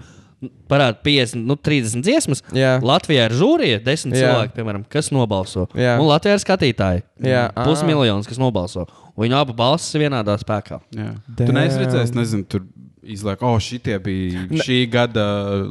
parāda 0.70 1.00
50, 1.02 1.40
nu, 1.48 1.56
30 1.56 2.04
dziesmas. 2.04 2.42
Jā. 2.54 2.76
Latvijā 2.84 3.24
ir 3.26 3.34
žūrija, 3.34 3.80
10 3.82 4.12
Jā. 4.14 4.20
cilvēki, 4.20 4.52
piemēram, 4.54 4.84
kas 4.88 5.08
nobalso. 5.10 5.64
Jā. 5.74 5.96
Un 5.98 6.06
Latvijā 6.06 6.36
ir 6.36 6.44
skatītāji. 6.44 7.02
Jā. 7.26 7.48
Pusmiljons, 7.64 8.28
kas 8.28 8.38
nobalso. 8.38 8.84
Viņu 9.18 9.38
abu 9.40 9.54
balsis 9.58 9.94
ir 9.98 10.06
vienādā 10.06 10.36
spēkā. 10.38 10.80
Tu 10.92 11.48
neesi 11.54 11.80
redzējis, 11.82 12.14
nezinu, 12.14 12.46
tur 12.46 12.66
izlaiž, 13.08 13.40
oh, 13.46 13.56
šitie 13.62 13.96
bija 14.02 14.42
šī 14.62 14.78
gada 14.92 15.24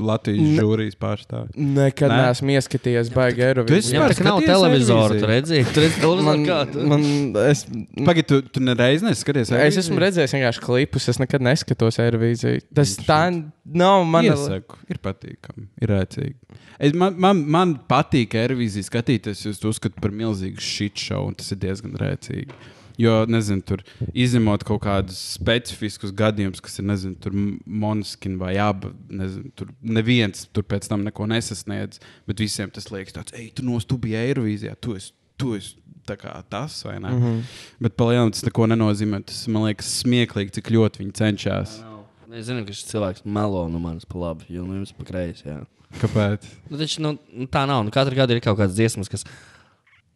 Latvijas 0.03 0.57
žūrijas 0.57 0.97
pārstāvji. 0.99 1.67
Nekad 1.77 2.11
Nē? 2.11 2.17
neesmu 2.25 2.55
ieskatījies 2.55 3.11
baigi 3.13 3.41
Tu 3.41 3.47
Eirovīzijā. 3.47 3.99
Jā, 3.99 4.07
tā 4.17 4.25
nav 4.25 4.39
Eirovīziju? 4.41 4.97
tur 5.21 5.31
redzēji. 5.31 5.67
Tur 5.69 5.83
redzēji 5.85 6.01
televizoru 6.01 6.25
Man, 6.27 6.45
kādu. 6.47 6.85
man, 6.91 7.05
es, 7.45 7.63
Pagaid, 8.07 8.27
tu, 8.31 8.39
tu 8.41 8.63
nereiz 8.63 9.05
neskaties. 9.05 9.51
es 9.53 9.79
esmu 9.83 10.01
redzējis 10.01 10.33
vienkārši 10.37 10.63
klipus, 10.65 11.09
es 11.13 11.21
nekad 11.21 11.45
neskatos 11.45 11.99
Eirovīziju. 12.03 12.63
Tas 12.77 12.95
tā 13.05 13.21
nav 13.65 14.07
mana. 14.09 14.33
Iesaku, 14.33 14.79
ir 14.89 15.01
patīkami, 15.03 15.67
ir 15.83 15.93
rēcīgi. 15.93 16.35
Es, 16.77 16.93
man, 16.97 17.15
man, 17.21 17.43
man 17.57 17.77
patīk 17.89 18.33
Eirovīzija 18.37 18.89
skatīties, 18.89 19.45
jo 19.45 19.53
es 19.53 19.61
to 19.61 19.71
uzskatu 19.73 20.01
par 20.01 20.13
milzīgu 20.15 20.61
shit 20.63 20.97
show, 20.97 21.27
un 21.29 21.37
tas 21.37 21.53
ir 21.53 21.61
diezgan 21.61 21.95
rēcīgi. 22.01 22.49
Jo, 22.97 23.17
nezinu, 23.29 23.61
tur 23.61 23.83
izņemot 24.17 24.63
kaut 24.65 24.81
kādus 24.81 25.19
specifiskus 25.35 26.13
gadījumus, 26.17 26.61
kas 26.65 26.79
ir, 26.81 26.87
nezinu, 26.89 27.17
tur 27.21 27.35
monskini 27.65 28.39
vai 28.41 28.55
abi, 28.61 28.89
nezinu, 29.13 29.51
tur 29.57 29.69
neviens 29.81 30.47
tur 30.49 30.65
pēc 30.65 30.89
tam 30.89 31.05
neko 31.05 31.27
nesasniedz, 31.29 32.01
bet 32.29 32.41
visiem 32.41 32.73
tas 32.73 32.89
liekas 32.93 33.19
tāds, 33.19 33.35
ej, 33.37 33.51
tu 33.57 33.65
nos, 33.67 33.85
tu 33.85 33.99
biji 34.01 34.17
Eirovīzijā, 34.23 34.73
tu 34.81 34.97
esi, 34.97 35.13
tu 35.37 35.53
esi 35.57 35.75
kā 36.07 36.33
tas, 36.49 36.79
vai 36.85 36.99
ne? 36.99 37.09
Mm 37.09 37.23
-hmm. 37.23 37.41
Bet 37.83 37.97
palielināt 37.97 38.31
tas 38.33 38.45
neko 38.45 38.67
nenozīmē, 38.67 39.23
tas 39.25 39.47
man 39.47 39.63
liekas 39.67 40.03
smieklīgi, 40.03 40.53
cik 40.55 40.71
ļoti 40.71 41.03
viņi 41.03 41.13
cenšas. 41.13 41.83
Es 42.31 42.45
zinu, 42.45 42.65
ka 42.65 42.73
šis 42.73 42.85
cilvēks 42.91 43.25
melo 43.25 43.67
no 43.67 43.79
manis 43.79 44.05
pa 44.05 44.19
labi, 44.19 44.45
jo 44.49 44.63
nu 44.63 44.73
jums 44.73 44.91
pa 44.91 45.03
kreisi. 45.03 45.43
jā. 45.45 45.65
Kāpēc? 46.01 46.43
Nu, 46.69 46.77
taču, 46.77 47.01
nu, 47.01 47.17
tā 47.47 47.65
nav. 47.67 47.83
Nu, 47.83 47.91
katru 47.91 48.15
gadu 48.15 48.35
ir 48.35 48.41
kaut 48.43 48.57
kādas 48.59 48.75
dziesmas, 48.75 49.09
kas. 49.09 49.23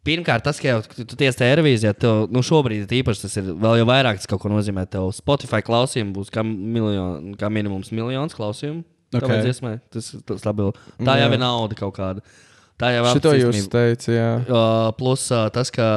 Pirmkārt, 0.02 0.42
tas, 0.42 0.58
ka 0.58 0.66
jau 0.66 0.80
tu, 0.82 1.04
tu 1.06 1.18
tiesi 1.18 1.38
tajā 1.38 1.60
revīzijā, 1.60 1.92
tev 1.94 2.24
nu, 2.34 2.42
šobrīd 2.46 2.90
īpaši 3.02 3.22
tas 3.22 3.38
ir 3.38 3.52
vēl 3.54 3.84
jau 3.84 3.86
vairāk, 3.86 4.18
tas 4.18 4.30
kaut 4.30 4.42
ko 4.42 4.50
nozīmē. 4.50 4.88
Tev 4.90 5.12
Spotify 5.14 5.62
klausījumi 5.66 6.16
būs 6.16 6.32
kā, 6.34 6.42
milion, 6.42 7.36
kā 7.38 7.52
minimums 7.54 7.92
miljons 7.94 8.34
klausījumu. 8.34 8.82
Ok. 9.12 9.22
Okay. 9.22 9.44
Dziesmai, 9.46 9.76
tas 9.94 10.08
ir 10.16 10.24
stabili. 10.42 10.74
Tā 11.06 11.20
jau 11.20 11.30
ir 11.30 11.42
nauda 11.42 11.78
kaut 11.78 11.94
kāda. 12.00 12.26
Tā 12.82 12.90
jau 12.96 13.04
ir 13.06 13.14
Šito 13.14 13.34
jūs 13.38 13.68
teicat, 13.70 14.08
jā. 14.10 14.30
Uh, 14.48 14.90
plus 14.98 15.28
uh, 15.30 15.46
tas, 15.54 15.70
ka 15.76 15.88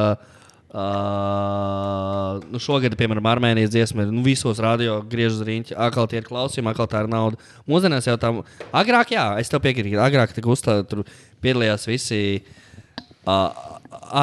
uh, 0.68 2.42
nu 2.52 2.60
šogad, 2.60 2.92
piemēram, 3.00 3.24
Armēnijas 3.30 3.72
dziesma 3.72 4.04
ir 4.04 4.12
nu, 4.12 4.20
visos 4.26 4.60
radio 4.60 4.98
griežas 5.08 5.40
riņķi. 5.48 5.78
Atkal 5.86 6.10
tie 6.12 6.20
ir 6.20 6.28
klausījumi, 6.28 6.68
atkal 6.74 6.90
tā 6.92 7.00
ir 7.06 7.08
nauda. 7.14 7.40
Mūsdienās 7.70 8.10
jau 8.10 8.18
tā, 8.20 8.34
agrāk, 8.82 9.16
jā, 9.16 9.24
es 9.40 9.48
tev 9.48 9.64
piekrītu, 9.64 9.96
agrāk 10.02 10.36
tur 10.36 11.06
piedalījās 11.40 11.88
visi 11.88 12.20
uh, 12.42 13.73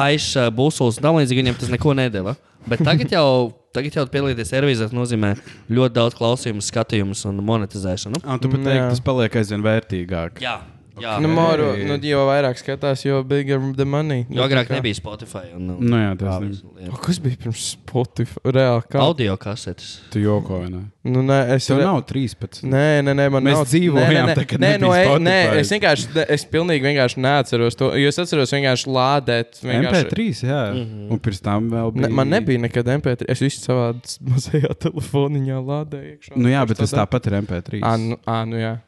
Aiša, 0.02 0.48
Būsuls 0.54 0.98
un 1.00 1.06
tam 1.06 1.18
līdzīgi. 1.20 1.42
Viņiem 1.42 1.58
tas 1.60 1.72
neko 1.72 1.94
nedeva. 1.98 2.36
Bet 2.68 2.82
tagad 2.86 3.10
jau, 3.10 3.52
tagad 3.74 3.96
jau 3.98 4.04
piedalīties 4.06 4.52
servīzēs 4.52 4.92
nozīmē 4.94 5.32
ļoti 5.72 5.96
daudz 5.96 6.14
klausījumu, 6.18 6.62
skatījumus 6.62 7.24
un 7.30 7.40
monetizēšanu. 7.42 8.22
Ah, 8.22 8.38
tu 8.38 8.50
pat 8.52 8.62
teiksi, 8.62 8.84
tas 8.92 9.02
paliek 9.02 9.38
aizvien 9.40 9.64
vērtīgāk. 9.66 10.38
Jā, 10.44 10.60
jā. 11.00 11.20
Nu, 11.20 11.28
Moro, 11.28 11.72
nu, 11.76 11.96
jo 12.02 12.26
vairāk 12.28 12.58
skatās, 12.60 13.04
jo 13.04 13.22
bigger 13.24 13.58
the 13.76 13.84
money. 13.84 14.26
Jo 14.30 14.42
agrāk 14.44 14.66
kā- 14.68 14.76
nebija 14.80 14.94
Spotify. 14.94 15.54
Un, 15.56 15.66
Nu 15.80 15.96
jā, 15.96 16.16
tas 16.18 16.28
tā 16.28 16.42
ir. 16.42 16.48
visa 16.48 16.62
lieta. 16.76 16.92
O, 16.92 16.96
Kas 16.96 17.18
bija 17.18 17.36
pirms 17.36 17.76
Spotify? 17.76 18.36
Reāli 18.44 18.82
kā? 18.90 18.98
Audio 19.00 19.36
kasetes. 19.36 20.00
Tu 20.10 20.20
joko, 20.20 20.58
vai 20.60 20.68
ne? 20.70 20.82
Nu, 21.04 21.22
nē, 21.22 21.38
es 21.56 21.66
Tev 21.66 21.78
re- 21.78 21.84
nav 21.84 22.02
13. 22.06 22.62
Nē, 22.62 23.02
nē, 23.02 23.14
nē, 23.18 23.30
man 23.30 23.42
Mēs 23.42 23.56
nav. 23.58 23.64
dzīvojām 23.66 24.12
nē, 24.12 24.26
nē, 24.26 24.34
tā, 24.36 24.58
nē, 24.58 24.80
no, 24.80 24.92
e, 24.94 25.06
nē, 25.18 25.38
Spotify. 25.48 25.58
es 25.58 25.70
vienkārši, 25.72 26.14
ne- 26.14 26.26
es 26.28 26.44
pilnīgi 26.44 26.82
vienkārši 26.86 27.18
neatceros 27.18 27.74
to. 27.76 27.88
Jo 27.96 28.08
es 28.08 28.18
atceros 28.18 28.52
vienkārši 28.52 28.86
lādēt. 28.86 29.58
Vienkārši, 29.62 30.04
MP3, 30.06 30.42
jā. 30.46 30.72
Mm 30.72 30.78
-hmm. 30.84 31.10
Un 31.12 31.18
pirms 31.18 31.40
tam 31.40 31.70
vēl 31.70 31.92
bija. 31.92 32.02
Ne, 32.02 32.08
man 32.14 32.28
nebija 32.28 32.58
nekad 32.58 32.86
MP3. 32.86 33.24
Es 33.28 33.40
visu 33.40 33.60
savā 33.66 33.94
mazajā 34.22 34.74
telefoniņā 34.84 35.58
lādēju. 35.58 36.18
iekšā. 36.18 36.36
Nu 36.36 36.48
jā, 36.48 36.66
bet 36.68 36.76
tas 36.78 36.92
tāpat 36.92 37.26
ir 37.26 37.32
MP3. 37.42 37.80
Ā, 37.80 37.96
nu, 37.98 38.16
ā, 38.26 38.44
nu 38.46 38.56
jā. 38.56 38.78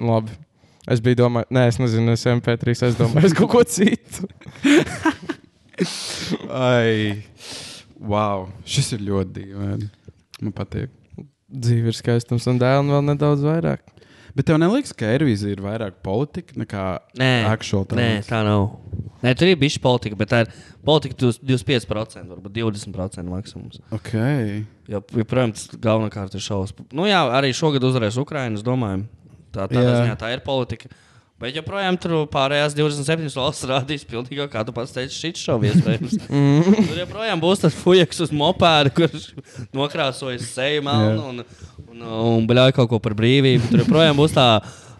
Labi. 0.00 0.30
Es 0.90 1.00
biju 1.00 1.22
domājis, 1.22 1.48
nē, 1.54 1.62
es 1.70 1.78
nezinu, 1.80 2.12
es 2.12 2.26
MP3, 2.28 2.74
es 2.90 2.98
domāju, 2.98 3.30
es 3.30 3.36
kaut 3.36 3.50
ko 3.54 3.62
citu. 3.64 4.28
Ai, 6.68 7.24
wow. 7.98 8.50
Šis 8.68 8.92
ir 8.98 9.06
ļoti 9.06 9.32
dīvaini. 9.38 9.88
Man 10.42 10.54
patīk. 10.56 10.92
Dzīve 11.54 11.92
ir 11.92 11.96
skaistums 11.96 12.44
un 12.50 12.60
dēls 12.60 12.90
vēl 12.90 13.04
nedaudz 13.08 13.44
vairāk. 13.46 13.84
Bet 14.34 14.48
tev 14.48 14.58
neliekas, 14.58 14.90
ka 14.98 15.06
Eirovīzija 15.12 15.54
ir 15.54 15.62
vairāk 15.62 16.00
politika 16.02 16.56
nekā 16.58 16.84
Nē, 17.20 17.30
actual 17.46 17.86
nē, 17.94 18.08
tā 18.26 18.40
nav. 18.42 18.64
Nē, 19.22 19.30
tur 19.38 19.48
ir 19.48 19.58
bijusi 19.60 19.80
politika, 19.80 20.18
bet 20.18 20.32
tā 20.32 20.40
ir 20.42 20.50
politika 20.84 21.16
25%, 21.22 22.26
varbūt 22.32 22.56
20% 22.58 23.30
maksimums. 23.30 23.78
Ok. 23.94 24.16
Jo, 24.90 25.00
joprojām 25.22 25.54
tas 25.54 25.70
galvenokārt 25.78 26.34
ir 26.34 26.42
šausmas. 26.44 26.90
Nu, 26.92 27.06
jā, 27.06 27.22
arī 27.38 27.54
šogad 27.54 27.86
uzvarēs 27.86 28.18
Ukraiņa, 28.20 28.58
es 28.58 28.66
domāju. 28.66 29.06
Tā, 29.54 29.66
tādā 29.70 29.88
Jā. 29.88 29.96
ziņā 30.02 30.20
tā 30.20 30.34
ir 30.34 30.44
politika. 30.44 30.90
Bet 31.42 31.56
joprojām 31.58 31.96
tur 31.98 32.12
pārējās 32.30 32.76
27 32.78 33.34
valsts 33.34 33.66
rādīs 33.66 34.04
pilnīgi, 34.06 34.44
kā 34.52 34.62
tu 34.64 34.72
pats 34.72 34.94
teici, 34.94 35.16
šis 35.18 35.42
šovs 35.42 35.72
iespējams. 35.72 36.14
tur 36.88 37.00
joprojām 37.00 37.42
būs 37.42 37.64
tas 37.64 37.74
fujaks 37.74 38.22
uz 38.24 38.32
mopēda, 38.34 38.92
kurš 38.94 39.32
nokrāsojas 39.74 40.46
seju 40.54 40.84
melnu 40.86 41.26
un, 41.32 41.42
un, 41.90 42.06
un 42.38 42.46
bļauj 42.48 42.76
kaut 42.78 42.92
ko 42.94 43.02
par 43.02 43.16
brīvību. 43.18 43.72
Tur 43.72 43.82
joprojām 43.82 44.20
būs 44.20 44.36
tā. 44.36 44.46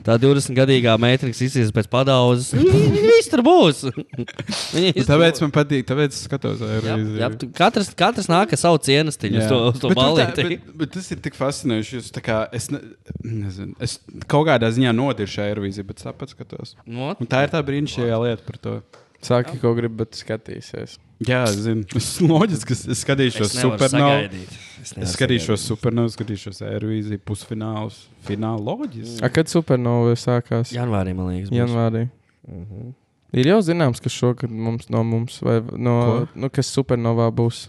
Tā 0.04 0.18
20-gadīgā 0.20 0.94
meitene, 1.00 1.32
izsīs 1.32 1.70
pēc 1.72 1.86
padaudzes, 1.88 2.50
viņa 2.58 3.04
viss 3.06 3.30
tur 3.32 3.40
būs. 3.46 3.78
Nu, 3.88 5.04
tāpēc 5.08 5.40
man 5.40 5.54
patīk, 5.54 5.86
tāpēc 5.88 6.12
es 6.12 6.24
skatos 6.26 6.60
Jā, 6.60 6.68
Eirovīziju. 6.76 7.20
jā, 7.22 7.28
tu- 7.40 7.48
katrs, 7.56 7.88
katrs 7.96 8.28
nāk 8.28 8.52
ar 8.52 8.60
savu 8.60 8.80
cienestiņu 8.84 9.40
uz 9.40 9.46
Jā. 9.46 9.48
to, 9.48 9.60
uz 9.72 9.80
to 9.80 9.88
Bet 9.88 9.96
tu 9.96 10.02
tā- 10.02 10.08
balīti. 10.10 10.44
Bet, 10.50 10.76
bet 10.82 10.92
tas 10.98 11.08
ir 11.14 11.22
tik 11.24 11.38
fascinējoši. 11.40 12.02
tā 12.18 12.20
kā 12.26 12.38
Es, 12.54 12.68
ne, 12.70 12.82
nezinu, 13.24 13.72
es 13.80 13.96
kaut 14.28 14.46
kādā 14.50 14.68
ziņā 14.76 14.92
nodiršu 14.92 15.40
Eirovīziju, 15.48 15.86
bet 15.88 16.04
tāpat 16.04 16.34
skatos. 16.36 16.74
Nu, 16.84 17.14
Un 17.18 17.26
tā 17.26 17.46
ir 17.46 17.54
tā 17.56 17.64
brīnišķīgā 17.64 18.20
lieta 18.28 18.44
par 18.44 18.60
to. 18.60 18.76
Saki, 19.24 19.58
ko 19.62 19.72
gribi, 19.76 19.96
bet 20.02 20.16
skatīsies. 20.18 20.98
Jā, 21.24 21.44
zinu. 21.48 21.84
Loģiski. 22.32 22.74
Es, 22.76 22.82
es 22.92 23.04
skatīšos 23.04 23.54
supernovu. 23.56 24.42
Es 24.84 25.14
skatīšos 25.16 25.62
supernovu, 25.70 26.12
skatīšos 26.12 26.60
Eirovīziju, 26.68 27.22
pusfinālus, 27.24 28.02
finālu 28.26 28.66
loģiski. 28.68 29.22
A, 29.24 29.30
kad 29.32 29.48
supernova 29.48 30.12
sākās? 30.20 30.74
Janvārī, 30.76 31.14
man 31.16 31.30
liekas, 31.32 31.48
būs. 31.52 31.60
Janvārī. 31.62 32.02
Mhm. 32.50 32.90
Ir 33.34 33.48
jau 33.50 33.56
zināms, 33.66 33.98
kas 34.04 34.14
šogad 34.14 34.52
mums 34.52 34.87
no 34.94 35.00
mums, 35.02 35.40
vai 35.42 35.56
no, 35.74 35.94
Ko? 36.04 36.18
nu, 36.38 36.50
kas 36.54 36.68
supernovā 36.70 37.30
būs. 37.34 37.64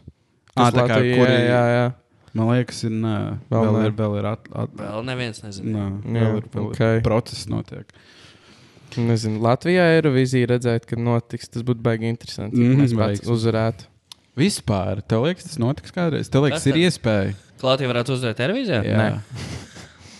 Ā, 0.54 0.68
Kas 0.68 0.76
tā 0.76 0.84
kā, 0.86 0.98
Latvijā- 1.00 1.16
kur 1.18 1.32
jā, 1.32 1.40
jā, 1.50 1.62
jā. 1.74 1.86
Man 2.36 2.50
liekas, 2.52 2.84
ir. 2.84 2.92
Nē, 2.92 3.16
Vēl 3.50 3.66
vēl, 3.72 3.80
ir, 3.88 3.96
vēl 3.96 4.18
ir 4.20 4.28
at, 4.30 4.46
at, 4.54 4.76
Vēl 4.78 5.06
neviens 5.08 5.40
nezina. 5.42 5.88
nē, 6.04 6.20
Jā, 6.20 6.28
vēl 6.28 6.38
ir, 6.42 6.46
vēl 6.54 6.68
ok. 6.70 6.82
ir 7.00 7.02
process 7.08 7.48
notiek. 7.50 7.96
Nezinu, 9.02 9.42
Latvijā 9.44 9.86
Eirovīzija 9.98 10.52
redzēt, 10.56 10.88
kad 10.90 11.02
notiks. 11.02 11.52
Tas 11.52 11.66
būtu 11.68 11.84
baigi 11.86 12.10
interesanti. 12.12 12.60
Mm, 12.62 12.82
mēs 12.84 12.96
pats 12.98 13.30
uzvarētu. 13.36 13.90
Vispār, 14.40 15.00
tev 15.08 15.28
liekas, 15.28 15.48
tas 15.48 15.60
notiks 15.62 15.96
kādreiz? 15.96 16.32
Tev 16.32 16.48
liekas, 16.48 16.64
Kas 16.64 16.72
ir 16.72 16.82
iespēja. 16.84 17.36
Klātī 17.62 17.88
varētu 17.88 18.16
uzvarēt 18.18 18.42
televīzijā? 18.42 18.82
Jā. 18.84 18.98
Nē. 19.00 19.08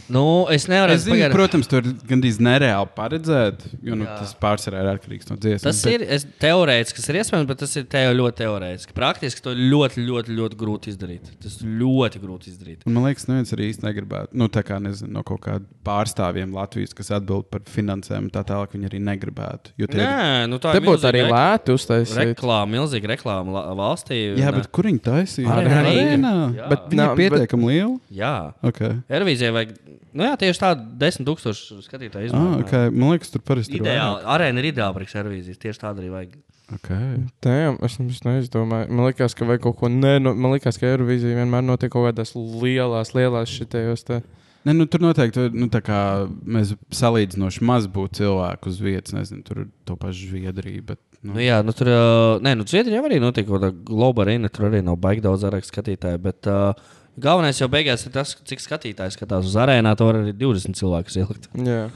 Nu, 0.08 0.46
es 0.54 0.68
nevaru 0.70 0.94
Es 0.94 1.04
zinu, 1.06 1.16
pagaidām- 1.16 1.34
protams, 1.34 1.68
tur 1.68 1.82
gandrīz 1.82 2.38
nereāli 2.38 2.90
paredzēt, 2.96 3.64
jo 3.82 3.96
nu, 3.96 4.06
Jā. 4.06 4.20
tas 4.20 4.36
pārsvarā 4.38 4.84
ir 4.84 4.90
atkarīgs 4.94 5.30
no 5.32 5.36
dziesmas. 5.36 5.64
Tas 5.64 5.86
ir 5.90 6.04
es, 6.04 6.26
teorētiski, 6.40 6.96
kas 7.00 7.10
ir 7.10 7.16
iespējams, 7.22 7.48
bet 7.50 7.58
tas 7.64 7.76
ir 7.76 7.84
teo, 7.90 8.12
ļoti 8.14 8.38
teorētiski. 8.44 8.94
Praktiski 8.94 9.42
to 9.42 9.56
ļoti, 9.58 10.06
ļoti, 10.06 10.36
ļoti 10.38 10.56
grūti 10.60 10.94
izdarīt. 10.94 11.32
Tas 11.42 11.58
ir 11.62 11.68
ļoti 11.82 12.22
grūti 12.22 12.52
izdarīt. 12.54 12.86
Un 12.86 12.94
Man 12.94 13.04
liekas, 13.10 13.26
neviens 13.26 13.52
arī 13.58 13.72
īsti 13.74 13.82
negribētu. 13.88 14.30
Nu, 14.34 14.48
tā 14.48 14.62
kā 14.64 14.78
nezinu, 14.80 15.10
no 15.12 15.24
kaut 15.24 15.42
kādiem 15.42 15.66
pārstāvjiem 15.84 16.54
Latvijas, 16.54 16.94
kas 16.94 17.10
atbild 17.18 17.50
par 17.50 17.62
finansējumu, 17.62 18.30
tā 18.32 18.46
tālāk 18.46 18.78
viņi 18.78 18.90
arī 18.92 19.02
negribētu. 19.02 19.74
Jo 19.78 19.88
tie 19.88 20.00
ir- 20.02 20.06
Nē, 20.06 20.50
nu 20.50 20.60
tā 20.60 20.76
ir 20.76 20.82
būtu 20.82 21.10
arī 21.10 21.26
lēti 21.30 21.74
uztaisīt. 21.74 22.36
reklāma, 22.36 22.70
milzīga 22.78 23.10
reklāma 23.18 23.66
valstī. 23.76 24.38
Jā, 24.38 24.50
un, 24.54 24.62
bet 24.62 24.72
kur 24.72 24.84
viņi 24.84 25.02
taisīja? 25.02 25.50
Arēnā. 25.50 25.82
Arēnā. 25.82 26.56
Jā. 26.56 26.70
Bet 26.70 26.90
viņi 26.90 26.96
Nav, 26.96 27.20
ir 27.20 27.30
bet- 27.32 27.50
pietiekami 27.50 27.66
lieli. 27.74 28.00
Jā, 28.14 28.54
Okay. 28.64 29.02
Ervīzijai 29.10 29.52
vajag. 29.54 29.76
Nu 30.16 30.26
jā, 30.28 30.34
tieši 30.42 30.62
tādu 30.62 30.86
desmit 31.02 31.28
tūkstošu 31.30 31.80
skatītāju 31.86 32.24
Ah, 32.24 32.28
izmantot. 32.30 32.66
okay. 32.68 32.92
Man 32.92 33.14
liekas, 33.14 33.32
tur 33.34 33.44
parasti 33.46 33.78
ir. 33.78 33.84
Ideāli. 33.84 34.24
Arēna 34.36 34.62
ir 34.64 34.70
ideāla 34.72 34.96
priekš 34.98 35.18
Ervīzijas. 35.22 35.62
Tieši 35.62 35.82
tāda 35.84 36.04
arī 36.04 36.12
vajag. 36.14 36.38
Okay. 36.80 37.20
Tēm, 37.46 37.76
es 37.86 38.00
neizdomāju. 38.26 38.90
Man 38.90 39.06
liekas, 39.06 39.36
ka 39.38 39.46
vajag 39.46 39.62
kaut 39.68 39.78
ko. 39.78 39.90
Nē, 39.92 40.16
nu, 40.24 40.34
man 40.34 40.56
liekas, 40.56 40.80
ka 40.82 40.88
Eirovīzija 40.90 41.38
vienmēr 41.44 41.62
notiek 41.66 41.92
kaut 41.94 42.08
kādās 42.10 42.34
lielās, 42.36 43.14
lielās 43.14 43.52
šitajos. 43.54 44.06
Te. 44.08 44.22
Ne, 44.66 44.74
nu, 44.74 44.88
tur 44.90 45.04
noteikti 45.06 45.52
nu, 45.54 45.68
tā 45.70 45.84
kā 45.86 46.00
mēs 46.42 46.72
salīdzinoši 46.98 47.62
maz 47.70 47.86
būtu 47.86 48.24
cilvēku 48.24 48.72
uz 48.72 48.80
vietas. 48.82 49.14
Nezinu, 49.14 49.44
tur 49.46 49.62
ir 49.62 49.68
to 49.86 49.94
pašu 50.02 50.32
Zviedriju. 50.32 50.88
Bet, 50.90 51.02
nu, 51.22 51.36
Nu, 51.36 51.40
jā, 51.42 51.60
nu 51.66 51.74
tur 51.74 51.90
uh, 51.90 52.42
nē, 52.42 52.56
nu, 52.58 52.66
Zviedrijā 52.70 53.04
arī 53.06 53.22
notiek 53.22 53.46
kaut 53.46 53.62
kāda 53.62 53.70
globāla 53.86 54.32
arēna. 54.32 54.50
Tur 54.54 54.72
arī 54.72 54.82
nav 54.86 54.98
baigi 55.02 55.22
daudz 55.26 55.46
arēku 55.46 55.70
skatītāju. 55.70 56.22
Bet 56.26 56.50
uh, 56.50 56.74
galvenais 57.22 57.60
jau 57.62 57.68
beigās 57.72 58.06
ir 58.08 58.12
tas, 58.16 58.36
cik 58.48 58.64
skatītāji 58.64 59.16
skatās 59.16 59.48
uz 59.48 59.56
arēnā. 59.60 59.96
To 60.00 60.10
var 60.10 60.22
arī 60.24 60.34
20 60.36 60.76
cilvēkus 60.80 61.18
ielikt. 61.22 61.50
Jā. 61.56 61.88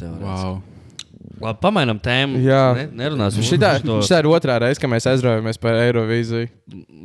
Wow. 0.00 0.58
Labi, 1.36 1.58
pamainām 1.60 1.98
tēmu. 2.00 2.38
Jā. 2.40 2.60
Ne, 2.78 2.84
nerunāsim 2.96 3.44
Šitā, 3.44 3.74
par 3.84 4.04
šitā 4.06 4.20
ir 4.22 4.28
otrā 4.30 4.54
reize, 4.62 4.80
kad 4.80 4.88
mēs 4.88 5.04
aizraujamies 5.10 5.58
par 5.60 5.76
Eirovīziju. 5.82 6.48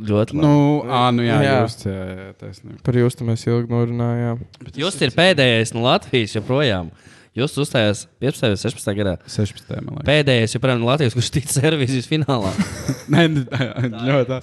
ļoti 0.08 0.38
labi. 0.38 0.44
Nu, 0.46 0.54
ā, 0.88 1.02
nu 1.16 1.26
jā, 1.26 1.40
Jā. 1.44 1.56
jūs 1.66 1.76
jā, 1.84 1.96
jā, 2.08 2.28
taisnība. 2.40 2.78
Par 2.86 3.00
justu 3.02 3.28
mēs 3.28 3.44
ilgi 3.50 3.72
norunājām. 3.74 4.44
Jūs 4.80 5.00
ir 5.04 5.12
pēdējais 5.18 5.74
no 5.76 5.84
Latvijas 5.84 6.38
joprojām. 6.38 6.94
Jūs 7.32 7.54
uzstājāt 7.64 8.10
15. 8.20 8.50
un 8.52 8.58
16. 8.60 8.90
gadā. 8.98 9.14
16. 9.24 9.70
man 9.86 10.02
liekas. 10.02 10.08
Pēdējais 10.10 10.56
joprojām 10.58 10.82
no 10.82 10.90
Latvijas, 10.90 11.14
kurš 11.16 11.30
tic 11.32 11.46
servīzijas 11.48 12.10
finālā. 12.12 12.52
Nē, 13.14 13.24
nu, 13.32 13.44
ļoti 14.04 14.28
tā. 14.28 14.40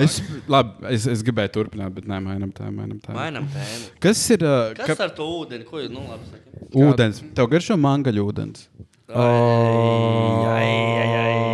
Es, 0.00 0.16
labi, 0.48 0.88
es, 0.96 1.04
es 1.12 1.24
gribēju 1.26 1.52
turpināt, 1.58 1.92
bet 1.98 2.08
nē, 2.08 2.22
mainām 2.24 2.54
tā, 2.56 2.70
mainām 2.72 2.96
tā. 3.04 3.12
Mainām 3.16 3.48
tēmu. 3.52 3.90
Kas 4.00 4.22
ir 4.32 4.46
uh, 4.48 4.72
Kas 4.78 4.88
ka, 4.88 4.96
ar 5.04 5.12
to 5.16 5.28
ūdeni? 5.36 5.68
Ko 5.68 5.82
jūs 5.82 5.92
nu, 5.92 6.06
labi 6.08 6.30
sakat? 6.32 6.78
ūdens? 6.86 7.20
Tev 7.36 7.50
garšo 7.52 7.76
mangaļu 7.80 8.24
ūdens. 8.32 8.64
Ai, 9.10 10.56
ai, 10.56 11.06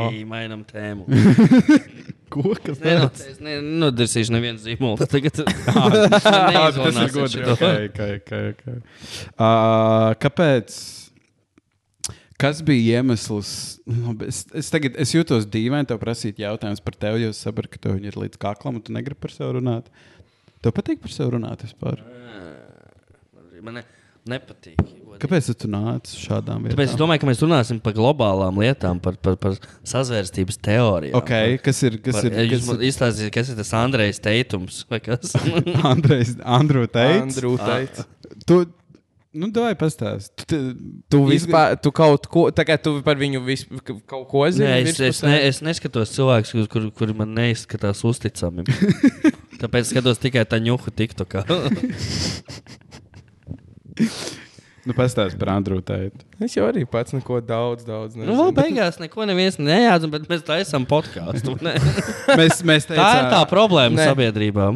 ai, 0.07 0.23
mainām 0.29 0.63
tēmu. 0.71 1.11
Ko? 2.37 2.53
Kas 2.63 2.83
Nē, 2.83 2.95
nu, 3.01 3.09
es 3.31 3.41
ne- 3.41 3.57
nenodarsīšu 3.65 4.35
nevienu 4.35 4.61
zīmolu. 4.63 5.07
Tagad 5.15 5.41
tas 5.41 7.01
ir 7.01 7.15
godīgi. 7.15 7.49
Okay, 7.57 7.89
okay, 7.91 8.21
okay, 8.21 8.53
okay. 8.53 8.79
Uh, 9.35 10.13
kāpēc? 10.23 10.77
Kas 12.37 12.61
bija 12.61 13.01
iemesls? 13.01 13.51
Labi, 13.89 14.29
Es, 14.29 14.43
es, 14.53 14.69
tagad, 14.73 14.99
es 15.01 15.15
jūtos 15.15 15.47
dīvaini, 15.49 15.89
tev 15.89 16.01
prasīt 16.03 16.43
jautājumus 16.43 16.83
par 16.85 16.99
tevi, 17.01 17.23
jo 17.25 17.33
es 17.33 17.41
saprotu, 17.41 17.73
ka 17.73 17.87
tev 17.89 18.03
ir 18.05 18.19
līdz 18.21 18.37
kaklam, 18.43 18.77
un 18.77 18.85
tu 18.85 18.93
negribi 18.93 19.23
par 19.25 19.33
sevi 19.33 19.55
runāt. 19.57 19.89
Tev 20.61 20.75
patīk 20.77 21.01
par 21.01 21.15
sevi 21.15 21.33
runāt 21.39 21.65
vispār? 21.65 22.03
Man 23.65 23.81
ne, 23.81 23.87
nepatīk. 24.29 24.83
Kāpēc 25.21 25.49
tu 25.59 25.69
nāc 25.71 26.11
šādām 26.13 26.65
vietām? 26.65 26.77
Tāpēc 26.77 26.93
es 26.93 26.99
domāju, 27.01 27.21
ka 27.23 27.27
mēs 27.31 27.43
runāsim 27.45 27.79
par 27.83 27.93
globālām 27.97 28.55
lietām, 28.63 28.97
par, 29.03 29.15
par, 29.23 29.35
par 29.41 29.53
sazvērstības 29.87 30.57
teorijām. 30.65 31.17
Okay, 31.21 31.59
kas 31.63 31.79
ir? 31.87 31.93
Ir? 31.99 32.03
jūs 32.53 32.61
Kas 32.65 32.71
man 32.71 32.79
izstāstījāt, 32.89 33.33
kas 33.35 33.47
ir 33.53 33.57
tas 33.61 33.73
Andrejs 33.79 34.19
Teitums 34.25 34.75
vai 34.91 35.01
kas? 35.05 35.37
Andrejs, 35.93 36.31
Andru 36.45 36.87
teica? 36.87 37.23
Andrū 37.25 37.53
teica. 37.63 38.01
Tu, 38.49 38.55
nu, 39.37 39.45
davai 39.55 39.75
pastāst. 39.79 40.33
Tu, 40.45 40.57
Tu 41.13 41.17
vispār, 41.29 41.77
tu 41.81 41.89
kaut 41.95 42.23
ko, 42.33 42.41
kā 42.51 42.77
tu 42.83 42.91
par 43.07 43.17
viņu 43.21 43.41
vis, 43.47 43.63
kaut 43.85 44.27
ko 44.31 44.39
zini. 44.51 44.69
Nē, 44.69 44.77
es, 44.87 45.01
es, 45.11 45.19
ne, 45.27 45.37
es 45.49 45.57
neskatos 45.65 46.09
cilvēkus, 46.17 46.51
kur, 46.73 46.83
kur, 46.97 47.09
man 47.17 47.29
neizskatās 47.37 47.99
uzticami. 48.07 48.63
Tāpēc 49.63 49.85
skatos 49.93 50.19
tikai 50.23 50.45
tā 50.49 50.57
ņuhu 50.65 50.89
TikTokā. 50.97 51.41
nu, 54.87 54.93
pastāst 54.97 55.37
par 55.41 55.49
Andru 55.57 55.81
teicu. 55.85 56.19
Es 56.43 56.55
jau 56.57 56.65
arī 56.69 56.83
pats 56.89 57.13
neko 57.17 57.41
daudz, 57.45 57.83
daudz 57.87 58.15
nu, 58.15 58.21
nezinu. 58.25 58.37
vēl 58.39 58.51
beigās 58.57 58.97
neko 59.03 59.21
neviens 59.29 59.57
nejādz, 59.59 60.05
bet 60.13 60.23
mēs 60.31 60.43
taisām 60.47 60.83
podkāstu. 60.89 61.51
ne? 61.67 61.73
Mēs, 62.39 62.55
mēs 62.67 62.83
Tā 62.89 62.93
ir 62.95 62.99
tā 63.03 63.09
teicām, 63.27 63.45
problēma 63.51 63.95
Nē. 63.99 64.05
sabiedrībām. 64.13 64.75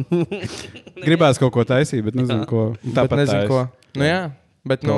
gribās 1.07 1.35
kaut 1.41 1.53
ko 1.55 1.61
taisīt, 1.67 2.01
bet 2.05 2.15
nezinu, 2.19 2.43
Jā. 2.43 2.47
ko. 2.51 2.61
Bet 2.83 2.93
Tāpat 2.99 3.17
nezinu, 3.23 3.43
ko. 3.49 3.59
Nu, 3.97 4.03
jā, 4.07 4.21
bet 4.67 4.79
nu, 4.87 4.93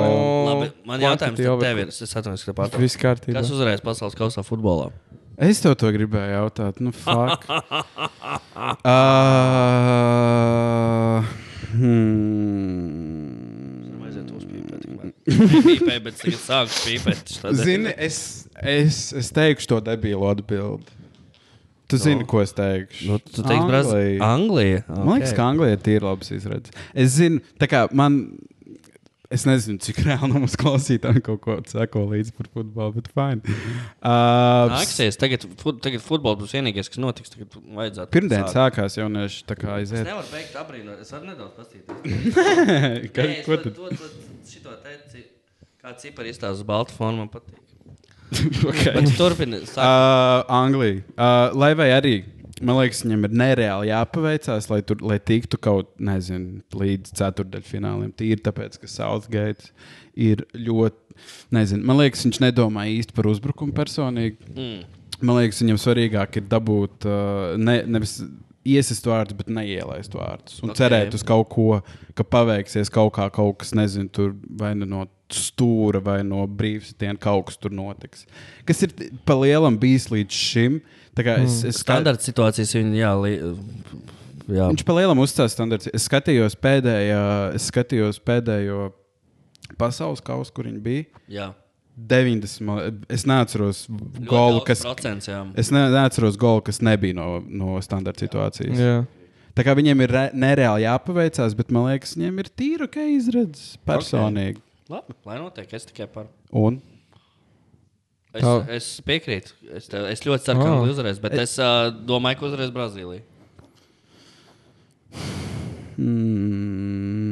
Labi, 0.50 0.66
man 0.90 0.98
jautājums 1.06 1.38
over- 1.54 1.64
tev 1.64 1.76
ir. 1.84 1.88
Es 1.94 1.98
atvainojos, 2.10 2.44
ka 2.44 2.52
pārtraucu. 2.60 2.82
Viss 2.84 2.96
kārtībā. 3.00 3.36
Kas 3.40 3.48
uzvarēs 3.54 3.82
pasaules 3.86 4.16
kausā 4.18 4.40
futbolā? 4.46 4.88
Es 5.34 5.58
tev 5.58 5.72
to 5.74 5.88
gribēju 5.90 6.30
jautāt. 6.36 6.78
Nu, 6.78 6.92
fuck. 6.94 7.42
uh, 7.50 7.58
hmm. 11.74 13.98
Vajadzētu 13.98 14.30
uzpīpēt. 14.38 14.86
Pīpēja, 15.52 16.00
bet 16.08 16.18
tagad 16.22 16.40
sāku 16.42 16.80
pīpēt. 16.86 17.34
Zini, 17.60 17.92
es, 18.08 18.18
es, 18.62 19.00
es 19.20 19.30
teikšu 19.36 19.70
to 19.74 19.80
debilu 19.86 20.26
atbildi. 20.30 21.00
Tu 21.90 21.98
zini, 22.00 22.24
ko 22.24 22.40
es 22.40 22.54
teikšu? 22.56 23.10
Nu, 23.10 23.18
tu 23.20 23.42
teiksi, 23.44 23.66
Brazīlija. 23.68 24.24
Anglija. 24.24 24.82
Man 24.88 25.18
liekas, 25.18 25.34
ka 25.36 25.50
Anglijā 25.50 25.76
ir 25.92 26.06
labs 26.08 26.30
izredzes. 26.32 26.72
Es 26.96 27.12
zinu, 27.18 27.42
tā 27.60 27.68
kā 27.70 27.84
man. 27.92 28.22
Es 29.34 29.42
nezinu, 29.48 29.80
cik 29.82 29.96
reāli 30.04 30.28
no 30.30 30.38
mums 30.44 30.52
klausītājiem 30.60 31.22
kaut 31.26 31.40
ko 31.42 31.54
seko 31.66 32.04
līdzi 32.12 32.34
par 32.36 32.46
futbolu, 32.54 32.92
bet 33.00 33.08
fine. 33.16 33.40
Uh, 33.98 34.68
Nāksies, 34.70 35.16
tagad, 35.18 35.46
fut, 35.58 35.80
tagad 35.82 36.04
futbols 36.04 36.38
būs 36.42 36.52
vienīgais, 36.54 36.90
kas 36.92 37.00
notiks. 37.02 37.32
Tagad 37.32 37.56
vajadzētu. 37.80 38.12
Pirmdien 38.14 38.44
sākt. 38.44 38.54
sākās 38.60 38.98
jaunieši 39.00 39.40
tā 39.48 39.56
kā 39.58 39.72
Es 39.80 39.90
aiziet. 39.90 40.06
nevaru 40.06 40.30
beigt 40.30 40.54
apbrīnot. 40.60 41.00
Es 41.02 41.10
varu 41.16 41.32
nedaudz 41.32 41.56
paskatīties. 41.56 42.38
Ka, 43.16 43.26
Nē, 43.26 43.38
es 43.40 43.48
ko 43.48 43.58
tad? 43.64 43.72
dot- 43.80 43.96
dot 44.04 44.46
šito 44.52 44.76
te, 44.84 44.94
ci- 45.10 45.26
Kā 45.84 45.92
cipari 46.00 46.30
izstāsta 46.32 46.54
uz 46.56 46.64
baltu 46.64 46.94
fonu, 46.96 47.20
man 47.20 47.28
patīk. 47.28 47.58
okay. 48.70 48.94
Bet 48.96 49.10
turpini. 49.18 49.58
sāk. 49.68 49.84
Uh, 49.84 50.54
Anglija. 50.56 51.02
Uh, 51.12 51.52
lai 51.60 51.74
vai 51.76 51.90
arī, 51.92 52.14
man 52.64 52.78
liekas, 52.78 53.02
viņam 53.04 53.26
ir 53.28 53.34
nereāli 53.36 53.90
jāpaveicās, 53.90 54.70
lai, 54.72 54.80
tur, 54.88 55.02
lai 55.04 55.18
tiktu 55.20 55.60
kaut 55.60 55.90
nezinu, 56.00 56.62
līdz 56.80 57.12
ceturdaļfināliem. 57.20 58.14
Tīri 58.16 58.40
tāpēc, 58.46 58.80
ka 58.80 58.88
Southgate 58.88 59.74
ir 60.16 60.46
ļoti. 60.56 61.20
Nezinu, 61.54 61.84
man 61.86 62.00
liekas, 62.00 62.24
viņš 62.26 62.40
nedomā 62.42 62.88
īsti 62.94 63.14
par 63.14 63.28
uzbrukumu 63.30 63.76
personīgi. 63.76 64.40
Mm. 64.56 64.80
Man 65.20 65.36
liekas, 65.42 65.60
viņam 65.60 65.84
svarīgāk 65.84 66.40
ir 66.40 66.48
dabūt 66.48 67.04
uh, 67.06 67.60
ne, 67.60 67.82
nevis 67.84 68.22
iesist 68.64 69.06
vārdus, 69.08 69.36
bet 69.38 69.50
neielaist 69.52 70.14
vārdus. 70.16 70.58
Un 70.62 70.70
Ok. 70.70 70.74
okay. 70.74 70.80
cerēt 70.82 71.16
uz 71.16 71.24
kaut 71.26 71.48
ko, 71.52 71.80
ka 72.16 72.24
paveiksies 72.24 72.92
kaut 72.92 73.14
kā, 73.16 73.28
kaut 73.34 73.58
kas, 73.62 73.74
nezinu, 73.76 74.08
tur 74.12 74.34
vai 74.60 74.72
nu 74.78 74.88
no 74.88 75.06
stūra 75.34 76.02
vai 76.04 76.18
no 76.26 76.44
brīvstīna 76.46 77.18
kaut 77.20 77.48
kas 77.48 77.58
tur 77.60 77.72
notiks. 77.74 78.26
Kas 78.68 78.84
ir 78.86 78.92
pa 79.26 79.36
lielam 79.40 79.78
bijis 79.80 80.10
līdz 80.12 80.42
šim? 80.50 80.82
Kā 81.14 81.38
Es, 81.44 81.60
es 81.68 81.78
Standarta 81.78 82.26
situācijas 82.26 82.74
viņa 82.74 82.96
jā, 82.98 83.10
li, 83.22 83.34
jā. 84.50 84.68
Viņš 84.72 84.84
pa 84.86 84.96
lielam 84.98 85.20
uzstāsta 85.22 85.54
standarts. 85.54 85.90
Es 85.94 86.08
skatījos, 86.08 86.56
pēdējā, 86.58 87.24
es 87.54 87.68
skatījos 87.70 88.18
pēdējo 88.26 88.88
pasaules 89.78 90.22
kausu, 90.24 90.52
kur 90.54 90.70
viņi 90.70 90.82
bija. 90.84 91.22
jā. 91.30 91.52
90. 91.96 92.60
man- 92.60 93.04
Es 93.08 93.24
neatceros 93.24 93.84
golu, 94.26 94.60
kas. 94.66 94.82
Procents. 94.82 95.28
Es 95.56 95.70
ne, 95.70 95.84
neatceros 95.90 96.36
golu, 96.36 96.60
kas 96.66 96.80
nebija 96.80 97.14
no, 97.14 97.40
no 97.46 97.76
standarta 97.80 98.26
situācijas. 98.26 98.78
Jā. 98.78 98.96
Tā 99.54 99.62
kā 99.62 99.74
viņiem 99.78 100.00
ir 100.02 100.10
re- 100.10 100.30
nereāli 100.34 100.82
jāpaveicās, 100.82 101.54
bet 101.56 101.70
man 101.70 101.86
liekas, 101.92 102.16
viņiem 102.18 102.38
ir 102.42 102.48
tīra, 102.58 102.88
ka 102.90 103.00
izredzes 103.06 103.76
personīgi. 103.86 104.58
Labi, 104.90 105.14
lai 105.24 105.38
notiek, 105.38 105.72
es 105.72 105.86
tikai 105.86 106.08
par. 106.12 106.26
Un 106.52 106.82
Es, 108.34 108.42
Tā. 108.42 108.68
es 108.68 108.86
piekrītu. 109.06 109.52
Es, 109.78 109.86
tev, 109.86 110.08
es 110.10 110.18
ļoti 110.26 110.42
ceru, 110.42 110.58
ka 110.58 110.64
Ah. 110.66 110.72
Anglija 110.80 110.94
uzvarēs, 110.96 111.20
bet 111.22 111.34
es 111.38 111.52
uh, 111.62 111.92
domāju, 112.04 112.40
ka 112.40 112.46
uzvarēs 112.48 112.72
Brazīlija. 112.74 113.22
mm, 115.96 117.23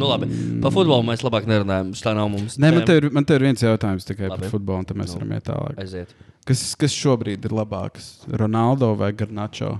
Nu, 0.00 0.08
labi. 0.08 0.28
Par 0.64 0.72
futbolu 0.74 1.04
mēs 1.10 1.22
labāk 1.26 1.46
nerunājam. 1.50 1.92
Tā 2.00 2.14
nav 2.16 2.30
mums. 2.32 2.56
Nē, 2.60 2.72
man 2.78 2.86
te, 2.88 2.96
ir, 3.02 3.10
man 3.12 3.26
te 3.28 3.36
ir 3.36 3.44
viens 3.44 3.62
jautājums 3.66 4.08
tikai 4.08 4.30
Labi. 4.30 4.46
par 4.46 4.54
futbolu, 4.56 4.80
un 4.82 4.88
tad 4.88 4.96
mēs 5.00 5.12
Nu. 5.12 5.20
varam 5.20 5.36
iet 5.36 5.46
tālāk. 5.50 5.78
Aiziet. 5.84 6.16
Kas, 6.48 6.64
kas 6.80 6.96
šobrīd 6.96 7.44
ir 7.44 7.52
labāks? 7.54 8.10
Ronaldo 8.40 8.94
vai 8.98 9.12
Garnačo? 9.12 9.74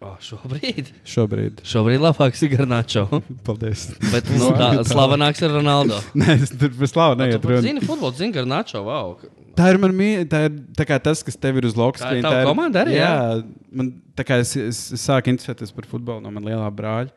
Oh, 0.00 0.14
šobrīd. 0.24 0.86
Šobrīd. 1.04 1.58
Šobrīd 1.66 2.00
labāks 2.00 2.40
ir 2.46 2.54
Garnačo. 2.54 3.02
Paldies. 3.46 3.82
Bet 4.14 4.30
nu, 4.32 4.48
tā, 4.56 4.70
slavenāks 4.88 5.42
ir 5.44 5.52
Ronaldo. 5.58 5.98
Nē, 6.22 6.38
es 6.40 6.54
tur 6.56 6.72
bez 6.78 6.94
slāva 6.94 7.18
Tu 7.18 7.26
neiet 7.26 7.44
runa. 7.44 7.60
zini, 7.66 7.82
futbolu 7.84 8.16
zini 8.16 8.32
Garnačo. 8.38 8.80
Wow. 8.86 9.18
Tā 9.58 9.66
ir 9.74 9.80
man. 9.82 9.92
Tā 10.30 10.44
ir 10.46 10.54
tā 10.78 10.86
kā 10.88 10.96
tas, 11.04 11.20
kas 11.26 11.36
tev 11.36 11.58
ir 11.60 11.66
uz 11.68 11.76
lokas. 11.76 12.00
Tā 12.06 12.14
ir 12.16 12.24
tava 12.24 12.46
komanda 12.48 12.80
arī, 12.86 12.94
Jā, 12.96 13.42
man 13.76 13.90
tā 14.16 14.24
kā 14.24 14.38
es, 14.40 14.54
es, 14.56 14.80
es 14.96 15.04
sāku 15.04 15.34
interesēties 15.34 15.74
par 15.76 15.84
futbolu 15.90 16.22
no 16.24 16.32
manas 16.32 16.48
lielā 16.48 16.70
brāļa. 16.72 17.12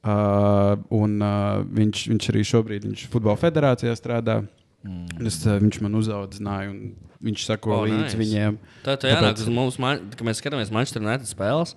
Uh, 0.00 0.78
un 0.96 1.18
uh, 1.20 1.60
viņš, 1.76 2.06
viņš 2.08 2.28
arī 2.32 2.40
šobrīd 2.48 2.86
viņš 2.88 3.02
futbola 3.12 3.36
federācijā 3.36 3.92
strādā. 3.98 4.38
Mm. 4.80 5.26
Es, 5.28 5.42
uh, 5.44 5.58
viņš 5.60 5.76
man 5.84 5.98
uzaudzināja, 5.98 6.70
un 6.72 6.94
viņš 7.20 7.42
sako 7.50 7.74
Oh, 7.74 7.82
oh, 7.82 7.84
līdz 7.84 8.06
nice. 8.06 8.16
viņiem. 8.16 8.56
Tā 8.86 8.94
ir 8.96 9.10
jānāk 9.12 9.42
uz 9.42 9.50
mums, 9.52 9.76
kad 9.76 10.24
mēs 10.24 10.40
skatāmies 10.40 10.72
Manchester 10.72 11.04
United 11.04 11.28
spēles. 11.28 11.74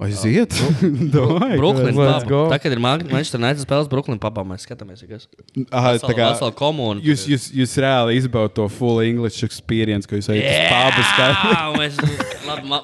Aiziet! 0.00 0.54
Domāju, 1.12 1.58
Brooklyn 1.60 1.92
Let's 1.92 2.22
pub. 2.24 2.30
go. 2.30 2.38
Tā, 2.48 2.56
kad 2.64 2.72
ir 2.72 2.80
Man- 2.80 3.04
Manchester 3.10 3.36
United 3.42 3.60
spēles 3.66 3.90
Brooklyn 3.92 4.16
pubā, 4.22 4.40
mēs 4.48 4.64
skatāmies, 4.64 5.04
Aha, 5.68 5.92
tā 6.00 6.14
kā 6.16 6.30
vesela 6.30 6.54
komūna. 6.56 7.04
jūs, 7.04 7.26
jūs, 7.28 7.50
jūs 7.52 7.76
reāli 7.84 8.16
izbaudat 8.16 8.56
to 8.56 8.64
full 8.72 9.04
English 9.04 9.44
experience, 9.44 10.08
ko 10.08 10.16
jūs 10.16 10.30
ejat 10.32 10.48
uz 10.48 10.72
pābu 10.72 11.04
skatīt. 11.12 11.52
Jā, 11.52 11.68
mēs, 11.76 12.00
labi, 12.48 12.72
ma, 12.72 12.80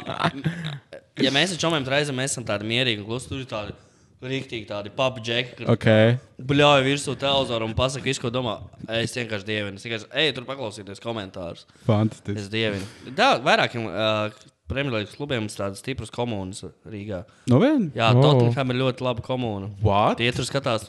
ja 1.25 1.33
mēs 1.33 1.57
ar 1.57 1.65
čomiem 1.65 1.89
reizēm 1.97 2.21
esam 2.29 2.45
tādi 2.45 2.69
mierīgi 2.69 3.01
un 3.01 3.09
klusi, 3.09 3.33
tur 3.33 3.41
ir 3.41 3.49
tādi 3.49 3.73
rīktīgi 4.23 4.67
tādi 4.69 4.91
džeki, 5.21 5.57
kas 5.61 5.69
Okay. 5.77 6.17
bļauj 6.41 6.85
virsū 6.87 7.15
televizoru 7.21 7.69
un 7.69 7.75
pasaka 7.77 8.05
visu, 8.09 8.23
ko 8.25 8.31
domā. 8.33 8.59
Es 8.89 9.15
vienkārši 9.17 9.47
dievinu. 9.49 9.77
Es 9.77 9.85
vienkārši, 9.85 10.09
ej, 10.23 10.33
tur 10.37 10.47
paklausīties 10.49 11.03
komentārus. 11.05 11.67
Fantastiski. 11.87 12.39
Es 12.41 12.49
dievinu. 12.53 12.87
Tā, 13.17 13.37
vairākiem 13.45 13.87
uh, 13.91 14.31
Premjerlīgas 14.67 15.15
klubiem 15.15 15.45
ir 15.47 15.53
tādas 15.55 15.79
stipras 15.79 16.11
komunas 16.11 16.65
Rīgā. 16.91 17.25
No 17.53 17.61
viena? 17.63 17.87
Jā, 17.95 18.09
Oh. 18.17 18.23
Tottenham 18.25 18.73
ir 18.75 18.81
ļoti 18.81 19.05
laba 19.07 19.23
komūna. 19.23 19.69
What? 19.85 20.19
Tie 20.19 20.31
tur 20.35 20.49
skatās. 20.49 20.89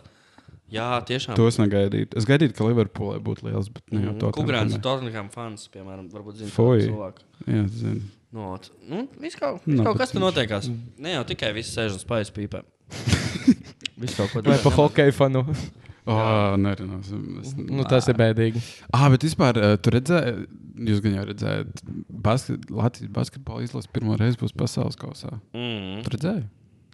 Jā, 0.74 0.88
tiešām. 1.08 1.36
To 1.40 1.46
es 1.48 1.60
negaidīju. 1.62 2.10
Es 2.20 2.26
gaidīju, 2.28 2.56
ka 2.58 2.66
Liverpoolē 2.68 3.22
būtu 3.24 3.46
liels, 3.48 3.70
bet 3.72 3.84
ne 3.94 4.02
jau 4.08 4.16
to 4.20 4.32
Kukurāns 4.36 4.74
ir 4.76 4.82
Tottenham 4.84 5.30
fans, 5.32 5.68
piemēram, 5.72 6.10
varbūt 6.12 6.42
zina 6.42 6.52
cilvēku. 6.52 7.24
Jā, 7.48 7.68
zinu. 7.72 8.02
No, 8.36 8.50
ot. 8.58 8.68
nu, 8.84 9.06
viss 9.22 9.38
kaut, 9.40 9.62
Nu, 9.64 9.78
viss 9.78 9.86
kaut 9.86 9.96
bet 9.96 10.02
kas 10.02 10.12
tur 10.12 10.26
notiekās. 10.26 10.68
Ne 11.00 11.14
jau 11.16 11.24
tikai 11.30 11.54
viss 11.56 11.72
sēž 11.78 11.96
un 11.96 12.04
spējas 12.04 12.34
pīpē. 12.36 12.66
Viss 14.02 14.18
kaut 14.20 14.32
ko 14.34 14.44
Vai 14.46 14.58
pa 14.62 14.72
hokeju 14.78 15.14
fanu? 15.18 15.44
Oh, 16.08 16.54
nerunāsim. 16.66 17.24
Es- 17.42 17.56
Nu, 17.58 17.84
tas 17.90 18.08
ir 18.12 18.16
bēdīgi. 18.20 18.62
Ah, 18.96 19.08
bet 19.14 19.26
vispār 19.28 19.58
uh, 19.60 19.74
tur 19.82 19.98
redzējāt, 19.98 20.46
jūs 20.88 21.02
gan 21.04 21.18
jau 21.18 21.26
redzējāt, 21.32 21.82
basket, 22.28 22.70
Latvijas 22.72 23.12
basketbola 23.18 23.66
izlases 23.66 23.92
pirmo 23.92 24.16
reizi 24.20 24.40
būs 24.40 24.54
pasaules 24.56 24.96
kausā. 25.00 25.34
Mm. 25.58 26.02
Tur 26.06 26.16
redzēju? 26.18 26.46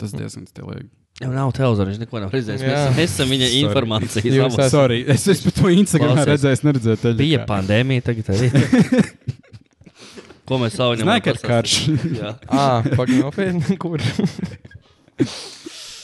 Tas 0.02 0.16
diezgan 0.18 0.48
stilīgi. 0.50 0.90
Jau 1.22 1.30
nav 1.30 1.52
televizora, 1.54 1.92
viņš 1.92 2.00
neko 2.02 2.24
nav 2.24 2.32
redzējis. 2.34 2.64
Mēs, 2.66 2.74
Jā. 2.74 2.88
mēs 2.98 3.12
esam 3.12 3.30
viņa 3.30 3.46
Sorry. 3.52 3.60
informācijas 3.68 4.38
esat- 4.48 4.72
Sorry, 4.74 4.98
es 5.14 5.28
esmu 5.30 5.52
to 5.60 5.70
Instagram 5.70 6.18
redzējis, 6.26 6.64
neredzēju 6.66 7.02
teļu. 7.04 7.20
Bija 7.20 7.44
pandēmija, 7.52 8.06
tagad 8.10 8.32
arī. 8.34 8.50
Ko 10.50 10.58
mēs 10.60 10.74
savu 10.76 10.98
Nē, 11.06 11.20
ka 11.24 11.32
ir 11.36 11.40
karš. 11.40 11.76
Jā. 12.18 12.34
Ah, 12.50 12.82
pagaidi, 12.98 13.22
nopietni. 13.22 13.78
Kur? 13.80 14.02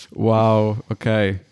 Wow, 0.09 0.79
ok. 0.89 1.05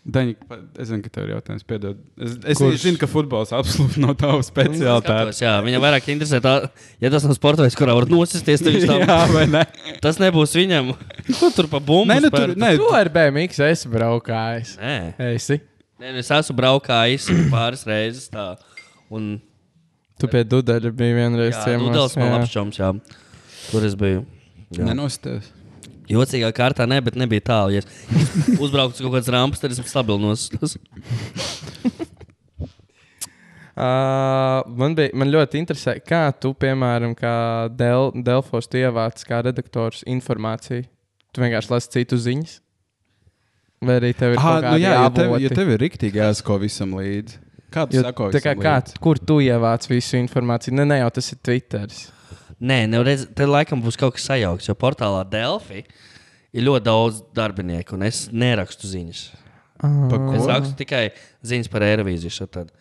Daņik, 0.09 0.39
pa- 0.49 0.57
es 0.81 0.87
zinu, 0.89 1.03
ka 1.05 1.11
tev 1.13 1.27
ir 1.27 1.35
jautājums. 1.35 1.65
Piedod. 1.67 1.99
Es, 2.17 2.31
es 2.41 2.57
Kurš? 2.57 2.79
zinu, 2.81 2.97
ka 2.97 3.05
futbols 3.09 3.51
absolūti 3.53 4.01
nav 4.01 4.15
tavs 4.17 4.49
speciālitāte. 4.49 5.13
Skatos, 5.29 5.41
jā, 5.43 5.51
viņa 5.61 5.81
vairāk 5.83 6.07
interesē 6.09 6.39
tā, 6.41 6.53
ja 7.03 7.11
tas 7.13 7.27
nav 7.27 7.35
sports 7.37 7.61
veids, 7.61 7.77
kurā 7.77 7.93
var 7.93 8.07
nosisties, 8.09 8.63
Jā, 8.87 9.19
vai 9.29 9.45
ne? 9.51 9.61
tas 10.01 10.17
nebūs 10.21 10.55
viņam. 10.57 10.89
Ko 11.39 11.51
tur 11.53 11.69
pa 11.69 11.77
bumbu? 11.77 12.09
Nē, 12.09 12.17
nu, 12.25 12.31
tur, 12.33 12.55
nē, 12.57 12.71
Tu 12.81 12.87
ar 12.97 13.11
BMX 13.13 13.61
esi 13.67 13.91
braukājis. 13.93 14.73
Nē. 14.81 14.95
Esi. 15.35 15.59
Nē, 16.01 16.15
nu, 16.15 16.23
es 16.23 16.31
esmu 16.33 16.57
braukājis 16.57 17.29
pāris 17.53 17.85
reizes 17.85 18.31
tā. 18.33 18.55
Un, 19.13 19.35
Tu 20.17 20.25
pie 20.33 20.41
Dudaļa 20.49 20.89
biji 20.97 21.13
vienreiz 21.19 21.53
jā, 21.53 21.61
ciemos. 21.67 22.17
Man 22.17 22.31
jā. 22.31 22.33
labs 22.39 22.55
čoms, 22.55 22.81
jā. 22.81 22.89
Tur 23.69 23.85
es 23.85 23.93
biju. 23.99 24.25
Jā. 24.73 24.89
Jocīgā 26.11 26.51
kārtā, 26.55 26.87
ne, 26.89 26.99
bet 27.03 27.17
nebija 27.19 27.43
tālu. 27.49 27.77
Ja 27.77 27.83
es 27.83 28.59
uzbrauktu 28.59 28.99
uz 28.99 29.03
kaut 29.03 29.17
kādas 29.17 29.31
rampas, 29.33 29.63
tad 29.63 29.75
esmu 29.75 29.87
stabils 29.89 30.23
nosūs. 30.23 30.77
Uh, 33.77 34.63
man, 34.73 34.95
bija, 34.97 35.11
man 35.13 35.29
ļoti 35.29 35.59
interesē, 35.61 35.91
kā 36.01 36.31
tu, 36.41 36.49
piemēram, 36.57 37.11
kā 37.13 37.33
Del, 37.77 38.07
Delfos, 38.25 38.65
ievāc 38.73 39.21
kā 39.29 39.43
redaktors 39.45 39.99
informāciju. 40.09 40.87
Tu 41.29 41.43
vienkārši 41.43 41.69
lasi 41.75 41.91
citu 41.93 42.17
ziņas. 42.17 42.55
Vai 43.85 43.99
arī 43.99 44.09
tev 44.17 44.33
ir 44.33 44.41
Ah, 44.41 44.63
nu 44.71 44.79
jā, 44.81 44.95
ja 44.95 45.11
tev, 45.13 45.35
ja 45.43 45.51
tev 45.53 45.69
ir 45.75 45.83
rīktīgi 45.83 46.17
jāsako 46.17 46.57
visam 46.63 46.97
līdzi. 46.97 47.37
Kā 47.69 47.85
tu 47.85 47.99
Jo, 47.99 48.07
sako 48.07 48.31
kā, 48.33 48.55
kā, 48.57 48.75
kur 49.03 49.21
tu 49.21 49.37
ievāc 49.45 49.85
visu 49.91 50.17
informāciju? 50.17 50.73
Ne, 50.79 50.87
ne 50.89 50.97
jau 51.03 51.11
tas 51.19 51.29
ir 51.35 51.41
Twitter. 51.45 51.85
Nē, 52.57 52.87
nereiz, 52.89 53.27
te 53.37 53.45
laikam 53.45 53.81
būs 53.83 53.97
kaut 53.99 54.15
kas 54.17 54.25
sajaukts, 54.31 54.65
jo 54.69 54.73
portālā 54.79 55.21
Delphi 55.29 55.83
ir 56.57 56.63
ļoti 56.65 56.85
daudz 56.87 57.19
darbinieku, 57.37 57.93
un 57.99 58.07
es 58.07 58.23
nerakstu 58.33 58.89
ziņas. 58.89 59.19
Pa 59.77 60.17
Es 60.33 60.41
ko? 60.41 60.47
rakstu 60.49 60.73
tikai 60.79 61.03
ziņas 61.45 61.69
par 61.69 61.85
Eirovīziju. 61.85 62.33
šatad. 62.33 62.71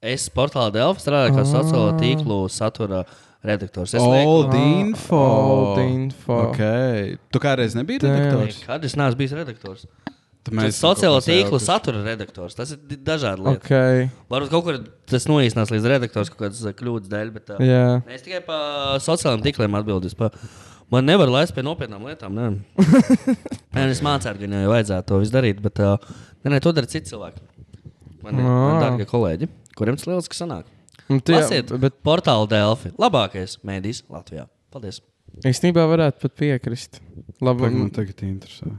Es 0.00 0.28
portālā 0.30 0.70
Delphi 0.76 1.02
strādāju 1.02 1.34
kā 1.40 1.42
sociālo 1.48 1.96
tīklu 1.98 2.36
satura 2.52 3.00
redaktors. 3.42 3.94
Es 3.94 4.02
Old 4.02 4.52
lieku, 4.54 4.62
info. 4.86 5.18
Old 5.18 5.78
info. 5.82 6.36
Okay. 6.52 7.16
Tu 7.32 7.38
kādreiz 7.42 7.74
nebiji 7.74 8.04
Damn. 8.04 8.14
redaktors? 8.14 8.62
kad 8.66 8.84
es 8.84 8.94
neesmu 8.94 9.18
bijis 9.18 9.34
redaktors. 9.34 9.86
Tas 10.46 10.78
sociālo 10.78 11.18
tīklu 11.24 11.58
satura 11.62 12.02
redaktors. 12.06 12.54
Tas 12.58 12.70
ir 12.74 12.78
di- 12.86 12.98
dažādi 13.02 13.42
lietas. 13.42 13.64
Okay. 13.64 14.06
Varbūt 14.30 14.52
kaut 14.52 14.64
kur 14.68 14.78
tas 15.10 15.26
noīsinās 15.30 15.72
līdz 15.74 15.88
redaktors 15.90 16.30
kaut 16.30 16.44
kādas 16.44 16.62
ā, 16.66 16.72
kļūdas 16.78 17.10
dēļ. 17.12 17.32
Bet, 17.34 17.50
ā, 17.50 17.58
Jā. 17.66 17.84
Es 18.14 18.22
tikai 18.26 18.42
par 18.46 19.00
sociālajiem 19.02 19.42
tīkliem 19.48 19.78
atbildēju. 19.80 20.18
Pa... 20.20 20.30
Man 20.94 21.08
nevar 21.08 21.26
laist 21.32 21.50
pie 21.56 21.64
nopietnām 21.66 22.04
lietām. 22.06 22.36
Nē, 22.38 22.44
nē 23.74 23.88
es 23.90 24.02
mācīju, 24.06 24.38
gan 24.44 24.54
jau 24.60 24.70
vajadzētu 24.70 25.08
to 25.10 25.18
visu 25.24 25.34
darīt, 25.34 25.58
bet 25.64 25.82
uh, 25.82 25.96
nē, 26.44 26.52
nē, 26.54 26.60
to 26.62 26.70
dara 26.76 26.86
citi 26.90 27.10
cilvēki. 27.10 27.42
Man 28.22 28.38
ir 28.38 28.46
Ā. 28.46 28.54
dārgie 28.84 29.08
kolēģi, 29.10 29.48
kuriem 29.78 29.98
tas 29.98 30.06
lieliski 30.06 30.38
sanāk. 30.38 30.70
Tie- 31.10 31.34
Lasiet, 31.40 31.74
bet 31.82 31.98
portāla 32.06 32.46
Delphi. 32.50 32.94
Labākais 33.02 33.58
mēdījis 33.66 34.04
Latvijā. 34.14 34.46
Paldies! 34.74 35.02
īstenībā 35.44 35.82
varētu 35.90 36.22
pat 36.22 36.36
piekrist. 36.38 37.00
Labi, 37.44 37.66
Man 37.68 37.90
tagad 37.92 38.22
interesē. 38.24 38.70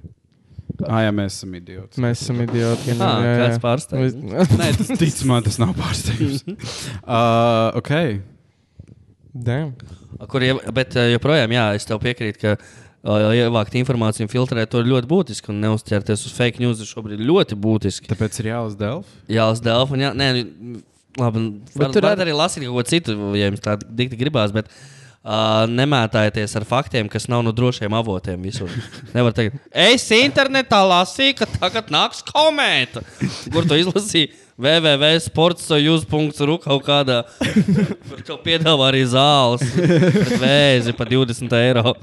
Ah, 0.86 0.99
jā, 1.01 1.11
mēs 1.15 1.38
esam 1.39 1.53
idioti. 1.57 2.01
mēs 2.03 2.21
esam 2.21 2.41
idioti. 2.43 2.86
gan, 2.91 3.01
Ah, 3.01 3.21
jā, 3.25 3.30
jā. 3.32 3.38
kāds 3.41 3.61
pārsteigums. 3.63 4.17
Mēs- 4.34 4.51
Nē, 4.61 4.67
tas 4.78 4.91
tic 5.01 5.21
man, 5.25 5.41
tas 5.47 5.57
nav 5.61 5.71
pārsteigums. 5.78 6.43
uh, 7.01 7.71
ok. 7.80 7.91
Damn. 9.34 9.73
Kur, 10.30 10.41
bet 10.73 10.95
joprojām, 11.13 11.51
jā, 11.53 11.63
es 11.78 11.86
tev 11.86 11.99
piekrītu, 12.01 12.39
ka 12.41 12.53
uh, 12.57 13.30
ievākt 13.38 13.75
informāciju 13.78 14.25
un 14.25 14.32
filtrēt 14.32 14.71
to 14.73 14.82
ir 14.82 14.89
ļoti 14.89 15.09
būtiski. 15.11 15.51
Un 15.53 15.61
neuzķerties 15.65 16.25
uz 16.30 16.34
fake 16.38 16.61
news 16.63 16.82
ir 16.82 16.89
šobrīd 16.89 17.21
ļoti 17.25 17.57
būtiski. 17.61 18.09
Tāpēc 18.13 18.39
ir 18.41 18.51
jālas 18.53 18.78
Delfi. 18.80 19.17
Jā, 19.38 19.45
uz 19.53 19.61
Dēlφa. 19.65 19.97
Jā, 20.01 20.13
nē, 20.17 20.30
labi. 21.21 21.43
Var, 21.75 21.89
tur 21.91 22.01
tur 22.01 22.09
ar- 22.09 22.23
arī 22.25 22.34
lasīt 22.38 22.65
kaut 22.65 22.78
ko 22.80 22.86
citu, 22.89 23.17
ja 23.38 23.49
jums 23.51 23.61
tā 23.65 23.78
dikti 23.82 24.17
gribās. 24.21 24.53
Bet, 24.55 24.69
Uh, 24.69 24.93
nemētājieties 25.67 26.55
ar 26.59 26.65
faktiem, 26.67 27.09
kas 27.11 27.28
nav 27.28 27.43
no 27.43 27.51
drošiem 27.55 27.93
avotiem. 27.93 28.41
Visur. 28.47 28.71
Nevar 29.15 29.36
teikt, 29.36 29.59
es 29.71 30.05
internetā 30.15 30.82
lasīju, 30.88 31.38
ka 31.41 31.45
tagad 31.57 31.91
nāks 31.93 32.23
komēta. 32.28 33.03
Kur 33.51 33.67
to 33.67 33.75
izlasīju? 33.80 34.32
www.sports.ru 34.57 36.55
kaut 36.63 36.82
kādā. 36.88 37.19
Tur 37.38 38.23
tev 38.25 38.39
piedāvā 38.41 38.88
arī 38.89 39.03
zāles. 39.05 39.61
Vēzi 40.41 40.95
par 40.97 41.11
20 41.11 41.53
eiro. 41.59 41.93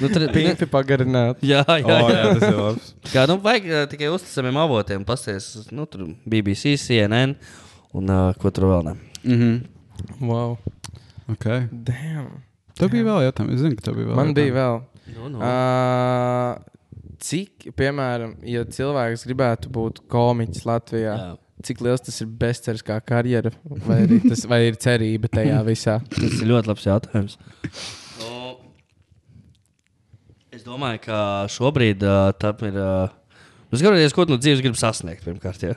Nu, 0.00 0.08
tur, 0.08 0.24
ne, 0.24 0.30
Pinti 0.32 0.66
pagarināt. 0.66 1.42
jā, 1.44 1.60
jā, 1.62 1.84
jā. 1.84 1.98
Oh, 2.00 2.08
jā, 2.10 2.22
tas 2.32 2.48
ir 2.48 2.56
labs. 2.58 2.86
Kā, 3.12 3.26
nu, 3.30 3.36
vajag 3.44 3.68
uh, 3.68 3.84
tikai 3.90 4.08
uzticamiem 4.10 4.56
avotiem. 4.64 5.04
Pasties, 5.06 5.68
nu, 5.70 5.84
tur 5.86 6.08
BBC, 6.24 6.74
CNN 6.80 7.36
un 7.94 8.10
uh, 8.10 8.32
ko 8.40 8.50
tur 8.50 8.64
vēl 8.72 8.82
ne. 8.88 8.96
Mm 9.22 9.36
-hmm. 9.38 9.54
Wow. 10.24 10.56
Okay. 11.32 11.68
Damn. 11.70 12.42
Tev 12.74 12.90
bija 12.90 13.06
vēl 13.06 13.24
jautājums. 13.28 13.54
Es 13.54 13.62
zinu, 13.62 13.78
ka 13.78 13.88
tev 13.88 13.98
bija 14.00 14.10
vēl. 14.10 14.18
Man 14.18 14.34
bija 14.36 14.50
jautājumi. 14.50 14.60
vēl. 14.60 14.94
Nu, 15.14 15.28
nu. 15.30 15.40
Uh, 15.44 16.74
cik, 17.24 17.68
piemēram, 17.78 18.36
ja 18.48 18.64
cilvēks 18.68 19.24
gribētu 19.28 19.72
būt 19.72 20.02
komiķis 20.12 20.64
Latvijā, 20.68 21.14
Jā. 21.20 21.32
cik 21.66 21.82
liels 21.84 22.04
tas 22.04 22.20
ir 22.24 22.30
bezcerīgs 22.40 22.84
kā 22.86 22.98
karjera, 23.04 23.52
vai, 23.86 24.00
tas, 24.24 24.44
vai 24.50 24.62
ir 24.68 24.78
cerība 24.80 25.30
tajā 25.32 25.60
visā? 25.68 25.98
Tas 26.14 26.38
ir 26.40 26.48
ļoti 26.50 26.72
labs 26.72 26.88
jautājums. 26.88 27.36
Nu, 28.20 28.54
es 30.54 30.64
domāju, 30.66 31.04
ka 31.06 31.18
šobrīd 31.52 32.04
uh, 32.06 32.30
tam 32.40 32.64
ir. 32.68 32.80
Uh, 32.80 33.44
nu, 33.70 33.80
skatoties, 33.80 34.16
ko 34.16 34.26
no 34.30 34.40
dzīves 34.40 34.64
gribi 34.64 34.80
sasniegt, 34.80 35.24
pirmkārt. 35.26 35.68
Ja. 35.68 35.76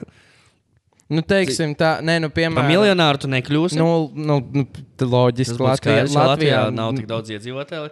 Nu, 1.07 1.23
teiksim, 1.23 1.71
tā, 1.79 1.97
nē, 2.03 2.17
nu, 2.25 2.29
Par 2.31 2.41
piemēram, 2.41 2.67
miljonāru 2.67 3.21
tu 3.23 3.29
nekļūsi. 3.31 3.79
Nu, 3.79 3.87
nu, 4.11 4.41
nu, 4.43 4.65
loģiski, 4.99 5.55
būtu 5.55 5.69
Latvijā, 5.69 6.03
jo 6.03 6.27
Latvijā 6.33 6.59
nav 6.75 6.91
tik 6.97 7.07
daudz 7.07 7.31
iedzīvotāju. 7.37 7.87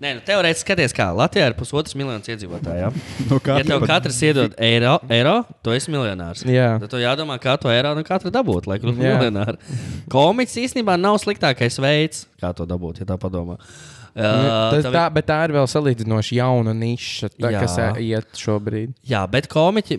Nē, 0.00 0.14
nu, 0.16 0.22
teorētiski 0.24 0.64
skaties, 0.64 0.94
kā 0.96 1.10
Latvijā 1.12 1.50
ir 1.50 1.56
pusotrs 1.58 1.96
miljonus 1.98 2.30
iedzīvotāju. 2.30 2.86
Ja? 2.86 2.92
Nu, 3.28 3.40
kā 3.44 3.58
Ja 3.60 3.66
tev 3.68 3.82
katrs 3.90 4.22
iedod 4.24 4.54
eiro, 4.56 4.94
eiro 5.12 5.34
tu 5.66 5.74
esi 5.76 5.92
miljonārs. 5.92 6.46
Jā. 6.48 6.72
Tad 6.80 6.94
tev 6.94 7.02
jādomā, 7.02 7.36
kā 7.42 7.58
to 7.60 7.68
eiro 7.74 7.92
nu 7.98 8.06
katra 8.06 8.32
dabūt, 8.32 8.70
lai 8.70 8.78
kļūtu 8.80 9.02
Jā. 9.02 9.18
miljonārs. 9.18 9.76
Komiks 10.14 10.56
īstenībā 10.62 10.96
nav 10.96 11.18
sliktākais 11.20 11.76
veids, 11.82 12.24
kā 12.40 12.54
to 12.56 12.70
dabūt, 12.70 13.02
ja 13.02 13.10
tā 13.10 13.18
padomā. 13.20 13.58
Uh, 13.58 13.99
Tas, 14.14 14.84
tev- 14.84 14.94
tā, 14.94 15.04
bet 15.14 15.26
tā 15.28 15.36
ir 15.46 15.52
vēl 15.54 15.66
salīdzinoši 15.70 16.38
jauna 16.40 16.72
niša, 16.74 17.28
tā, 17.36 17.50
Jā. 17.54 17.60
kas 17.62 17.76
iet 18.02 18.40
šobrīd. 18.40 18.92
Jā, 19.06 19.20
bet 19.30 19.46
komiķi, 19.52 19.98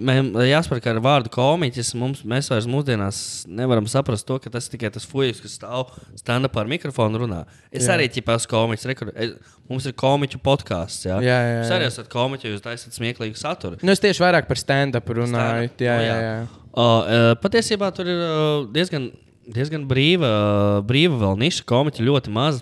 jāsaprot, 0.50 0.82
ka 0.84 0.92
ar 0.92 1.00
vārdu 1.06 1.32
komiķis 1.32 1.94
mums, 2.00 2.24
mēs 2.28 2.50
vairs 2.52 2.68
mūsdienās 2.68 3.22
nevaram 3.48 3.88
saprast 3.88 4.28
to, 4.28 4.38
ka 4.44 4.52
tas 4.54 4.68
ir 4.68 4.76
tikai 4.78 4.92
tas 4.94 5.06
fujas, 5.08 5.40
kas 5.44 5.56
stāv 5.60 5.94
stand-up 6.20 6.58
ar 6.60 6.68
mikrofonu 6.72 7.16
un 7.16 7.26
runā. 7.26 7.42
Es 7.72 7.88
Jā. 7.88 7.96
arī 7.96 8.10
ķipās 8.12 8.48
komiķis. 8.52 8.88
Rekur, 8.92 9.14
es, 9.16 9.32
mums 9.72 9.88
ir 9.88 9.94
komiķu 9.96 10.42
podkāsts. 10.44 11.06
Jā, 11.08 11.22
Jā, 11.24 11.38
jā, 11.40 11.56
Jūs 11.62 11.72
jā. 11.72 11.78
arī 11.80 11.88
esat 11.88 12.10
komiķi, 12.12 12.52
jūs 12.52 12.66
taisat 12.66 12.98
smieklīgu 13.00 13.40
saturu. 13.40 13.80
Nu, 13.82 13.92
es 13.96 14.04
tieši 14.04 14.22
vairāk 14.26 14.48
par 14.52 14.60
stand-up 14.60 15.08
runāju. 15.08 15.72
Stand-up, 15.72 15.86
Jā, 15.88 15.96
jā, 16.04 16.18
jā. 16.20 16.36
jā. 16.42 16.48
Uh, 16.72 16.82
uh, 16.82 17.32
patiesībā 17.44 17.90
tur 17.96 18.08
ir 18.08 18.20
uh, 18.24 18.68
diezgan, 18.76 19.10
diezgan 19.52 19.88
brīva, 19.90 20.28
uh, 20.28 20.84
brīva 20.88 21.18
vēl 21.20 21.40
niša, 21.42 21.66
komiķi 21.68 22.06
ļoti 22.08 22.32
maz. 22.32 22.62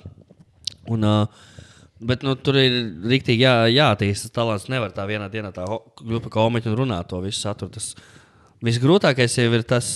Un, 0.90 1.06
bet 2.00 2.24
nu, 2.26 2.36
tur 2.40 2.58
ir 2.62 2.78
rīktīgi 3.12 3.44
jā, 3.44 3.54
jāattīstas 3.74 4.34
talants. 4.36 4.70
Nevar 4.72 4.94
tā 4.96 5.06
vienā 5.10 5.28
dienā 5.32 5.52
tā 5.56 5.66
par 5.68 6.32
komiķu 6.34 6.72
un 6.72 6.80
runāt 6.84 7.10
to 7.12 7.20
visu 7.24 7.42
saturu. 7.44 7.74
Tas 7.76 7.94
visgrūtākais 8.66 9.38
jau 9.40 9.50
ir 9.56 9.64
tas 9.68 9.88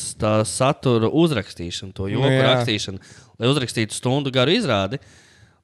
satura 0.49 1.09
uzrakstīšana, 1.11 1.93
to 1.95 2.07
joku 2.11 2.29
Nu, 2.29 2.41
rakstīšana. 2.47 3.13
Lai 3.39 3.49
uzrakstītu 3.51 3.95
stundu 3.97 4.31
garu 4.31 4.53
izrādi, 4.55 4.99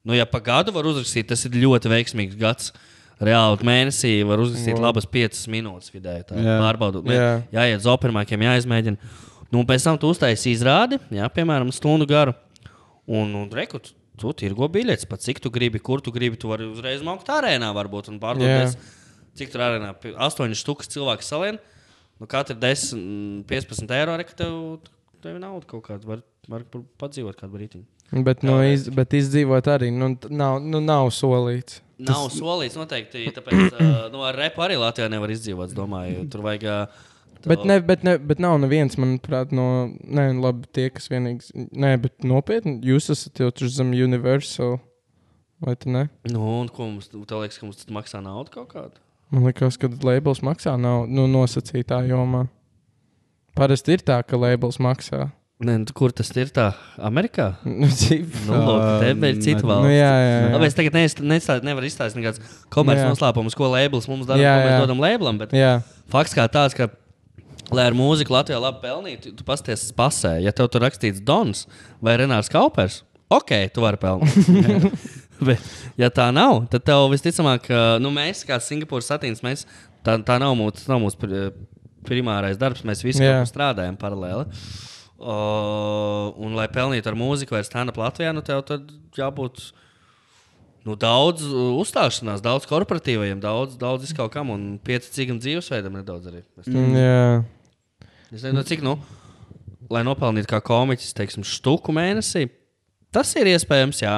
nu, 0.04 0.16
ja 0.16 0.26
pa 0.28 0.40
gadu 0.44 0.72
var 0.74 0.88
uzrakstīt, 0.90 1.28
tas 1.30 1.44
ir 1.48 1.56
ļoti 1.62 1.92
veiksmīgs 1.92 2.38
gads. 2.40 2.72
Reāli 3.20 3.60
mēnesī 3.68 4.14
var 4.24 4.40
uzrakstīt 4.40 4.78
Wow. 4.78 4.86
labas 4.86 5.04
5 5.04 5.42
minūtes 5.52 5.92
vidēji. 5.92 6.24
Pārbaudot, 6.40 7.04
Jā. 7.04 7.42
jāiet 7.52 7.82
uz 7.82 7.88
opermākiem, 7.92 8.40
jāizmēģina. 8.48 8.96
Nu, 9.52 9.58
un 9.60 9.66
pēc 9.68 9.84
tam 9.84 9.98
tu 10.00 10.08
uztaisīji 10.08 10.56
izrādi, 10.56 10.96
jā, 11.12 11.28
piemēram, 11.28 11.68
stundu 11.74 12.06
garu. 12.08 12.32
Un, 13.06 13.34
un 13.34 13.50
rekut, 13.52 13.90
tu 14.20 14.32
tirgo 14.36 14.68
biļetes, 14.72 15.08
pat 15.10 15.24
cik 15.24 15.40
tu 15.42 15.52
gribi, 15.54 15.80
kur 15.82 16.02
tu 16.04 16.12
gribi. 16.14 16.38
Tu 16.40 16.50
vari 16.50 16.68
uzreiz 16.68 17.04
maukt 17.06 17.28
arēnā, 17.32 17.72
varbūt, 17.76 18.12
un 18.12 18.18
Jā. 18.18 18.22
pārdot. 18.26 18.88
Cik 19.40 19.52
tur 19.52 19.64
arēnā? 19.66 19.92
Pi- 20.00 20.14
Astoņas 20.18 20.60
štukas 20.60 20.90
cilvēku 20.92 21.24
salien. 21.26 21.60
Nu, 22.20 22.28
katra 22.28 22.54
10, 22.54 22.98
mm, 22.98 23.44
15 23.48 23.94
eiro, 23.96 24.16
reka 24.20 24.36
tev, 24.36 24.56
tev 25.24 25.38
ir 25.38 25.40
nauda 25.40 25.64
kaut 25.70 25.86
kāda. 25.86 26.04
Var, 26.04 26.24
var 26.52 26.66
padzīvot 27.00 27.38
kādu 27.38 27.56
brīdiņu. 27.56 27.86
Bet, 28.26 28.42
nu, 28.42 28.56
iz, 28.66 28.88
bet 28.90 29.14
izdzīvot 29.14 29.70
arī 29.70 29.92
nu, 29.94 30.10
nav, 30.28 30.58
nu, 30.60 30.80
nav 30.82 31.12
solīts. 31.14 31.78
Nav 32.00 32.26
solīts 32.34 32.74
noteikti, 32.80 33.22
tāpēc 33.36 33.76
uh, 33.76 34.08
nu, 34.12 34.24
ar 34.26 34.36
repu 34.36 34.64
arī 34.64 34.76
Latvijā 34.80 35.06
nevar 35.12 35.30
izdzīvot. 35.30 35.72
Domāju, 35.76 36.26
tur 36.32 36.42
vajag. 36.44 36.66
Uh, 36.66 37.06
Bet, 37.46 37.64
ne, 37.64 37.78
bet, 37.80 38.02
ne, 38.04 38.18
bet 38.18 38.38
nav 38.42 38.58
neviens, 38.60 38.96
manuprāt, 39.00 39.52
no. 39.56 39.64
Nē, 40.04 40.26
nu, 40.36 40.42
labi, 40.44 40.68
tie, 40.76 40.88
kas 40.92 41.08
vienīgs. 41.08 41.50
Nē, 41.56 41.94
bet 42.02 42.24
nopietni, 42.26 42.78
jūs 42.84 43.08
esat 43.14 43.40
jau 43.40 43.48
tur 43.54 43.68
zem 43.72 43.94
Universal. 43.96 44.78
Vai 45.60 45.74
tu 45.76 45.90
ne? 45.92 46.06
Nu, 46.28 46.40
un 46.62 46.68
ko 46.72 46.86
mums, 46.88 47.08
tev 47.12 47.42
liekas, 47.42 47.58
ka 47.60 47.66
mums 47.68 47.80
tas 47.82 47.90
maksā 47.92 48.20
naudu 48.24 48.52
kaut 48.54 48.70
kādu? 48.72 48.96
Man 49.30 49.44
liekas, 49.48 49.76
ka 49.80 49.90
labels 50.04 50.40
maksā 50.44 50.72
nav 50.80 51.04
nu, 51.08 51.26
nosacītā 51.30 52.00
jomā. 52.08 52.46
Parasti 53.56 53.96
ir 53.98 54.02
tā, 54.06 54.20
ka 54.26 54.38
labels 54.40 54.78
maksā. 54.82 55.28
Nē, 55.60 55.74
nu, 55.82 55.92
kur 55.92 56.14
tas 56.16 56.30
ir? 56.40 56.48
Tā 56.56 56.70
Amerikā? 57.04 57.50
Nu. 57.68 57.88
Nu, 57.90 58.60
lūk, 58.64 58.84
te 59.02 59.10
ir 59.28 59.40
cita 59.44 59.60
ne- 59.60 59.68
valsts. 59.68 59.84
nu, 59.84 59.90
jā, 59.92 60.12
jā, 60.24 60.30
jā. 60.40 60.46
Labi, 60.54 60.68
es 60.70 60.76
tagad 60.78 60.96
neizst- 60.96 61.20
neizstā- 61.20 61.58
nevaru 61.66 61.88
izstāstīt 61.90 62.16
nekādas 62.22 62.54
komerces 62.72 63.04
Jā. 63.04 63.10
noslēpumus, 63.12 63.56
ko 63.58 63.68
labels 63.68 64.08
mums 64.08 64.24
dara, 64.30 64.40
Jā, 64.40 64.54
ko 64.56 64.64
mēs 64.64 64.72
jā. 64.72 64.80
dodam 64.86 65.02
labelam. 65.04 65.40
Bet 65.42 65.52
jā. 65.52 65.74
fakts 66.08 66.32
kā 66.38 66.46
tāds, 66.48 66.72
ka, 66.78 66.88
lai 67.76 67.86
ar 67.90 67.96
mūziku 67.96 68.34
Latvijā 68.34 68.58
labi 68.62 68.82
pelnītu, 68.84 69.34
tu 69.36 69.46
pasties 69.46 69.88
pasē. 69.96 70.36
Ja 70.44 70.52
tev 70.56 70.70
tur 70.72 70.84
rakstīts 70.86 71.22
Dons 71.24 71.66
vai 72.02 72.16
Renārs 72.20 72.50
Kaupers, 72.52 73.02
ok, 73.32 73.54
tu 73.74 73.84
vari 73.84 74.00
pelnīt. 74.00 74.90
Bet, 75.48 75.62
ja 75.96 76.10
tā 76.12 76.26
nav, 76.36 76.66
tad 76.72 76.84
tev 76.84 77.06
visticamāk, 77.14 77.64
ka, 77.70 77.82
nu, 78.02 78.10
mēs, 78.12 78.42
kā 78.44 78.58
Singapūras 78.60 79.08
satīns, 79.08 79.40
mēs, 79.44 79.64
tā, 80.04 80.18
tā 80.26 80.36
nav 80.42 80.52
mūsu, 80.58 80.84
nav 80.90 81.00
mūsu 81.00 81.16
pri- 81.22 81.52
primārais 82.04 82.60
darbs. 82.60 82.84
Mēs 82.86 83.04
visi 83.04 83.24
strādājam 83.48 83.96
paralēli. 84.00 84.48
Uh, 85.20 86.30
un, 86.40 86.54
lai 86.56 86.64
pelnītu 86.72 87.10
ar 87.10 87.16
mūziku 87.18 87.52
vai 87.52 87.60
stand-up 87.64 87.98
Latvijā, 88.00 88.32
nu, 88.32 88.40
tev 88.44 88.62
tad 88.68 88.88
jābūt 89.16 89.66
nu, 90.88 90.96
daudz 90.96 91.44
uzstāšanās, 91.52 92.40
daudz 92.44 92.68
korporatīvajiem, 92.70 93.40
daudz, 93.42 93.76
daudz 93.80 94.08
iz 94.08 94.14
kaut 94.16 94.32
kam 94.32 94.52
un 94.54 94.64
pieticīgam 94.84 95.40
dzīvesveidam 95.42 95.98
nedaudz 96.00 96.30
arī. 96.30 96.40
Mm, 96.64 96.94
jā. 96.96 97.24
Es 98.30 98.44
nezinu, 98.44 98.64
cik, 98.66 98.82
nu, 98.86 98.96
lai 99.90 100.04
nopelnītu 100.06 100.50
kā 100.50 100.62
komiķis, 100.64 101.14
teiksim, 101.18 101.46
štuku 101.46 101.94
mēnesī. 101.94 102.46
Tas 103.14 103.32
ir 103.38 103.50
iespējams, 103.50 104.04
jā, 104.04 104.16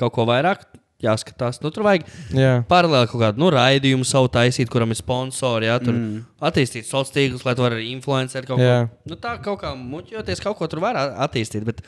kaut 0.00 0.12
ko 0.16 0.26
vairāk 0.28 0.66
jāskatās. 1.04 1.60
Nu, 1.62 1.70
tur 1.74 1.86
vajag 1.86 2.06
jā. 2.36 2.54
paralēli 2.70 3.10
kaut 3.10 3.22
kādu 3.22 3.42
nu, 3.42 3.50
raidījumu 3.54 4.06
savu 4.08 4.30
taisīt, 4.32 4.70
kuram 4.72 4.94
ir 4.94 4.98
sponsori. 5.00 5.68
Jā, 5.68 5.78
tur 5.82 5.94
mm. 5.96 6.24
attīstīt 6.48 6.88
sociālos 6.88 7.12
tīklus, 7.14 7.44
lai 7.46 7.56
to 7.58 7.66
arī 7.66 7.88
influenceri 7.92 8.48
kaut 8.48 8.62
Jā. 8.62 8.84
ko. 8.86 9.12
Nu, 9.12 9.20
tā 9.20 9.36
kaut 9.44 9.60
kā 9.64 9.74
muļķoties, 9.78 10.42
kaut 10.44 10.58
ko 10.60 10.68
tur 10.70 10.82
var 10.84 10.98
a- 11.00 11.10
attīstīt. 11.26 11.66
Bet, 11.68 11.82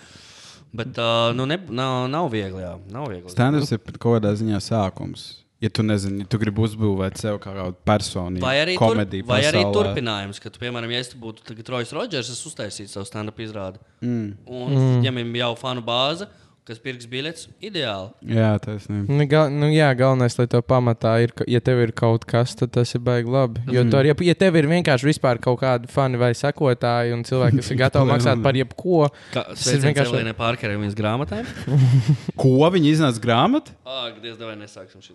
bet 0.77 1.01
uh, 1.01 1.31
nu, 1.37 1.49
ne, 1.49 1.61
nav, 1.69 2.07
nav 2.13 2.31
viegli. 2.33 2.65
Jā, 2.65 2.77
nav 2.93 3.11
viegli. 3.13 3.33
Stand-ups 3.33 3.75
ir 3.77 3.83
kaut 3.97 4.19
kādā 4.19 4.35
ziņā 4.39 4.61
sākums. 4.65 5.29
Ja 5.65 5.71
tu 5.73 5.81
nezini, 5.87 6.21
ja 6.21 6.29
tu 6.29 6.37
gribi 6.37 6.61
uzbūvēt 6.67 7.17
sev 7.17 7.39
kā 7.41 7.55
kādu 7.57 7.79
personību, 7.89 8.45
Vai 8.45 8.59
arī, 8.61 8.75
tur, 8.77 8.93
komēdiju, 8.93 9.25
vai 9.25 9.39
arī 9.41 9.63
pasaulē. 9.63 9.77
turpinājums, 9.79 10.41
ka, 10.43 10.53
tu, 10.53 10.61
piemēram, 10.61 10.91
ja 10.93 11.01
es 11.01 11.09
tu 11.15 11.21
būtu 11.23 11.47
tagad 11.49 11.71
Rojas 11.73 11.93
Rodžers, 11.97 12.33
es 12.35 12.43
uztaisītu 12.51 12.93
savu 12.93 13.09
stand-up 13.09 13.41
izrādi. 13.41 13.81
Mm. 14.05 14.35
Un, 14.45 14.75
mm. 14.75 14.99
ja 15.07 15.15
viņam 15.17 15.39
jau 15.41 15.49
fanu 15.63 15.85
bāze, 15.87 16.29
kas 16.67 16.81
pirks 16.83 17.07
biļetes, 17.07 17.47
ideāli. 17.63 18.33
Jā, 18.35 18.49
taisnība. 18.63 19.15
Nu, 19.15 19.27
gal, 19.31 19.53
nu, 19.55 19.69
jā, 19.71 19.87
galvenais, 19.99 20.35
lai 20.39 20.49
to 20.51 20.59
pamatā 20.67 21.13
ir, 21.23 21.31
ka, 21.37 21.47
ja 21.51 21.61
tev 21.63 21.79
ir 21.85 21.93
kaut 21.97 22.27
kas, 22.27 22.57
tad 22.59 22.73
tas 22.75 22.91
ir 22.97 23.05
baigi 23.07 23.31
labi. 23.31 23.63
Jo, 23.71 23.85
mm. 23.85 23.95
ar, 24.01 24.09
ja, 24.11 24.17
ja 24.27 24.35
tev 24.39 24.59
ir 24.59 24.67
vienkārši 24.73 25.07
vispār 25.07 25.39
kaut 25.43 25.61
kādi 25.63 25.91
fani 25.93 26.19
vai 26.19 26.33
sekotāji 26.35 27.15
un 27.15 27.23
cilvēki, 27.29 27.61
kas 27.63 27.71
ir 27.71 27.81
gatavi 27.85 28.11
maksāt 28.11 28.43
par 28.43 28.59
jebko, 28.59 29.07
Kā 29.37 29.47
Tas 29.53 29.71
ir 29.71 29.83
vienkārši- 29.87 30.15
Evelīnai 30.17 30.35
Pārkerei 30.39 30.79
un 30.79 30.85
viņas 30.89 30.99
grāmatām. 30.99 31.55
Ko 32.43 32.59
viņi 32.75 32.95
iznāca 32.97 33.23
grāmatā? 33.23 33.79
Ak, 33.87 34.19
Dievs, 34.25 34.43
vai 34.43 34.59
nesāksim 34.59 35.05
šo. 35.05 35.15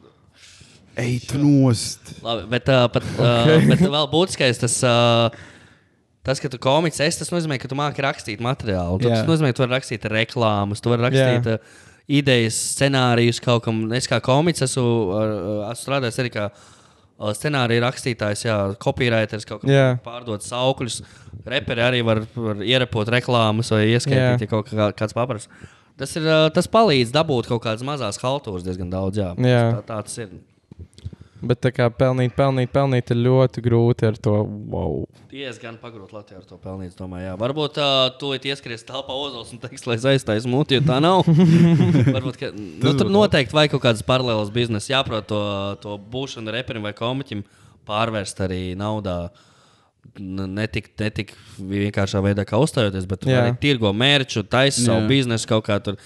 Ej, 0.99 1.21
tu 1.29 1.39
nost! 1.39 2.15
Labi, 2.23 2.47
bet, 2.51 2.67
uh, 2.71 2.87
pat, 2.91 3.05
uh, 3.19 3.57
bet 3.67 3.83
vēl 3.83 4.07
būtiskais 4.11 4.59
tas. 4.63 4.79
Uh, 4.83 5.49
Tas, 6.21 6.37
ka 6.37 6.51
tu 6.53 6.59
komiks 6.61 6.99
esi, 7.01 7.17
tas 7.17 7.31
nozīmē, 7.33 7.57
ka 7.61 7.69
tu 7.71 7.77
māki 7.77 8.03
rakstīt 8.05 8.43
materiālu. 8.45 8.99
Tas 9.01 9.23
nozīmē, 9.25 9.49
ka 9.49 9.57
tu 9.57 9.63
vari 9.65 9.73
rakstīt 9.73 10.05
reklāmas, 10.11 10.83
tu 10.83 10.91
vari 10.93 11.07
rakstīt 11.07 11.49
Jā. 11.49 11.55
uh, 11.57 11.87
idejas, 12.21 12.59
scenārijus 12.75 13.41
kaut 13.41 13.63
kam. 13.65 13.87
Es 13.97 14.09
kā 14.09 14.19
komiks 14.21 14.61
esmu, 14.67 14.85
uh, 15.15 15.65
esmu 15.71 15.81
strādājis 15.81 16.21
arī 16.21 16.33
kā 16.35 16.45
uh, 16.51 17.31
scenārija 17.37 17.81
rakstītājs, 17.87 18.45
jā, 18.45 18.59
copywriters, 18.81 19.47
kaut 19.49 19.65
kā 19.65 19.73
Jā. 19.73 19.87
pārdot 20.05 20.45
saukļus. 20.45 21.01
Reperi 21.49 21.81
arī 21.87 22.03
var, 22.05 22.21
var 22.37 22.61
ierepot 22.61 23.09
reklāmas 23.17 23.73
vai 23.73 23.87
ieskaitīt, 23.95 24.45
Jā. 24.45 24.45
ja 24.45 24.51
kaut 24.51 24.69
kā, 24.69 24.91
kāds 25.01 25.17
paprasa. 25.17 25.49
Tas, 25.97 26.13
ir, 26.17 26.29
tas 26.53 26.69
palīdz 26.71 27.11
dabūt 27.13 27.49
kaut 27.49 27.65
kādas 27.65 27.81
mazas 27.85 28.21
haltūras 28.21 28.65
diezgan 28.65 28.93
daudz. 28.93 29.19
Jā, 29.21 29.33
Jā. 29.41 29.65
Tā, 29.79 29.83
tā 29.89 29.99
tas 30.05 30.21
ir. 30.21 30.37
Bet 31.41 31.61
tā 31.63 31.71
kā 31.73 31.87
pelnīt, 31.93 32.33
pelnīt, 32.37 32.69
pelnīt 32.73 33.11
ir 33.13 33.19
ļoti 33.25 33.63
grūti 33.65 34.07
ar 34.07 34.17
to. 34.21 34.33
Wow. 34.71 35.03
Diezgan 35.31 35.77
pagrūti 35.81 36.15
Latvijā 36.15 36.41
ar 36.41 36.47
to 36.47 36.57
pelnīt. 36.61 36.93
Domāju, 36.97 37.27
jā. 37.29 37.35
Varbūt 37.41 37.79
uh, 37.81 38.07
tūlīt 38.21 38.47
ieskries 38.51 38.85
telpā 38.87 39.15
ozols 39.17 39.53
un 39.55 39.61
teiks, 39.63 39.85
lai 39.89 39.97
es 39.99 40.07
aiztaisnu 40.13 40.53
muti, 40.53 40.77
jo 40.77 40.85
tā 40.85 40.99
nav. 41.03 41.25
Varbūt, 42.15 42.39
ka, 42.39 42.51
nu, 42.55 42.95
tur 42.97 43.11
noteikti 43.11 43.57
vajag 43.57 43.75
kaut 43.75 43.85
kādas 43.87 44.05
paralēlas 44.07 44.53
biznesa. 44.53 44.93
Jāprot 44.93 45.29
to, 45.29 45.43
to 45.83 45.97
būšanu 46.13 46.53
reperim 46.53 46.85
vai 46.85 46.93
komiķim 46.97 47.45
pārvērst 47.89 48.43
arī 48.45 48.63
naudā. 48.79 49.23
Ne 50.21 50.65
tik, 50.69 50.91
ne 50.99 51.11
tik 51.13 51.35
vienkāršā 51.57 52.21
veidā, 52.25 52.45
kā 52.47 52.57
uzstājoties, 52.61 53.05
bet 53.09 53.29
arī 53.29 53.53
tirgo 53.61 53.93
mērķu, 53.95 54.43
taisa 54.49 54.81
savu 54.87 55.05
biznesu, 55.09 55.47
kaut 55.49 55.67
kā 55.67 55.77
tur 55.83 55.97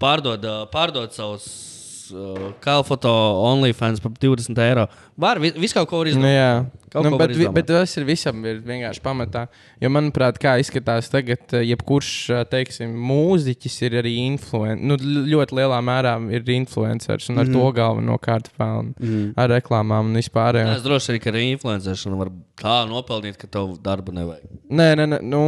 pārdod, 0.00 0.44
pārdod 0.72 1.16
savus 1.16 1.69
uh, 2.12 2.52
kalfoto 2.60 3.10
OnlyFans 3.44 4.00
par 4.00 4.12
20 4.20 4.58
eiro. 4.58 4.86
Var 5.16 5.38
vi- 5.38 5.54
visu 5.56 5.74
kaut 5.74 5.88
ko 5.88 5.98
var 6.02 6.06
Nu, 6.06 6.12
izdarīt. 6.12 6.89
Nu, 6.94 7.16
bet, 7.16 7.36
vi- 7.36 7.48
bet 7.54 7.66
tas 7.66 7.96
ir 7.96 8.04
visam 8.04 8.44
ir 8.44 8.58
vienkārši 8.66 9.00
pamatā. 9.04 9.46
Jo, 9.80 9.88
manuprāt, 9.94 10.40
kā 10.42 10.56
izskatās 10.58 11.10
tagad, 11.10 11.38
eh, 11.52 11.62
jebkurš 11.70 12.10
eh, 12.34 12.44
teiksim, 12.50 12.90
mūziķis 12.90 13.76
ir 13.86 13.98
arī 14.02 14.16
influenceris. 14.26 14.82
Nu, 14.82 14.96
ļoti 15.30 15.54
lielā 15.54 15.78
mērā 15.86 16.16
ir 16.34 16.42
influenceris 16.42 17.30
un 17.30 17.38
ar 17.38 17.46
mm. 17.46 17.54
to 17.54 17.72
galvenokārt 17.78 18.50
pelna. 18.58 18.94
Mm. 18.98 19.34
Ar 19.38 19.54
reklāmām 19.54 20.10
un 20.10 20.18
vispār. 20.18 20.58
Es 20.64 20.82
droši 20.82 21.14
arī, 21.14 21.20
ka 21.22 21.30
ar 21.30 21.38
influenceršanu 21.44 22.18
var 22.18 22.32
tā 22.60 22.80
nopelnīt, 22.90 23.38
ka 23.38 23.46
tev 23.46 23.76
darba 23.84 24.12
nevajag. 24.16 24.50
Nē, 24.68 24.88
nē, 24.98 25.06
nē, 25.14 25.20
nu, 25.30 25.44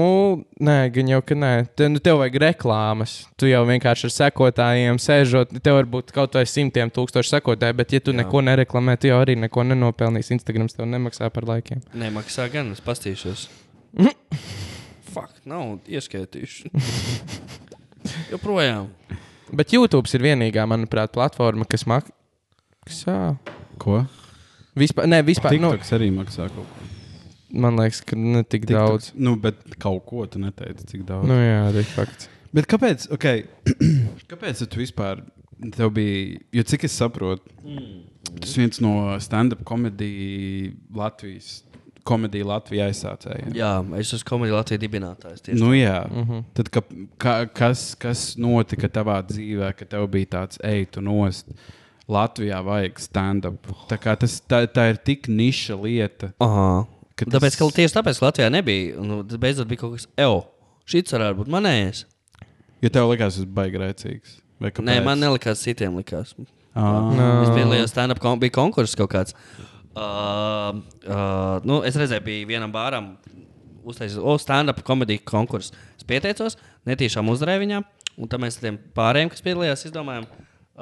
nē, 0.62 0.78
gan 0.94 1.10
jau, 1.10 1.20
ka 1.26 1.34
nē. 1.38 1.52
Te, 1.74 1.90
nu, 1.90 1.98
tev 2.02 2.22
vajag 2.22 2.38
reklāmas. 2.46 3.16
Tu 3.40 3.50
jau 3.50 3.64
vienkārši 3.66 4.06
ar 4.08 4.14
sekotājiem 4.14 5.02
sēžot. 5.02 5.58
Tev 5.58 5.80
var 5.80 5.90
būt 5.90 6.14
kaut 6.14 6.38
vai 6.38 6.46
simtiem 6.46 6.92
tūkstoši 6.92 7.34
sekotāju, 7.34 7.78
bet, 7.82 7.96
ja 7.96 8.00
tu 8.04 8.14
Jā. 8.14 8.22
neko 8.22 8.44
nereklamē, 8.46 8.96
tu 9.00 9.10
jau 9.10 9.18
arī 9.24 9.36
neko 9.42 9.66
nenopelnīsi. 9.66 10.36
Instagrams 10.38 10.78
tev 10.78 10.86
nemaksā 10.86 11.31
par 11.34 11.46
laikiem. 11.48 11.80
Nē, 11.98 12.10
maksā 12.14 12.46
gan, 12.52 12.70
es 12.76 12.80
pastīšos. 12.84 13.48
Fakt, 15.12 15.42
nav 15.48 15.78
ieskaitījuši. 15.92 16.70
Joprojām. 18.32 18.88
Bet 19.52 19.72
YouTube 19.74 20.08
ir 20.16 20.24
vienīgā, 20.24 20.64
manuprāt, 20.70 21.12
platforma, 21.12 21.66
kas 21.68 21.84
maksā. 21.88 23.16
Ko? 23.82 24.02
Vispār, 24.78 25.08
nē, 25.12 25.20
vispār. 25.26 25.58
Nu, 25.60 25.74
TikToks 25.74 25.92
arī 25.98 26.08
maksā 26.14 26.46
kaut 26.48 26.64
ko. 26.64 26.88
man 27.60 27.76
liekas, 27.76 28.00
ka 28.08 28.16
ne 28.16 28.40
tik 28.48 28.64
daudz. 28.70 29.10
TikToks- 29.10 29.20
Nu, 29.20 29.34
bet 29.36 29.60
kaut 29.82 30.06
ko 30.08 30.24
tu 30.26 30.40
neteici, 30.40 30.86
cik 30.94 31.04
daudz. 31.08 31.28
Nu, 31.28 31.36
jā, 31.36 31.58
tas 31.74 31.82
ir 31.84 31.90
fakts. 31.92 32.28
Bet 32.56 32.66
kāpēc? 32.68 33.10
Okay. 33.12 33.44
kāpēc 34.32 34.64
tu 34.68 34.80
vispār? 34.80 35.20
Tev 35.76 35.92
bija, 35.94 36.40
jo 36.56 36.62
cik 36.66 36.88
es 36.88 36.96
saprotu, 36.98 37.44
tas 38.40 38.56
viens 38.56 38.80
no 38.80 38.94
stand-up 39.20 39.62
komēdijas 39.68 40.72
Latvijas, 40.94 41.50
komēdija 42.08 42.46
Latvijā 42.48 42.88
aizsācējiem. 42.90 43.52
Jā, 43.56 43.72
es 44.00 44.12
esmu 44.16 44.28
komēdija 44.30 44.58
Latvijas 44.60 44.82
dibinātājs. 44.82 45.44
Nu, 45.58 45.72
jā, 45.76 46.00
uh 46.06 46.16
Mhm. 46.16 46.32
-huh. 46.32 46.44
tad 46.54 46.68
ka, 46.70 46.82
ka, 47.18 47.46
kas, 47.46 47.94
kas 47.94 48.36
notika 48.36 48.88
tavā 48.88 49.22
dzīvē, 49.22 49.72
ka 49.76 49.84
tev 49.84 50.08
bija 50.08 50.26
tāds 50.26 50.58
ejtu 50.64 51.00
nost? 51.00 51.46
Latvijā 52.08 52.58
vajag 52.64 52.98
stand-up. 52.98 53.66
Tā, 53.88 53.96
kā 53.96 54.16
tas, 54.18 54.40
tā, 54.42 54.66
tā 54.66 54.90
ir 54.90 54.96
tik 54.96 55.28
niša 55.28 55.76
lieta. 55.82 56.32
Aha. 56.40 56.84
Ka 57.14 57.24
Tas... 57.24 57.34
Tāpēc, 57.34 57.56
ka 57.58 57.68
tieši 57.70 57.94
tāpēc 57.94 58.20
Latvijā 58.22 58.50
nebija. 58.50 58.98
Un 58.98 59.22
tad 59.28 59.38
beidzot 59.40 59.68
bija 59.68 59.78
kaut 59.78 59.92
kas, 59.94 60.08
eo, 60.18 60.42
šis 60.84 61.12
varētu 61.12 61.38
būt 61.38 61.48
manējais. 61.48 62.04
Jo 62.82 62.88
tev 62.90 63.08
likās, 63.12 63.36
tas 63.36 63.44
bija 63.44 63.70
grēcīgs. 63.78 64.40
Vai 64.60 64.70
Nē, 64.70 65.04
man 65.04 65.18
nelikās, 65.20 65.62
citiem 65.62 65.94
likās. 65.96 66.34
Ah, 66.72 67.42
Es 67.44 67.52
piedalījos 67.52 67.92
stand-up, 67.92 68.20
kom 68.22 68.40
bija 68.40 68.54
konkurss 68.56 68.96
kaut 68.96 69.12
kāds. 69.12 69.36
Uh, 69.92 70.78
uh, 71.04 71.58
nu, 71.68 71.82
es 71.84 71.98
redzēju, 72.00 72.24
bija 72.24 72.48
vienam 72.54 72.72
bāram 72.72 73.10
uztaisījis 73.84 74.22
oh, 74.22 74.38
stand-up 74.40 74.80
komēdiju 74.86 75.24
konkursu. 75.28 75.74
Es 75.98 76.06
pieteicos, 76.08 76.56
netīšām 76.88 77.28
uzvarēju 77.32 77.64
viņā, 77.66 77.82
un 78.16 78.30
tad 78.30 78.40
mēs 78.40 78.56
ar 78.56 78.66
tiem 78.66 78.78
pārējiem, 78.96 79.32
kas 79.34 79.44
piedalījās, 79.44 79.84
izdomājām, 79.90 80.28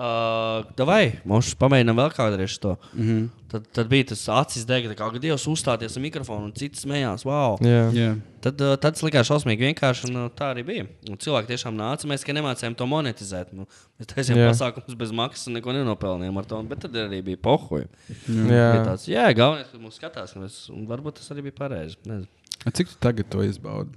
uh, 0.01 0.87
vai 0.89 1.03
mums 1.29 1.53
pamēģinām 1.61 1.99
vēl 2.01 2.11
kādreiz 2.17 2.57
to. 2.63 2.77
Mm 2.95 3.07
-hmm. 3.07 3.29
tad, 3.53 3.67
tad 3.77 3.91
bija 3.91 4.09
tas 4.11 4.23
acis 4.29 4.65
dega, 4.67 4.95
kā 4.97 5.11
Dievs 5.21 5.47
uzstāties 5.47 5.97
ar 5.97 6.03
mikrofonu, 6.03 6.49
un 6.49 6.53
cits 6.57 6.85
smējās. 6.87 7.25
Wow. 7.29 7.59
Jā. 7.61 7.85
jā. 7.93 8.11
Tad, 8.41 8.61
uh, 8.61 8.77
tad 8.81 8.97
tas 8.97 9.03
likās 9.03 9.29
šausmīgi 9.29 9.69
vienkārši, 9.69 10.09
un 10.09 10.31
tā 10.33 10.51
arī 10.55 10.65
bija. 10.65 10.87
Un 11.11 11.19
cilvēki 11.21 11.53
tiešām 11.53 11.77
nāca, 11.77 12.09
mēs 12.09 12.25
tikai 12.25 12.39
nemācījām 12.41 12.75
to 12.75 12.87
monetizēt. 12.87 13.53
Nu, 13.53 13.67
mēs 14.01 14.09
taisījām 14.15 14.39
Jā. 14.39 14.51
pasākumus 14.51 14.97
bez 14.97 15.13
maksas, 15.13 15.47
un 15.47 15.59
neko 15.61 15.73
nenopelnījām 15.73 16.39
ar 16.39 16.45
to. 16.45 16.63
Bet 16.63 16.81
tad 16.81 16.97
arī 16.97 17.23
bija 17.23 17.37
pohoja. 17.37 17.87
Jā. 18.27 18.45
Bija 18.49 18.85
tāds, 18.85 19.09
jā, 19.09 19.31
galvenais, 19.37 19.69
ka 19.73 19.79
mums 19.79 20.01
skatās, 20.01 20.37
es, 20.47 20.69
un 20.73 20.87
varbūt 20.89 21.21
tas 21.21 21.31
arī 21.31 21.51
bija 21.51 21.59
pareizi. 21.61 21.97
Nezinu. 22.05 22.29
A, 22.65 22.71
Cik 22.71 22.89
tu 22.89 22.97
tagad 23.01 23.29
to 23.33 23.43
izbaudi? 23.43 23.97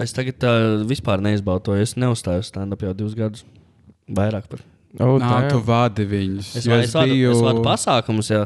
Es 0.00 0.14
tagad 0.16 0.42
uh, 0.42 0.82
vispār 0.88 1.20
neizbaudu 1.22 1.70
to. 1.70 1.76
Es 1.78 1.94
neuzstāju 1.94 2.42
stand-up 2.46 2.82
jau 2.82 2.94
divus 2.96 3.14
gadus. 3.14 3.44
Vairāk 4.10 4.48
par. 4.50 4.64
Oh, 4.98 5.18
Nā, 5.22 5.28
damn. 5.28 5.50
tu 5.52 5.60
vādi 5.62 6.06
viņus. 6.10 6.56
Es, 6.58 6.66
es, 6.66 6.92
vadu, 6.96 7.12
biju- 7.14 7.30
es 7.30 7.40
vadu 7.46 7.62
pasākumus, 7.62 8.30
jā, 8.32 8.40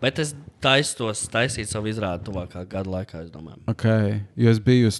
bet 0.00 0.18
es 0.18 0.34
taisu 0.64 0.96
tos 0.96 1.26
taisīt 1.28 1.68
savu 1.68 1.90
izrādi 1.92 2.24
tuvākā 2.24 2.62
gada 2.68 2.88
laikā, 2.88 3.20
es 3.26 3.30
domāju. 3.30 3.60
Okay. 3.68 4.22
Jo 4.36 4.48
es 4.50 4.58
biju 4.64 4.88
uz 4.88 4.98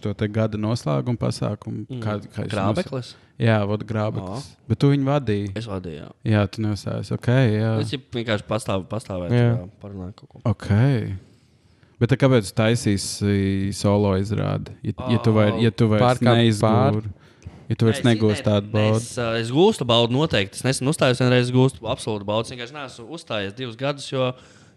to 0.00 0.12
te 0.14 0.28
gada 0.28 0.56
noslēguma 0.58 1.18
pasākumu. 1.18 1.86
Mm. 1.90 2.02
Kā, 2.02 2.20
kā 2.22 2.44
es 2.46 2.52
Grābeklis? 2.52 2.92
nos- 3.14 3.14
Jā, 3.36 3.58
vod 3.68 3.82
grābeklis. 3.84 4.46
Bet 4.66 4.78
tu 4.78 4.88
viņu 4.94 5.04
vadīji. 5.04 5.50
Es 5.60 5.66
vadīju, 5.66 5.98
jā. 6.06 6.10
Jā, 6.24 6.46
tu 6.50 6.62
neuzstājies. 6.62 7.10
Okay, 7.18 7.50
jā. 7.58 7.72
Es 7.82 7.90
vienkārši 7.92 8.46
pastāvu, 8.48 8.86
pastāvēju, 8.88 9.30
Jā. 9.30 9.50
jā. 9.58 9.68
parunāju 9.82 10.14
kaut 10.16 10.28
ko. 10.30 10.40
Okay. 10.54 11.16
Bet 12.00 12.08
tā 12.10 12.16
kāpēc 12.16 12.48
tu 12.48 12.54
taisīsi 12.62 13.74
solo 13.76 14.14
izrādi? 14.16 14.72
Ja, 14.82 14.92
ja 15.10 15.18
tu 15.18 15.32
vairs, 15.36 15.60
ja 15.62 15.70
tu 15.70 15.88
vairs 15.88 16.02
Pārkāpt 16.02 16.30
neizgūri, 16.30 17.12
ja 17.68 17.76
tu 17.78 17.88
vairs 17.88 17.98
Es- 18.02 18.06
negūsi 18.06 18.44
tādu 18.46 18.70
baudu. 18.72 19.00
Es, 19.00 19.16
uh, 19.18 19.34
es 19.40 19.50
gūstu 19.54 19.86
baudu 19.88 20.14
noteikti. 20.14 20.60
Es 20.60 20.66
nesen 20.66 20.88
uzstājos, 20.92 21.20
vienreiz 21.22 21.50
gūstu 21.54 21.86
absolūtu 21.86 22.26
baudu. 22.28 22.46
Es 22.46 22.54
vienkārši 22.54 22.76
neesmu 22.76 23.08
uzstājies 23.16 23.56
divus 23.56 23.76
gadus, 23.80 24.06
jo 24.12 24.32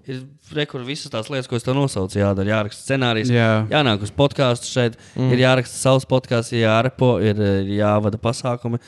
ir 0.10 0.24
rekur 0.58 0.82
visas 0.88 1.12
tās 1.14 1.30
lietas, 1.30 1.48
ko 1.50 1.58
es 1.60 1.66
tev 1.66 1.76
nosaucu. 1.78 2.18
Jādara, 2.22 2.50
jāraksta 2.50 2.82
scenārijs, 2.88 3.30
Jā. 3.34 3.68
jānāk 3.70 4.06
uz 4.08 4.14
podkāstu 4.16 4.70
šeit, 4.72 4.98
mm. 5.16 5.34
ir 5.36 5.44
jāraksta 5.44 5.76
savs 5.76 6.08
podkāsts, 6.10 6.54
ir 6.56 6.64
jārepo, 6.66 7.12
ir 7.22 7.42
jāvada 7.78 8.18
pasākumi, 8.22 8.80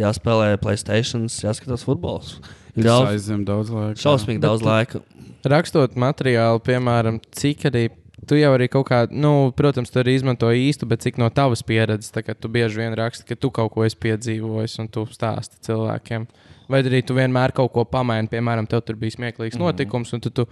jāspēlē 0.00 0.54
Playstation, 0.62 1.26
jāskatās 1.28 1.84
futbols. 1.84 2.38
Ir 2.74 2.88
daudz, 2.88 3.28
daudz 3.46 3.70
laika. 3.70 4.00
šausmīgi 4.02 4.40
daudz 4.42 4.64
laika. 4.64 5.02
Rakstot 5.44 5.98
materiālu, 6.00 6.62
piemēram, 6.64 7.20
cik 7.36 7.68
arī. 7.70 7.90
Tu 8.26 8.38
jau 8.40 8.52
arī 8.56 8.68
kaut 8.72 8.86
kā, 8.88 9.02
nu, 9.10 9.52
protams, 9.56 9.90
tu 9.90 9.98
arī 10.02 10.14
izmanto 10.18 10.46
īstu, 10.54 10.86
bet 10.88 11.00
cik 11.04 11.18
no 11.18 11.28
tavas 11.30 11.62
pieredzes, 11.62 12.12
tā 12.14 12.22
kā 12.24 12.34
tu 12.38 12.48
bieži 12.48 12.76
vien 12.82 12.94
raksti, 12.98 13.26
ka 13.28 13.34
tu 13.36 13.50
kaut 13.50 13.72
ko 13.72 13.84
esi 13.84 13.96
piedzīvojis 13.96 14.78
un 14.80 14.88
tu 14.88 15.06
stāsti 15.10 15.60
cilvēkiem. 15.66 16.26
Vai 16.68 16.82
arī 16.82 17.02
tu 17.04 17.14
vienmēr 17.14 17.52
kaut 17.52 17.72
ko 17.72 17.84
pamaini, 17.84 18.28
piemēram, 18.32 18.66
tev 18.68 18.80
tur 18.86 18.96
bija 18.96 19.10
smieklīgs 19.18 19.58
Mhm. 19.58 19.62
notikums, 19.66 20.12
un 20.14 20.20
tu, 20.20 20.30
tu 20.30 20.46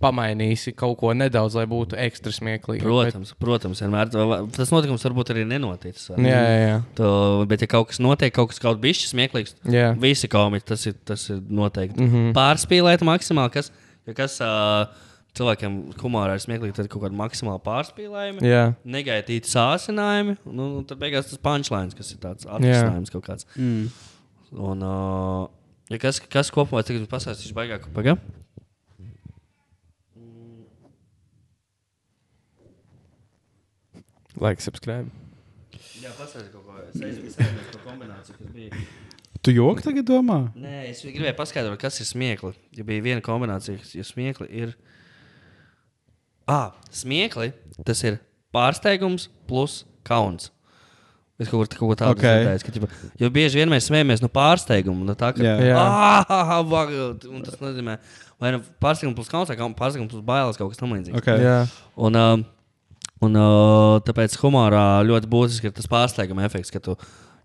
pamainīsi 0.00 0.72
kaut 0.78 0.96
ko 1.00 1.10
nedaudz, 1.12 1.56
lai 1.58 1.64
būtu 1.66 1.96
ekstra 1.98 2.30
smieklīgi. 2.32 2.84
Protams, 2.86 3.32
protams, 3.38 3.80
vienmēr 3.82 4.12
tas 4.54 4.70
notikums 4.70 5.02
varbūt 5.02 5.32
arī 5.34 5.42
nenoticis. 5.44 6.08
vai 6.12 6.16
Bet, 6.22 6.30
jā, 6.32 6.42
jā. 6.68 6.76
Tu, 6.94 7.46
bet, 7.50 7.60
ja 7.60 7.66
kaut 7.66 7.88
kas 7.88 7.98
notiek, 7.98 8.32
kaut 8.32 8.52
kas 8.52 8.62
kaut 8.62 8.78
bišķi 8.80 9.10
smieklīgs, 9.10 9.56
Jā. 9.66 9.90
visi 9.98 10.28
komiķi, 10.30 10.64
tas 10.70 10.86
ir, 10.86 10.94
tas 11.04 11.28
ir 11.30 11.40
noteikti. 11.50 11.98
Mm. 12.00 12.08
-hmm. 12.14 12.32
Pārspīlēt 12.38 13.02
maksimāli, 13.02 13.50
kas, 13.52 13.72
kas 14.14 14.40
uh, 14.40 14.86
cilvēkiem 15.38 15.76
humorā 16.02 16.36
ir 16.36 16.42
smieklīgi, 16.44 16.74
tad 16.76 16.88
ir 16.88 16.92
kaut 16.92 17.04
kāda 17.06 17.18
maksimāla 17.18 17.62
pārspīlējuma. 17.64 18.44
jā. 18.46 18.64
Negaitīti 18.84 19.50
sācinājumi, 19.52 20.38
nu, 20.46 20.70
nu, 20.76 20.82
tad 20.88 21.00
beigās 21.02 21.30
tas 21.30 21.40
punchlines, 21.42 21.96
kas 21.98 22.12
ir 22.14 22.22
tāds 22.24 22.48
atrisinājums 22.48 23.14
kaut 23.14 23.26
kāds. 23.28 23.48
Mm. 23.56 23.88
Un, 24.68 24.82
uh, 24.84 25.46
ja 25.92 26.00
kas, 26.02 26.20
kas 26.24 26.52
kopumā 26.54 26.84
tagad 26.86 27.08
pasāstīšu 27.10 27.56
baigāk, 27.56 27.88
pagaidām? 27.96 28.20
Like, 34.38 34.62
subscribe. 34.62 35.10
Jā, 35.98 36.12
pasāstīšu 36.14 36.52
kaut 36.54 36.66
ko. 36.68 36.76
Es 36.88 37.02
aizmirsu 37.02 37.72
to 37.72 37.80
kombināciju, 37.82 38.36
kas 38.38 38.52
bija. 38.54 38.82
Tu 39.42 39.54
joki 39.54 39.84
tagad 39.86 40.06
domā? 40.06 40.38
Nē, 40.58 40.88
es 40.90 41.00
gribēju 41.02 41.36
paskaidrot, 41.38 41.78
kas 41.80 41.98
ir 42.02 42.08
smiekli. 42.08 42.52
Ja 42.76 42.86
bija 42.86 43.04
viena 43.04 43.24
kombinācija, 43.24 43.78
kas 43.82 43.94
ja 43.96 44.06
smiekli 44.06 44.48
ir. 44.62 44.74
Ah, 46.48 46.72
smiekli 46.90 47.52
tas 47.84 48.00
ir 48.08 48.18
pārsteigums 48.54 49.28
plus 49.48 49.82
kauns. 50.08 50.48
Es 51.38 51.46
kaut, 51.46 51.70
ko 51.78 51.94
tādu 51.94 52.16
Ok. 52.16 52.22
dzirdēju. 52.24 52.62
ka, 52.66 52.72
ķipa, 52.74 52.88
Jo 53.20 53.28
bieži 53.30 53.60
vien 53.60 53.70
mēs 53.70 53.86
smējamies 53.86 54.22
no 54.24 54.28
pārsteiguma. 54.32 55.04
No 55.06 55.14
tā, 55.14 55.30
ka, 55.36 55.44
Jā. 55.44 55.54
Jā. 55.62 55.76
Ah, 55.78 56.62
vag, 56.66 56.90
un 57.30 57.44
tas 57.46 57.60
nozīmē, 57.62 57.98
vai 58.42 58.50
nu 58.56 58.62
pārsteigums 58.82 59.14
plus 59.14 59.30
kauns, 59.30 59.52
vai 59.52 59.56
pārsteigums 59.78 60.10
plus 60.10 60.24
bailes, 60.26 60.58
kaut 60.58 60.72
kas 60.72 60.80
tamlīdzīgs. 60.82 61.14
Okay. 61.20 61.38
Jā. 61.44 61.60
Un, 61.96 62.18
uh, 62.18 62.42
un 63.22 63.38
uh, 63.38 64.00
tāpēc 64.08 64.34
humorā 64.42 65.04
ļoti 65.06 65.30
būtiski 65.30 65.70
ir 65.70 65.76
tas 65.76 65.86
pārsteiguma 65.86 66.42
efekts, 66.48 66.74
ka 66.74 66.82
tu, 66.82 66.96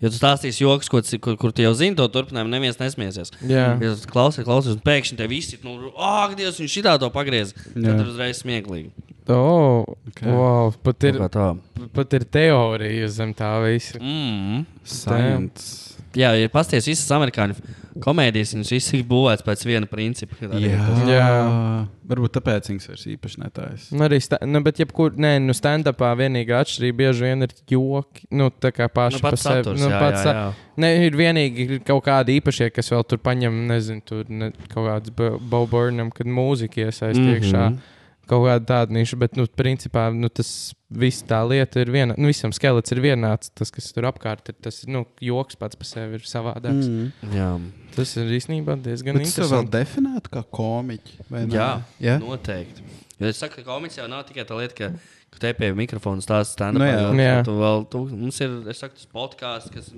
ja 0.04 0.12
tu 0.12 0.20
stāstīsi 0.20 0.66
joks, 0.66 0.92
ko, 0.92 1.02
kur, 1.24 1.40
kur 1.40 1.56
tu 1.56 1.64
jau 1.66 1.72
zini, 1.80 1.96
to 1.98 2.06
turpinājumu 2.12 2.52
neviens 2.52 2.80
nesmiesies. 2.82 3.32
Jā. 3.48 3.72
Ja 3.82 3.96
klausies, 4.12 4.44
klausies, 4.46 4.76
un 4.76 4.84
pēkšņi 4.86 5.20
te 5.20 5.30
visi, 5.32 5.60
nu, 5.64 5.94
ah, 5.96 6.28
Dievs, 6.36 6.60
viņš 6.62 6.78
šitā 6.78 6.98
to 7.02 7.10
pagriez. 7.16 7.56
Jā. 7.74 7.96
Tad 7.96 8.06
uzreiz 8.12 8.44
smieklīgi. 8.44 8.92
Oh, 9.32 9.86
Okay. 10.14 10.30
wow, 10.30 10.70
pat, 10.84 11.04
ir, 11.08 11.16
pat 11.96 12.14
ir 12.14 12.26
teorija 12.28 13.08
zem 13.10 13.32
tā 13.34 13.56
visa. 13.64 13.98
Mm. 13.98 14.66
Science. 14.84 15.93
Jā, 16.18 16.34
ja 16.38 16.50
pasties 16.54 16.86
visas 16.90 17.10
amerikāņu 17.16 17.56
komēdijas, 18.04 18.54
viņas 18.56 18.72
visas 18.74 18.94
ir 18.98 19.04
būvētas 19.10 19.46
pēc 19.46 19.64
viena 19.66 19.90
principa. 19.90 20.38
Jā. 20.60 20.80
Jā. 21.10 21.28
Varbūt 22.10 22.34
tāpēc 22.36 22.68
viņas 22.70 22.90
vairs 22.90 23.06
īpaši 23.14 23.40
netājas. 23.42 23.86
Nu, 23.96 24.04
arī 24.06 24.20
sta, 24.22 24.40
nu, 24.46 24.60
bet, 24.66 24.82
jebkur, 24.82 25.14
nē, 25.24 25.38
nu, 25.44 25.56
stand-upā 25.56 26.12
vienīgā 26.20 26.60
atšķirība 26.66 27.00
bieži 27.00 27.28
vien 27.30 27.48
ir 27.48 27.56
joki. 27.72 28.28
Nu, 28.34 28.50
tā 28.52 28.74
kā 28.76 28.90
paši 28.92 29.22
Nu, 29.22 29.24
pats 29.24 29.46
sevi. 29.48 29.76
Nu, 29.80 29.90
jā, 29.90 30.02
pats 30.02 30.20
jā, 30.20 30.24
sa- 30.26 30.36
jā. 30.38 30.46
Nē, 30.84 30.90
ir 31.08 31.18
vienīgi 31.18 31.68
ir 31.68 31.82
kaut 31.86 32.04
kādi 32.08 32.40
īpašie, 32.42 32.72
kas 32.74 32.90
vēl 32.92 33.06
tur 33.08 33.22
paņem, 33.24 33.60
nezinu, 33.70 34.02
tur 34.06 34.26
ne, 34.30 34.52
kaut 34.74 34.90
kāds 34.90 35.14
Bo- 35.16 35.38
Bob 35.40 35.70
Burnham, 35.70 36.12
kad 36.12 36.28
mūzika 36.28 36.88
iesaist 36.88 37.20
mm. 37.20 37.28
-hmm. 37.28 37.36
iekšā. 37.40 37.66
Kaut 38.30 38.46
kāda 38.48 38.64
tāda 38.70 38.96
niša, 38.96 39.18
bet, 39.20 39.36
nu, 39.40 39.46
principā, 39.60 40.08
nu, 40.16 40.30
tas 40.32 40.50
viss 40.94 41.26
tā 41.28 41.42
lieta 41.50 41.82
ir 41.82 41.92
viena. 41.94 42.16
Nu, 42.18 42.30
visam 42.32 42.54
skelets 42.56 42.94
ir 42.94 43.02
vienāds. 43.04 43.50
Tas, 43.58 43.72
kas 43.74 43.90
tur 43.96 44.08
apkārt 44.10 44.52
ir, 44.52 44.58
tas 44.64 44.84
nu, 44.90 45.04
joks 45.24 45.58
pats 45.60 45.80
par 45.80 45.90
sevi 45.90 46.20
ir 46.20 46.28
savādāks. 46.30 46.90
Mm. 46.90 47.34
Jā, 47.36 47.50
Tas 47.94 48.10
ir 48.18 48.32
īstenībā 48.34 48.74
diezgan 48.82 49.20
Bet 49.20 49.28
tu 49.28 49.36
sev 49.36 49.52
vēl 49.52 49.66
interesanti. 49.68 49.74
definētu 49.76 50.32
kā 50.34 50.42
komiķi? 50.58 51.18
jā, 51.54 51.68
Jā? 52.02 52.16
noteikti. 52.24 52.82
Jo 53.22 53.30
es 53.30 53.38
saku, 53.38 53.62
ka 53.62 53.68
komiks 53.68 54.00
jau 54.00 54.08
nav 54.10 54.24
tikai 54.26 54.48
tā 54.50 54.58
lieta, 54.58 54.74
ka, 54.74 54.88
ka 55.36 55.42
te 55.44 55.52
pie 55.60 55.70
mikrofona 55.78 56.24
stāsta 56.26 56.56
stand 56.58 56.82
Nu 56.82 56.88
jā. 56.88 57.04
Jā. 57.22 57.36
Tu 57.46 57.54
vēl, 57.54 57.86
tu, 57.94 58.02
mums 58.10 58.40
ir, 58.42 58.56
es 58.74 58.82
saku, 58.82 58.98
tas 58.98 59.12
podkāsts, 59.14 59.70
kas, 59.76 59.92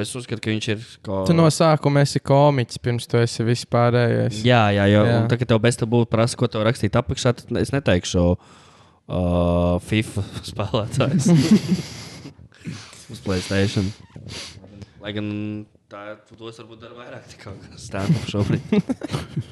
es 0.00 0.12
uzskatu, 0.16 0.40
ka 0.42 0.52
viņš 0.52 0.68
ir. 0.72 0.84
Ko... 1.04 1.22
Tu 1.28 1.36
no 1.36 1.46
sākuma 1.52 2.02
esi 2.04 2.20
komiķis, 2.24 2.80
pirms 2.82 3.08
tu 3.10 3.18
esi 3.20 3.46
vispārējais. 3.46 4.42
Jā, 4.46 4.66
jā, 4.74 4.86
jo 4.90 5.04
Jā. 5.04 5.12
jā. 5.12 5.22
tā, 5.30 5.38
tev 5.44 5.60
bez 5.64 5.78
tam 5.80 5.92
būtu 5.92 6.10
prasa, 6.12 6.38
ko 6.40 6.48
tev 6.50 6.64
rakstīt 6.66 6.96
apakšā, 6.98 7.34
tad 7.40 7.60
es 7.60 7.72
neteikšu 7.74 8.24
uh, 8.34 9.76
FIFA 9.84 10.26
spēlētājs 10.50 11.30
uz 13.12 13.24
Playstation. 13.24 13.90
Lai 15.04 15.12
gan 15.16 15.28
tā, 15.92 16.14
tos 16.32 16.62
varbūt 16.62 16.80
dara 16.86 16.96
vairāk 16.96 17.34
nekā 17.34 17.56
stāstu 17.80 18.30
šobrīd. 18.32 18.78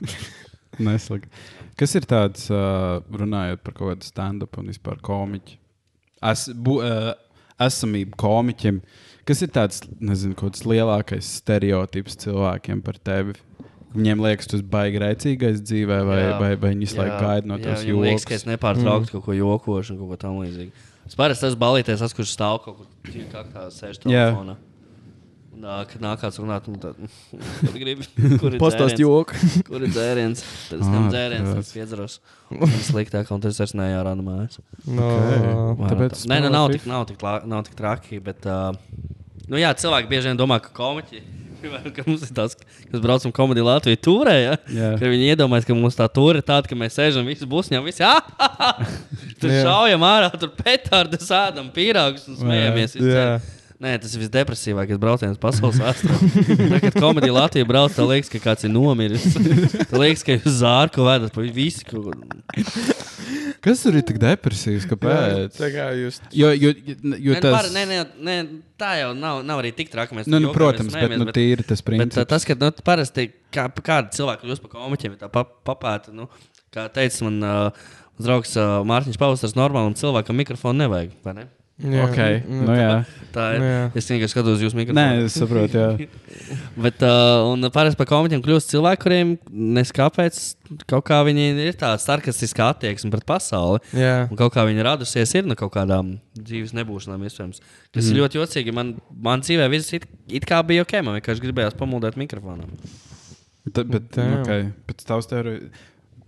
Neslīgi. 0.82 1.28
Kas 1.76 1.92
ir 1.98 2.06
tāds, 2.08 2.46
uh, 2.52 3.02
runājot 3.12 3.60
par 3.64 3.76
kaut 3.76 3.92
kādu 3.92 4.08
stand-up 4.08 4.56
un 4.60 4.70
vispār 4.72 5.00
komiķu? 5.04 5.58
Es, 6.24 6.46
bu, 6.54 6.78
uh, 6.80 7.12
esamību 7.60 8.16
komiķim. 8.20 8.80
Kas 9.28 9.42
ir 9.44 9.52
tāds, 9.54 9.84
nezinu, 10.02 10.34
kaut 10.38 10.56
kāds 10.56 10.64
lielākais 10.66 11.28
stereotips 11.38 12.18
cilvēkiem 12.24 12.82
par 12.82 12.98
tevi? 12.98 13.36
Viņiem 13.92 14.24
liekas, 14.24 14.48
tas 14.48 14.62
ir 14.62 14.66
baigi 14.72 15.02
rēcīgais 15.02 15.60
dzīvē, 15.68 15.98
vai, 16.08 16.18
Jā. 16.22 16.32
vai, 16.40 16.50
vai 16.56 16.72
viņi 16.72 16.88
laiku 16.96 17.18
gaida 17.20 17.50
no 17.50 17.58
tevis 17.60 17.84
viņam 17.84 18.02
liekas, 18.06 18.26
ka 18.26 18.34
es 18.38 18.46
nepārtraukti 18.48 19.10
mm. 19.10 19.12
kaut 19.12 19.26
ko 19.26 19.36
jokošu 19.36 19.94
un 19.94 20.00
kaut 20.00 20.14
ko 20.14 20.20
tamlīdzīgu. 20.24 20.84
Es 21.06 21.18
parasti 21.18 21.50
esmu 21.50 21.60
balīties, 21.60 22.00
tas, 22.00 22.16
kurš 22.16 22.32
stāv 22.32 22.62
kaut 22.64 22.80
kur 22.80 22.88
dziļi 23.10 23.28
kaktā, 23.34 23.66
sēž 23.74 24.00
Jā. 24.00 24.30
telefonā. 24.32 24.56
Un, 24.56 24.56
ā, 24.56 24.56
Kad 24.56 24.71
nāk 25.62 26.20
kāds 26.22 26.38
runāt, 26.42 26.66
un 26.68 26.78
tad 26.82 26.98
kur 27.66 27.76
gribi, 27.78 28.06
kur 28.42 28.56
ir 28.56 28.60
Pastāst 28.62 28.96
dzēriens? 28.96 29.02
joku. 29.04 29.40
Kur 29.68 29.84
ir 29.86 29.92
dzēriens? 29.94 30.42
Tad 30.70 30.80
es 30.80 30.86
Ah, 30.88 30.94
tam 30.96 31.08
dzēriens, 31.12 31.48
tad 31.48 31.58
tāds. 31.60 31.68
es 31.70 31.76
piedzeros. 31.76 32.16
Tas 32.52 32.74
ir 32.78 32.84
sliktāk, 32.90 33.30
un 33.34 33.44
tas 33.44 33.60
vairs 33.62 33.76
nejārāda 33.78 34.24
mājās. 34.26 34.58
No, 34.86 35.06
Ok. 35.76 35.86
tāpēc 35.92 36.24
Nē, 36.32 36.40
nu, 36.46 36.50
nav 36.52 36.70
tik, 36.74 36.88
nav 36.90 37.06
tik, 37.10 37.22
nav 37.48 37.62
tik 37.68 37.78
traki, 37.78 38.18
bet, 38.24 38.44
uh, 38.50 38.74
nu 39.48 39.60
jā, 39.62 39.70
cilvēki 39.78 40.10
bieži 40.10 40.32
vien 40.32 40.40
domā, 40.40 40.58
ka 40.64 40.72
komiķi, 40.76 41.22
piemēram, 41.62 41.92
ka 41.94 42.02
mums 42.08 42.24
ir 42.26 42.32
tāds, 42.34 42.56
kas 42.90 43.00
braucam 43.04 43.30
komēdiju 43.34 43.66
Latviju 43.68 44.00
tūrē, 44.02 44.34
ja? 44.42 44.56
Ka 44.98 45.06
viņi 45.12 45.28
iedomājas, 45.30 45.68
ka 45.68 45.76
mums 45.78 45.94
tā 45.98 46.08
tūra 46.10 46.40
ir 46.42 46.46
tāda, 46.48 46.66
ka 46.66 46.74
mēs 46.78 46.98
sēžam 46.98 47.28
visi 47.30 47.46
busņā, 47.48 47.78
visi, 47.86 48.02
ah, 48.02 48.18
ah, 48.42 48.56
ah! 48.72 48.92
tur 49.38 49.52
Jā. 49.54 49.62
šaujam 49.68 50.02
ārā, 50.08 50.32
tur 50.42 50.50
petārdas 50.58 51.30
ēdam 51.38 51.70
pīrāgus 51.74 52.26
un 52.32 52.40
smējamies. 52.42 52.98
ceļu. 52.98 53.60
Nē, 53.82 53.96
tas 53.98 54.12
ir 54.14 54.20
visdepresīvākais 54.22 54.98
brauciens 55.02 55.38
pasaules 55.42 55.80
vēsturē. 55.82 56.78
Kad 56.84 56.98
komēdija 57.02 57.34
Latvija 57.34 57.66
brauc, 57.66 57.94
tad 57.96 58.06
liekas, 58.06 58.28
ka 58.30 58.38
kāds 58.44 58.62
ir 58.68 58.70
nomiris. 58.70 59.24
Tad 59.90 59.96
liekas, 59.98 60.22
ka 60.28 60.36
jūs 60.36 60.60
zārku 60.60 61.02
vedat 61.08 61.34
pa 61.34 61.42
visu. 61.42 61.82
kaut 61.88 62.12
ko- 62.12 63.00
Kas 63.62 63.82
tur 63.84 63.94
ir 63.98 64.02
tik 64.06 64.18
depresīvs? 64.22 64.84
Jā, 64.86 64.90
Kāpēc? 64.90 65.54
tā 65.58 65.68
kā 65.74 65.84
jūs. 65.94 66.16
Jo, 66.34 66.48
jo, 66.50 66.72
jo, 66.74 66.94
Nē, 67.02 67.18
nu, 67.22 67.34
tas 67.42 67.54
par- 67.54 67.68
nē, 67.74 67.82
nē, 67.90 67.98
nē, 68.28 68.36
tā 68.78 68.92
jau 69.00 69.12
nav, 69.18 69.40
nav 69.46 69.62
arī 69.62 69.70
tik 69.74 69.90
traki. 69.92 70.16
Mēs 70.18 70.26
Nu, 70.30 70.40
nu, 70.42 70.50
protams, 70.54 70.90
bet, 70.94 71.14
nu, 71.18 71.26
tīri 71.34 71.62
tas 71.66 71.78
Bet 71.82 71.90
princips. 71.90 72.18
tā, 72.18 72.26
tas, 72.26 72.46
ka 72.46 72.54
nu, 72.58 72.70
parasti 72.82 73.28
kā, 73.54 73.68
kāda 73.70 74.10
cilvēka 74.14 74.42
kļūst 74.46 74.62
par 74.66 74.72
komiķiem, 74.78 75.14
pa, 75.30 75.44
papēta. 75.66 76.10
Nu, 76.14 76.26
kā 76.74 76.88
teica 76.90 77.22
man 77.28 77.38
uh, 77.42 77.82
draugs 78.18 78.54
uh, 78.58 78.82
Mārtiņš 78.86 79.18
Pausters, 79.18 79.54
normālam 79.58 79.94
cilvēkam 79.94 80.38
mikrofonu 80.42 80.82
nevajag. 80.86 81.14
vai 81.26 81.34
Ne? 81.38 81.46
Jā, 81.80 82.04
Ok, 82.04 82.18
nu, 82.46 82.66
nu, 82.68 82.74
jā. 82.76 82.90
Tā 83.32 83.44
ir. 83.56 83.62
Jā. 83.64 83.78
Es 83.96 84.06
vienkārši 84.10 84.34
skatos 84.34 84.58
uz 84.58 84.62
jūsu 84.62 84.76
Nē, 84.76 84.82
mikrofonu. 84.84 85.22
es 85.24 85.36
saprotu, 85.40 85.80
jā. 85.80 86.08
Bet 86.84 87.00
uh, 87.06 87.48
un 87.48 87.66
parasti 87.74 87.98
par 87.98 88.06
komiķiem 88.10 88.42
kļūst 88.44 88.74
cilvēki, 88.74 89.00
kuriem 89.02 89.32
neskāpēc 89.78 90.40
kaut 90.90 91.06
kā 91.08 91.22
viņi 91.26 91.46
ir 91.64 91.78
tāda 91.80 91.98
sarkastiska 92.02 92.68
attieksme 92.74 93.10
pret 93.14 93.24
pasauli. 93.26 93.80
Jā. 93.96 94.28
Un 94.28 94.38
kaut 94.38 94.52
kā 94.54 94.66
viņi 94.68 94.84
radusies 94.86 95.32
ir 95.38 95.48
no 95.48 95.56
kaut 95.58 95.72
kādām 95.74 96.18
dzīves 96.36 96.76
nebūšanām, 96.76 97.24
iespējams. 97.26 97.62
Tas 97.90 98.04
mm. 98.04 98.10
ir 98.12 98.20
ļoti 98.20 98.42
jocīgi. 98.42 98.76
Man, 98.76 98.94
man 99.24 99.42
dzīvē 99.42 99.70
viss 99.72 99.96
it, 99.96 100.06
it 100.28 100.46
kā 100.48 100.60
bija 100.68 100.84
ok, 100.86 100.98
man 101.02 101.18
vienkārši 101.18 101.46
gribējās 101.48 101.78
pamūdēt 101.80 102.20
mikrofonam. 102.20 102.76
Ta, 103.72 103.84
bet, 103.86 104.10
Damn. 104.16 104.40
okay. 104.42 104.70
pēc 104.90 105.04
tavas 105.06 105.28
teorijas, 105.30 105.82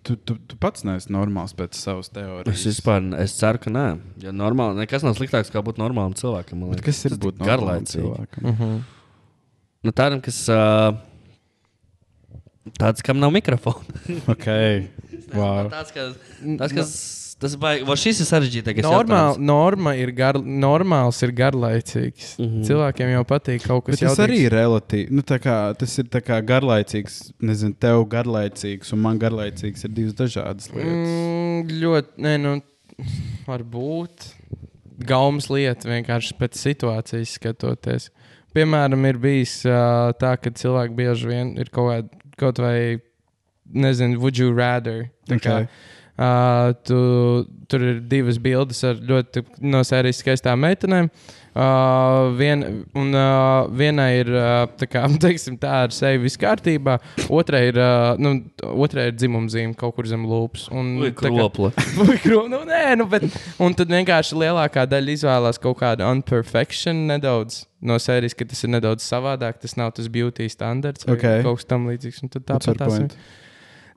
tu, 0.05 0.17
tu, 0.21 0.37
tu 0.51 0.57
pats 0.61 0.85
neesi 0.87 1.11
normāls 1.15 1.55
pēc 1.57 1.77
savas 1.81 2.11
teorijas. 2.13 2.61
Es 2.61 2.67
vispār 2.69 3.07
es 3.23 3.35
ceru, 3.41 3.61
ka 3.65 3.73
nē. 3.73 3.87
Ja 4.25 4.35
normāli, 4.37 4.83
nekas 4.83 5.05
nav 5.07 5.17
sliktāks, 5.19 5.53
kā 5.53 5.63
būt 5.65 5.81
normālam 5.81 6.15
cilvēkam. 6.19 6.67
kas 6.85 7.05
ir 7.09 7.17
Tas 7.17 7.23
būt 7.25 7.41
garlaicīgi. 7.41 7.97
cilvēkam? 7.97 8.45
Uh 8.53 8.61
-huh. 8.61 8.77
Nu, 9.85 9.93
tādam, 9.93 10.21
kas. 10.25 10.49
Uh, 10.49 10.97
tāds, 12.81 13.03
kam 13.05 13.19
nav 13.21 13.33
mikrofona. 13.33 13.85
Okay. 14.35 14.89
Wow. 15.35 15.69
tāds, 15.73 15.91
kas, 15.91 16.15
tāds, 16.61 16.73
kas, 16.75 16.91
tas. 17.45 17.55
Vai 17.61 17.97
šis 18.01 18.23
ir 18.25 18.29
sarežģītākais? 18.29 18.87
Normāl, 18.87 19.39
norma 19.39 19.95
ir 19.99 20.13
gar, 20.17 20.39
normāls, 20.41 21.21
ir 21.27 21.35
garlaicīgs. 21.37 22.35
Mm. 22.39 22.49
-hmm. 22.49 22.67
Cilvēkiem 22.69 23.13
jau 23.15 23.25
patīk 23.31 23.67
kaut 23.69 23.87
kas 23.87 23.99
Bet 23.99 24.09
tas 24.09 24.23
arī 24.25 24.41
ir 24.47 24.57
relatīvi. 24.57 25.13
Nu, 25.15 25.25
tā 25.27 25.39
kā, 25.43 25.57
tas 25.79 25.99
ir 26.01 26.11
tā 26.13 26.23
kā 26.25 26.41
garlaicīgs. 26.45 27.21
Nezinu, 27.45 27.77
tev 27.81 28.05
garlaicīgs 28.11 28.93
un 28.97 29.05
man 29.05 29.21
garlaicīgs 29.21 29.85
ir 29.85 29.95
divas 29.95 30.17
dažādas 30.19 30.71
lietas. 30.73 31.15
Mm, 31.15 31.75
ļoti, 31.85 32.25
nē, 32.27 32.37
nu, 32.43 32.57
varbūt. 33.49 34.31
Gaumas 35.05 35.49
lieta 35.51 35.91
vienkārši 35.91 36.37
pēc 36.39 36.59
situācijas 36.61 37.35
skatoties. 37.39 38.11
Piemēram, 38.55 39.03
ir 39.09 39.19
bijis 39.19 39.65
uh, 39.67 40.13
tā, 40.15 40.37
ka 40.39 40.53
cilvēki 40.55 40.95
bieži 40.95 41.27
vien 41.27 41.57
ir 41.59 41.73
kaut, 41.75 41.91
kād, 41.91 42.13
kaut 42.39 42.61
vai, 42.63 43.01
nezinu, 43.75 44.21
would 44.23 44.39
you 44.39 44.55
rather. 44.55 45.11
Tā 45.27 45.41
kā, 45.43 45.57
Okay. 45.65 45.94
Uh, 46.15 46.71
tu, 46.87 46.97
tur 47.67 47.83
ir 47.83 47.97
divas 48.07 48.37
bildes 48.39 48.85
ar 48.87 49.01
ļoti 49.03 49.41
no 49.67 49.81
sērijas 49.83 50.21
skaistām 50.23 50.61
meitenēm. 50.63 51.09
Uh, 51.55 52.33
vien, 52.39 52.63
un, 52.99 53.13
uh, 53.15 53.67
vienai 53.71 54.09
ir 54.21 54.31
tā, 54.79 54.87
kā, 54.91 55.03
teiksim, 55.25 55.55
tā 55.63 55.73
ar 55.85 55.93
sevi 55.95 56.25
viss 56.25 56.39
kārtībā, 56.39 56.97
otrai 57.31 57.61
ir, 57.73 57.79
uh, 57.83 58.15
nu, 58.19 58.33
otrai 58.85 59.09
ir 59.11 59.15
dzimumzīme 59.19 59.75
kaut 59.79 59.95
kur 59.99 60.07
zem 60.11 60.23
lūpas. 60.27 60.69
Tā 60.71 61.13
kā- 61.19 61.31
kropla. 61.35 61.71
Nu, 62.51 62.63
nē, 62.67 62.83
nu, 62.99 63.07
bet, 63.11 63.27
un 63.63 63.75
tad 63.79 63.91
vienkārši 63.91 64.39
lielākā 64.39 64.85
daļa 64.91 65.15
izvēlās 65.19 65.59
kaut 65.63 65.79
kādu 65.83 66.07
unperfection 66.11 67.07
nedaudz. 67.11 67.65
No 67.85 67.99
sērijas, 68.01 68.35
ka 68.39 68.47
tas 68.49 68.63
ir 68.65 68.71
nedaudz 68.75 69.03
savādāk, 69.07 69.59
tas 69.63 69.75
nav 69.79 69.91
tas 69.99 70.07
beauty 70.11 70.47
standards 70.51 71.07
vai 71.07 71.19
Ok. 71.19 71.25
kaut 71.45 71.59
kas 71.61 71.71
tamlīdzīgs. 71.75 72.23
un 72.23 72.33
tad 72.35 72.47
Tāpat 72.51 72.87
ir. 73.03 73.17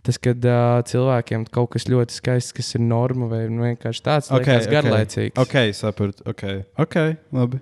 Tas, 0.07 0.15
kad 0.23 0.45
uh, 0.47 0.77
cilvēkiem 0.87 1.41
kaut 1.51 1.73
kas 1.73 1.83
ļoti 1.91 2.15
skaists, 2.15 2.53
kas 2.55 2.69
ir 2.77 2.83
norma 2.85 3.27
vai 3.27 3.41
nu, 3.51 3.65
vienkārši 3.65 4.03
tāds 4.05 4.29
Okay, 4.31 4.39
okay, 4.39 4.61
okay. 4.61 4.71
garlaicīgs. 4.71 5.39
Ok, 5.41 5.55
sapratu. 5.75 6.23
Ok, 6.31 6.43
okay. 6.79 7.17
labi. 7.35 7.59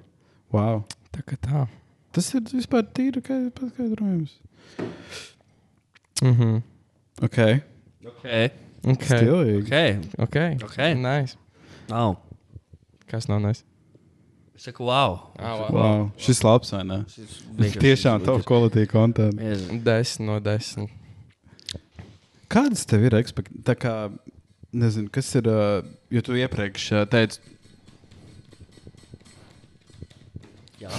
Wow. 0.54 0.84
Tā 1.16 1.24
kā 1.26 1.40
tā. 1.42 1.64
Tas 2.14 2.28
ir 2.38 2.44
vispār 2.52 2.86
tīri 2.94 3.24
kā 3.26 3.40
paskaidrojums. 3.56 4.36
Mm 6.22 6.36
-hmm. 6.36 6.62
Ok, 7.26 7.40
Okay. 8.06 8.50
okay. 8.88 9.18
stilīgi. 9.18 9.66
Okay. 9.66 9.98
okay. 10.18 10.58
Okay. 10.64 10.94
Nice. 10.94 11.38
Nav. 11.90 12.16
Kas 13.08 13.28
nav 13.28 13.40
nice? 13.42 13.64
Es 14.56 14.64
saku, 14.64 14.84
wow. 14.84 15.20
Oh, 15.40 15.72
Wow. 15.72 16.12
Šis 16.18 16.44
labs, 16.44 16.72
vai 16.72 16.84
ne? 16.84 17.06
Šis 17.10 17.78
Tiešām 17.80 18.26
top 18.26 18.46
quality 18.46 18.86
content. 18.86 19.42
Jēzus. 19.42 19.84
Desmit 19.84 20.28
no 20.28 20.40
desmit. 20.40 20.90
Kādas 22.56 22.86
tev 22.88 23.04
ir 23.10 23.18
ekspektācijas? 23.20 23.66
Tā 23.68 23.76
kā, 23.80 23.94
nezinu, 24.76 25.12
kas 25.12 25.28
ir, 25.36 25.50
jo 26.16 26.24
tu 26.24 26.38
iepriekš 26.40 26.88
teici, 27.12 27.44
Jā. 30.86 30.92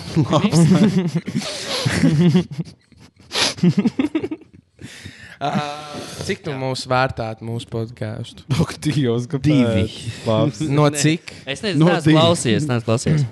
Uh, 5.37 5.93
cik 6.27 6.41
tu 6.47 6.55
mūs 6.57 6.87
vērtētu 6.89 7.45
mūsu 7.47 7.69
podkāstu? 7.71 8.47
ak, 8.57 8.73
Dievs, 8.83 9.27
kāpēc? 9.31 9.47
Divi. 9.47 10.13
Labs. 10.27 10.63
No 10.73 10.89
cik? 10.95 11.33
Es 11.45 11.63
nezinu, 11.65 11.85
No 11.85 11.99
divi. 12.01 12.17
klausījies, 12.17 12.67
neesmu 12.71 12.89
klausījies. 12.89 13.27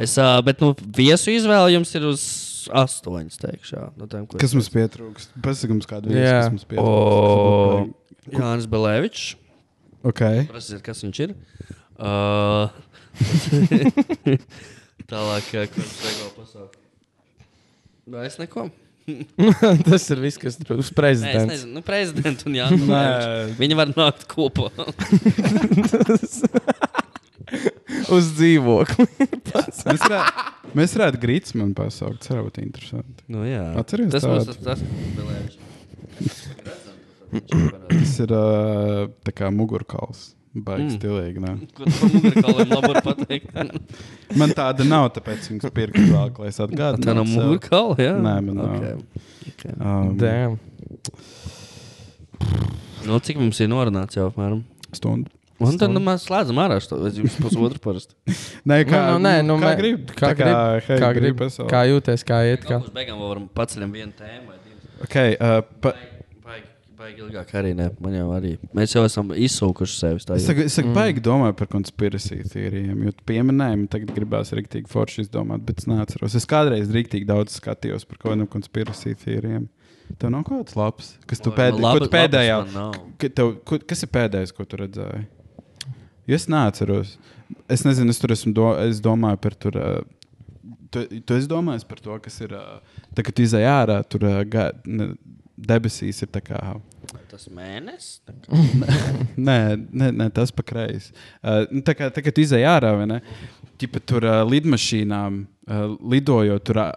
Es, 0.00 0.14
uh, 0.16 0.38
bet, 0.46 0.62
nu, 0.62 0.72
viesu 0.96 1.34
izvēle 1.34 1.74
jums 1.74 1.90
ir 1.98 2.06
uz 2.08 2.22
astoņas, 2.68 3.38
teikšu. 3.40 3.76
No 3.98 4.04
tiem, 4.10 4.26
ko 4.28 4.32
Kas 4.40 4.52
mums 4.56 4.68
pietrūkst? 4.74 5.28
Pasakums, 5.44 5.86
kādu 5.88 6.06
Jā. 6.12 6.16
viesu, 6.16 6.34
kas 6.34 6.50
mums 6.54 6.66
O, 6.66 6.68
pietrūkst. 6.74 8.36
Jānis 8.40 8.66
Belēvičs. 8.70 9.24
Ok. 10.10 10.22
Prasiet, 10.50 10.80
kas 10.84 10.98
viņš 11.04 11.16
ir. 11.26 11.30
Uh, 12.00 12.66
Tālāk, 15.10 15.46
uh, 15.56 15.64
ko 15.72 15.78
es 15.84 15.92
vēl 16.04 16.30
pasauku. 16.36 16.76
Vai 18.10 18.22
es 18.28 18.36
neko? 18.40 18.62
Tas 19.88 20.04
ir 20.12 20.18
viss, 20.22 20.38
kas 20.40 20.54
tur 20.60 20.78
uz 20.80 20.90
Nē, 20.94 21.10
es 21.10 21.20
nezinu, 21.48 21.72
nu, 21.78 21.82
prezidents 21.86 22.42
un 22.46 22.52
Jānis. 22.58 22.82
Nē. 22.88 23.02
Viņi 23.58 23.74
var 23.78 23.88
nākt 23.96 24.22
kopā. 24.30 24.66
Uz 28.16 28.30
dzīvokli. 28.38 29.06
Mēs 29.90 30.02
varētu, 30.06 30.30
mēs 30.78 30.90
varētu 30.96 31.20
Grīsmanu 31.22 31.74
pasaukt. 31.78 32.20
Tas 32.22 32.30
varētu 32.32 32.46
būt 32.48 32.58
interesanti. 32.62 33.24
Nu, 33.32 33.38
jā. 33.48 33.64
Atceries 33.80 34.12
tas 34.14 34.24
tādu? 34.26 34.44
tas, 34.46 34.58
tas, 34.64 34.80
Tas 37.90 38.12
ir 38.24 38.32
tā 39.26 39.32
kā 39.36 39.50
mugurkauls. 39.54 40.30
Baigi 40.50 40.82
Mm. 40.82 40.90
mm. 40.90 40.96
stilīgi. 40.98 41.38
Man 44.40 44.50
tāda 44.58 44.82
nav, 44.86 45.04
tāpēc 45.14 45.46
viņas 45.52 45.70
pirkstu 45.76 46.08
vēl, 46.10 46.32
lai 46.42 46.48
es 46.50 46.58
Tā 46.58 46.64
atgādinātu. 46.66 47.14
no 47.14 47.22
sev. 47.22 47.34
mugurkaula, 47.36 47.94
jā? 48.02 48.14
Nē, 48.18 48.32
man 48.48 48.54
nav. 48.58 48.72
Okay. 48.80 48.96
Okay. 49.52 49.74
Um, 49.78 50.16
Damn. 50.18 50.58
Nu, 53.06 53.18
cik 53.22 53.38
mums 53.38 53.60
ir 53.62 53.70
norunāts 53.70 54.18
jau 54.18 54.26
apmēram? 54.32 54.64
stundu. 54.90 55.30
Un 55.60 55.80
tad 55.80 55.92
nu, 55.92 56.00
mēs 56.04 56.24
slēdzam 56.28 56.60
ārā 56.62 56.78
šo 56.80 56.98
pusotru 57.40 57.82
parasti. 57.84 58.16
Nē, 58.70 58.80
kā, 58.88 59.02
nu, 59.12 59.18
nē, 59.24 59.34
nu, 59.44 59.58
kā 59.60 59.66
mē- 59.68 59.74
grib. 59.80 60.14
Kā 60.14 60.30
Tā 60.30 60.36
kā, 60.38 60.46
grib, 60.46 60.86
hei, 60.86 61.00
kā, 61.02 61.10
grib 61.18 61.42
grib, 61.42 61.66
kā 61.72 61.82
jūties, 61.90 62.24
kā 62.28 62.40
iet. 62.48 62.64
Kā. 62.68 62.80
Uz 62.80 62.94
beigām 62.94 63.20
varam 63.20 63.50
paceļam 63.60 63.92
vienu 63.98 64.16
tēmu 64.16 64.48
vai 64.54 64.58
divas. 64.64 64.88
Okay, 65.04 65.36
uh, 65.36 65.60
pa, 65.84 65.94
Baigi, 67.00 67.22
ilgāk 67.24 67.52
arī 67.56 67.70
ne. 67.72 67.86
Man 68.02 68.12
jau 68.12 68.26
arī. 68.36 68.50
Mēs 68.76 68.92
jau 68.92 69.02
esam 69.08 69.30
izsūkuši 69.32 69.94
sevi. 69.96 70.20
es 70.36 70.44
saku, 70.44 70.66
es 70.68 70.74
saku 70.76 70.90
mm. 70.90 70.96
baigi 70.98 71.22
domāju 71.24 71.56
par 71.56 71.70
konspirāciju 71.72 72.50
teorijām, 72.52 73.06
jo 73.06 73.44
man 73.48 73.86
tagad 73.88 74.12
gribās 74.16 74.52
rīktīgi 74.56 74.90
forši 74.90 75.24
izdomāt, 75.24 75.64
bet 75.64 75.80
es 75.80 75.88
neatceros. 75.88 76.36
Es 76.36 76.48
kādreiz 76.50 76.92
rīktīgi 76.92 77.28
daudz 77.30 77.56
skatījos 77.56 78.04
par 78.04 78.20
kaut 78.20 78.34
kādām 78.34 78.50
konspirāciju 78.52 79.16
teorijām. 79.24 79.68
Tev 80.20 80.34
nav 80.34 80.44
kaut 80.44 80.66
kāds 80.66 80.76
labs, 80.76 81.10
kas 81.30 81.40
tu 81.40 81.54
pēd... 81.56 81.78
labi- 81.80 82.02
ko 82.02 82.04
tu 82.04 82.12
pēdējā, 82.12 82.60
ka 83.22 83.32
tev, 83.32 83.54
ko, 83.64 83.80
kas 83.80 84.04
ir 84.04 84.12
pēdējais, 84.12 84.52
ko 84.52 84.66
tu 84.68 84.82
redzēji? 84.82 85.24
Jo 86.30 86.38
Es 86.38 86.46
neatceros. 86.50 87.16
Es 87.66 87.82
nezinu, 87.86 88.12
es 88.14 88.20
tur 88.22 88.30
esmu, 88.36 88.52
do, 88.54 88.68
es 88.86 89.00
domāju 89.02 89.40
par 89.42 89.56
tur. 89.58 89.76
Uh, 89.76 90.76
tu, 90.94 91.02
tu 91.26 91.34
esi 91.34 91.50
domājis 91.50 91.86
par 91.88 91.98
to, 92.02 92.14
kas 92.22 92.38
ir. 92.44 92.54
Uh, 92.54 93.02
tā, 93.16 93.24
kad 93.26 93.34
tu 93.34 93.42
izai 93.42 93.64
ārā, 93.66 93.98
tur 94.06 94.26
uh, 94.28 94.38
ga, 94.46 94.68
ne, 94.86 95.10
debesīs 95.60 96.22
ir 96.22 96.30
tā 96.32 96.42
kā. 96.44 96.60
Tas 97.30 97.48
mēnesis. 97.50 98.20
Nē, 99.48 99.58
nē, 99.90 100.10
nē 100.14 100.28
tas 100.34 100.52
pa 100.54 100.62
kreisi. 100.66 101.10
Uh, 101.42 101.64
nu, 101.70 101.82
tā 101.86 101.94
kā 101.98 102.10
tu 102.14 102.42
izai 102.44 102.62
ārā, 102.68 102.92
vai 103.00 103.08
ne? 103.10 103.20
Ķipa, 103.80 104.02
tur 104.06 104.26
uh, 104.28 104.40
lidmašīnām 104.46 105.40
uh, 105.42 105.84
lidojot, 106.12 106.62
tur 106.68 106.82
uh, 106.84 106.92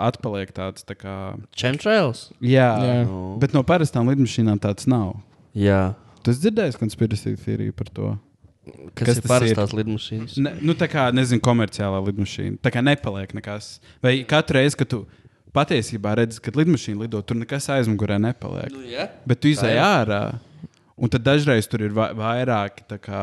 atpaliek 0.00 0.52
tāds. 0.56 0.86
Tā 0.88 0.96
kā, 0.96 1.16
Chemtrails? 1.56 2.28
jā, 2.40 2.70
Jā. 2.72 2.94
jā. 3.02 3.04
Nu. 3.08 3.20
bet 3.42 3.52
no 3.56 3.64
parastām 3.66 4.08
lidmašīnām 4.12 4.60
tāds 4.62 4.88
nav. 4.90 5.18
Jā. 5.56 5.90
Tu 6.24 6.32
esi 6.32 6.46
dzirdējis 6.46 6.80
konspirāciju 6.80 7.40
teoriju 7.44 7.76
par 7.76 7.92
to? 7.96 8.10
Kas, 8.68 9.06
Kas 9.06 9.16
ir 9.16 9.22
tas 9.24 9.30
parastās 9.30 9.72
lidmašīnas? 9.74 10.36
Ne, 10.44 10.52
nu, 10.60 10.74
tā 10.78 10.86
kā, 10.90 11.06
nezinu, 11.16 11.40
komerciālā 11.44 12.02
lidmašīna. 12.10 12.58
Tā 12.62 12.72
kā 12.74 12.82
nepaliek 12.84 13.32
nekas. 13.38 13.78
Vai 14.04 14.18
katru 14.28 14.60
reizi, 14.60 14.76
kad 14.78 14.90
tu 14.92 15.00
patiesībā 15.56 16.12
redzi, 16.20 16.42
kad 16.44 16.58
lidmašīna 16.60 17.06
lido, 17.06 17.22
tur 17.24 17.40
nekas 17.40 17.70
aizmugurē 17.72 18.20
nepaliek. 18.22 18.70
Nu, 18.74 18.84
jā. 18.86 19.08
Bet 19.28 19.42
tu 19.42 19.50
izai 19.50 19.74
jā. 19.78 19.88
ārā, 20.02 20.20
un 21.00 21.12
tad 21.12 21.24
dažreiz 21.26 21.68
tur 21.72 21.86
ir 21.88 21.96
va 21.96 22.10
vairāki, 22.16 22.84
tā 22.90 23.00
kā, 23.02 23.22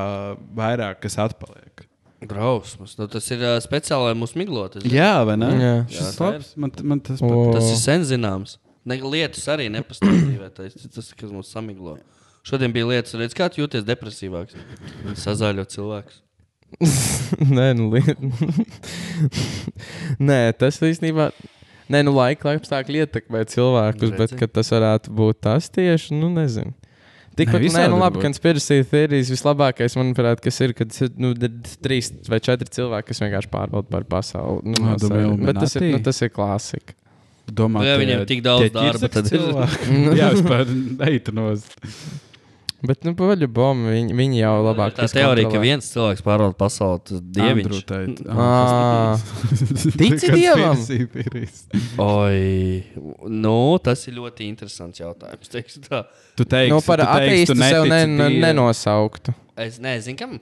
vairāk, 0.58 1.04
kas 1.06 1.20
atpaliek. 1.28 1.86
Drausmas. 2.28 2.96
Nu, 2.98 3.06
tas 3.12 3.28
ir 3.30 3.44
uh, 3.46 3.60
speciāli, 3.62 4.10
lai 4.10 4.18
mūs 4.18 4.34
miglotu. 4.40 4.82
Jā, 4.90 5.20
vai 5.28 5.38
ne? 5.38 5.52
Jā. 5.62 5.74
Šis 5.92 6.00
Jā, 6.02 6.14
tā 6.18 6.30
labs. 6.34 6.54
Man, 6.58 6.74
man 6.82 7.02
tas 7.06 7.22
O. 7.22 7.30
patīk. 7.30 7.60
Tas 7.60 7.70
ir 7.70 7.78
sen 7.78 8.06
zināms. 8.10 8.58
Ne, 8.88 8.98
lietus 9.04 9.46
arī 9.54 9.68
nepastāv 9.70 10.16
dzīvē. 10.16 10.50
Tas 10.58 10.80
ir 10.82 10.94
tas, 10.96 11.12
kas 11.14 11.30
mums 11.30 11.52
samiglo. 11.54 12.00
Šodien 12.48 12.72
bija 12.72 12.88
lietas, 12.88 13.16
redz, 13.20 13.36
kā 13.36 13.50
tu 13.52 13.60
jūties 13.60 13.84
depresīvāks. 13.88 14.56
Sazāļo 15.20 15.66
cilvēks. 15.68 16.22
Nē, 17.58 17.70
nu, 17.76 17.90
li... 17.92 18.02
Nē, 20.30 20.40
tas 20.60 20.80
īstenībā. 20.84 21.30
Nē, 21.92 22.02
nu, 22.04 22.12
laika 22.16 22.52
apstākļi 22.56 23.06
ietekmē 23.06 23.46
cilvēkus, 23.48 24.10
Redzi. 24.12 24.18
bet 24.20 24.36
ka 24.40 24.50
tas 24.60 24.72
varētu 24.76 25.14
būt 25.16 25.40
tas 25.48 25.70
tieši, 25.72 26.16
nu, 26.20 26.32
nezinu. 26.36 26.74
Tikpat, 27.38 27.60
nē, 27.60 27.64
visādi 27.68 27.92
nu, 27.94 28.00
labi, 28.02 28.18
būt. 28.18 28.26
konspirācijas 28.26 28.88
teorijas 28.90 29.30
vislabākais, 29.30 29.96
manuprāt, 30.00 30.40
kas 30.42 30.58
ir, 30.66 30.74
kad 30.76 30.96
ir 31.06 31.12
nu, 31.22 31.36
trīs 31.86 32.10
vai 32.28 32.40
četri 32.44 32.72
cilvēki, 32.80 33.12
kas 33.12 33.22
vienkārši 33.22 33.52
pārvalda 33.54 33.92
par 33.94 34.08
pasauli. 34.10 34.74
Nu, 34.74 34.88
no 34.88 34.96
domāju, 35.00 35.36
bet 35.46 35.60
tas 35.62 35.78
ir, 35.78 35.86
nu, 35.94 36.00
tas 36.08 36.24
ir 36.26 36.32
klasika. 36.34 36.96
Domā, 37.48 37.80
Nu, 37.80 37.88
tie- 37.88 38.00
viņiem 38.02 38.24
tik 38.28 38.42
daudz 38.44 38.74
darba, 38.76 39.08
tad 39.14 39.30
ir-. 39.32 39.46
Jā, 40.20 40.32
vispār 40.34 40.74
eitanos. 41.08 41.68
Bet, 42.86 43.02
nu, 43.08 43.16
paļu 43.18 43.48
bombu, 43.50 43.90
viņi, 43.90 44.14
viņi 44.14 44.38
jau 44.38 44.52
labāk. 44.62 44.94
Tā 45.00 45.08
teorija, 45.10 45.50
ka 45.50 45.62
viens 45.64 45.88
cilvēks 45.90 46.22
pārvalda 46.22 46.54
pasauli, 46.60 47.02
tas 47.10 47.24
dieviņš. 47.34 47.80
Ā. 48.30 48.52
Tici 50.02 50.30
Dievam? 50.36 50.84
Oi, 52.06 52.84
nu, 53.34 53.58
tas 53.82 54.06
ir 54.06 54.20
ļoti 54.20 54.46
interesants 54.52 55.02
jautājums. 55.02 55.50
teikšu 55.56 55.82
tā. 55.88 56.04
Tu 56.38 56.46
teiksi, 56.46 56.76
Nu, 56.76 56.84
par 56.86 57.02
ateistu 57.02 57.58
tu 57.58 57.66
sev 57.66 57.90
ne, 57.90 58.30
nenosauktu. 58.46 59.34
Es 59.58 59.82
nezinu, 59.82 60.20
kam. 60.22 60.38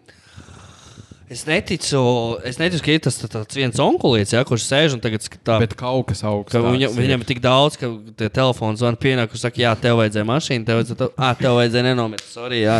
Es 1.25 1.41
neticu, 1.47 1.99
es 2.45 2.59
neticu, 2.61 2.83
ka 2.85 2.93
ir 2.93 2.99
tas 3.01 3.15
tā- 3.17 3.29
tāds 3.33 3.57
viens 3.57 3.79
onkulīts, 3.81 4.35
ja, 4.35 4.43
kurš 4.45 4.67
sēž 4.67 4.93
un 4.93 5.01
tagad 5.01 5.23
skatās. 5.25 5.63
Bet 5.63 5.73
kaut 5.79 6.05
kas 6.11 6.21
augsts. 6.21 6.53
Ka 6.53 6.61
viņam, 6.61 6.93
viņam 6.93 7.23
ir 7.23 7.29
tik 7.31 7.41
daudz, 7.41 7.79
ka 7.81 7.89
tie 8.19 8.29
telefons 8.29 8.83
zvana 8.83 8.99
pienāk, 9.01 9.33
un 9.33 9.41
saka, 9.41 9.57
jā, 9.57 9.71
tev 9.81 9.97
vajadzēja 9.97 10.27
mašīnu, 10.29 10.67
tev 10.67 10.83
vajadzēja, 10.83 11.09
ah, 11.17 11.33
tev 11.39 11.57
vajadzēja 11.57 11.87
nenomirt. 11.89 12.25
Sorry, 12.29 12.61
jā. 12.61 12.77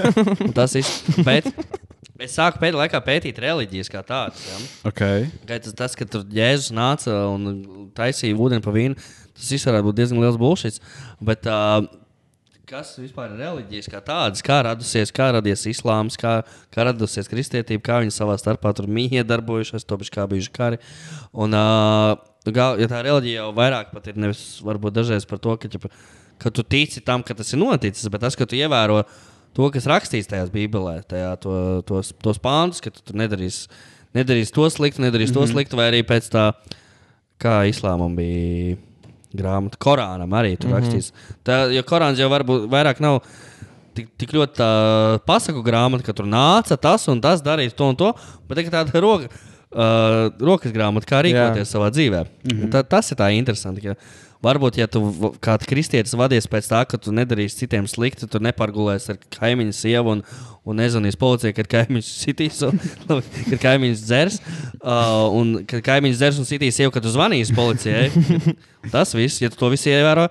Tas 0.58 0.76
ir. 0.78 0.86
Bet 1.26 1.50
es 2.20 2.36
sāku 2.38 2.62
pēdējā 2.62 2.78
laikā 2.84 3.00
pētīt 3.02 3.42
reliģijas 3.42 3.90
kā 3.90 4.04
tādas. 4.06 4.38
Ja. 4.46 4.60
Okay. 4.92 5.26
Kā 5.50 5.58
Tas, 5.58 5.74
tas, 5.74 5.98
ka 5.98 6.06
tur 6.06 6.22
Jēzus 6.30 6.70
nāca 6.76 7.16
un 7.34 7.90
taisīja 7.98 8.38
ūdeni 8.38 8.62
pa 8.62 8.70
vīnu, 8.70 8.94
tas 9.34 9.50
viss 9.50 9.66
varētu 9.66 9.88
būt 9.90 9.98
diezgan 9.98 10.22
liels 10.22 10.38
bullshit. 10.38 10.78
Bet 11.18 11.48
uh, 11.50 11.82
kas 12.70 12.92
vispār 13.00 13.32
ir 13.32 13.40
reliģijas 13.42 13.88
kā 13.90 14.00
tādas, 14.04 14.42
kā 14.46 14.60
radusies, 14.62 15.10
kā 15.14 15.30
radies 15.34 15.64
islāms, 15.66 16.16
kā, 16.20 16.40
kā 16.70 16.86
radusies 16.86 17.28
kristietība, 17.30 17.82
kā 17.88 17.98
viņi 18.04 18.14
savā 18.14 18.36
starpā 18.38 18.70
tur 18.76 18.86
miedarbojušies, 18.90 19.86
to 19.88 19.98
kā 20.14 20.26
bijuši 20.30 20.52
kari. 20.54 20.78
Un, 21.34 21.56
uh, 21.56 22.14
gal, 22.46 22.78
ja 22.80 22.86
tā 22.90 23.02
reliģija 23.06 23.42
jau 23.42 23.50
vairāk 23.56 23.90
pat 23.94 24.06
ir 24.12 24.20
nevis 24.22 24.44
varbūt 24.66 25.00
dažreiz 25.00 25.26
par 25.26 25.42
to, 25.42 25.56
ka, 25.58 25.70
ķipa, 25.72 25.90
ka 26.40 26.52
tu 26.54 26.62
tici 26.62 27.02
tam, 27.02 27.24
ka 27.26 27.34
tas 27.34 27.50
ir 27.52 27.62
noticis, 27.62 28.06
bet 28.12 28.22
tas, 28.22 28.38
ka 28.38 28.46
tu 28.46 28.58
ievēro 28.58 29.02
to, 29.56 29.70
kas 29.74 29.88
rakstīts 29.90 30.30
tajā 30.30 30.46
Bībelē, 30.54 31.00
tajā, 31.10 31.32
to, 31.42 31.54
tos, 31.88 32.12
tos 32.22 32.38
pāntus, 32.38 32.82
ka 32.84 32.94
tu 32.94 33.02
tur 33.02 33.18
nedarīsi 33.18 33.66
nedarīs 34.16 34.54
to 34.54 34.66
sliktu, 34.70 35.02
nedarīs 35.02 35.30
mm 35.30 35.36
-hmm. 35.36 35.46
to 35.46 35.52
sliktu, 35.52 35.76
vai 35.78 35.90
arī 35.90 36.02
pēc 36.06 36.30
tā, 36.30 36.52
kā 37.40 37.62
islāmam 37.70 38.16
bija 38.16 38.76
grāmata, 39.36 39.78
Korānam 39.80 40.34
arī 40.36 40.56
tur 40.58 40.70
mm 40.70 40.74
-hmm. 40.74 40.80
rakstīts. 40.80 41.12
Tā, 41.44 41.72
jo 41.74 41.82
Korāns 41.82 42.18
jau 42.18 42.28
varbūt 42.30 42.68
vairāk 42.70 43.00
nav. 43.00 43.22
Tik, 43.94 44.06
tik 44.16 44.32
ļoti 44.32 44.54
tā 44.54 45.18
pasaku 45.26 45.64
grāmata, 45.66 46.04
ka 46.04 46.12
tur 46.12 46.24
nāca 46.24 46.76
tas 46.78 47.08
un 47.08 47.20
tas, 47.20 47.42
darīja 47.42 47.74
to 47.74 47.88
un 47.88 47.96
to, 47.96 48.14
bet 48.48 48.58
tā 48.58 48.62
ir 48.62 48.70
tāda 48.70 49.00
roka, 49.00 49.26
uh, 49.74 50.30
rokas 50.38 50.72
grāmata, 50.72 51.06
kā 51.06 51.22
rīkoties 51.26 51.66
Jā. 51.66 51.72
savā 51.74 51.90
dzīvē. 51.90 52.24
Mm 52.44 52.50
-hmm. 52.50 52.70
tā, 52.70 52.84
tas 52.86 53.10
ir 53.10 53.16
tā 53.16 53.32
interesanti. 53.34 53.80
Ka 53.80 53.96
varbūt, 54.44 54.78
ja 54.80 54.88
tu 54.90 55.02
kā 55.42 55.56
kristietis 55.62 56.16
vadies 56.18 56.48
pēc 56.50 56.68
tā, 56.70 56.82
ka 56.88 56.98
tu 57.00 57.12
nedarīsi 57.14 57.62
citiem 57.62 57.88
slikti, 57.90 58.28
tu 58.30 58.40
nepargulēsi 58.42 59.14
ar 59.14 59.18
kaimiņu 59.36 59.76
sievu 59.76 60.16
un, 60.16 60.22
un 60.68 60.80
nezvanīsi 60.80 61.20
policijai, 61.20 61.54
kad 61.56 61.70
kaimiņš 61.70 62.10
sitīs, 62.24 62.60
un, 62.66 62.80
kad 63.50 63.58
kaimiņš 63.62 64.04
dzers. 64.04 64.38
Uh, 64.80 65.26
un 65.36 65.56
kad 65.68 65.84
kaimiņš 65.86 66.20
dzers 66.20 66.40
un 66.40 66.48
sitīs 66.48 66.80
sievu, 66.80 66.94
kad 66.94 67.04
tu 67.04 67.12
zvanīsi 67.12 67.56
policijai. 67.56 68.08
tas 68.94 69.12
viss, 69.16 69.42
ja 69.42 69.52
tu 69.52 69.60
to 69.60 69.72
visu 69.72 69.92
ievēro. 69.92 70.30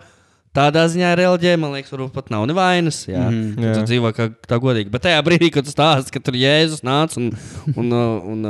Tādā 0.56 0.82
ziņā 0.90 1.12
reliģija, 1.14 1.58
man 1.62 1.76
liekas, 1.78 1.92
varbūt 1.94 2.16
pat 2.16 2.32
nav 2.34 2.48
nevainas. 2.50 3.04
Jā, 3.06 3.28
mm, 3.30 3.62
jā. 3.62 3.74
tu 3.78 3.84
dzīvo 3.92 4.10
kā 4.18 4.32
tā 4.50 4.58
godīgi. 4.62 4.90
Bet 4.90 5.06
tajā 5.06 5.20
brīdī, 5.26 5.52
kad 5.54 5.68
tu 5.68 5.74
stāsti, 5.74 6.16
ka 6.16 6.22
tur 6.26 6.38
Jēzus 6.40 6.82
nāca 6.82 7.22
un, 7.22 7.30
un, 7.76 7.94
un, 7.94 8.24
un 8.34 8.48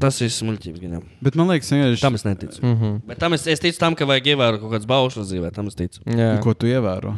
tas 0.00 0.20
ir 0.24 0.30
muļķības. 0.48 0.80
gan. 0.82 1.02
Bet 1.22 1.36
man 1.38 1.48
liekas, 1.52 1.70
vienkārši 1.72 2.00
Tam 2.00 2.14
es 2.18 2.24
neticu. 2.24 2.60
Mm 2.62 2.74
-hmm. 2.80 3.00
Bet 3.06 3.18
tam 3.18 3.32
es, 3.32 3.46
es 3.46 3.60
ticu 3.60 3.78
tam, 3.78 3.94
ka 3.94 4.04
vajag 4.04 4.26
ievērot 4.34 4.60
kaut 4.60 4.72
kādas 4.72 4.86
baušas 4.86 5.30
dzīvē. 5.30 5.52
Tam 5.54 5.66
es 5.66 5.74
ticu. 5.74 6.00
Jā, 6.06 6.40
ko 6.42 6.54
tu 6.54 6.66
ievēro. 6.66 7.16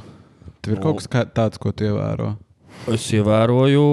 Tev 0.62 0.74
ir 0.74 0.80
kaut 0.82 0.96
kas 0.96 1.08
kā- 1.08 1.26
tāds, 1.26 1.58
ko 1.58 1.72
tu 1.72 1.84
ievēro. 1.84 2.36
Es 2.86 3.10
ievēroju. 3.12 3.84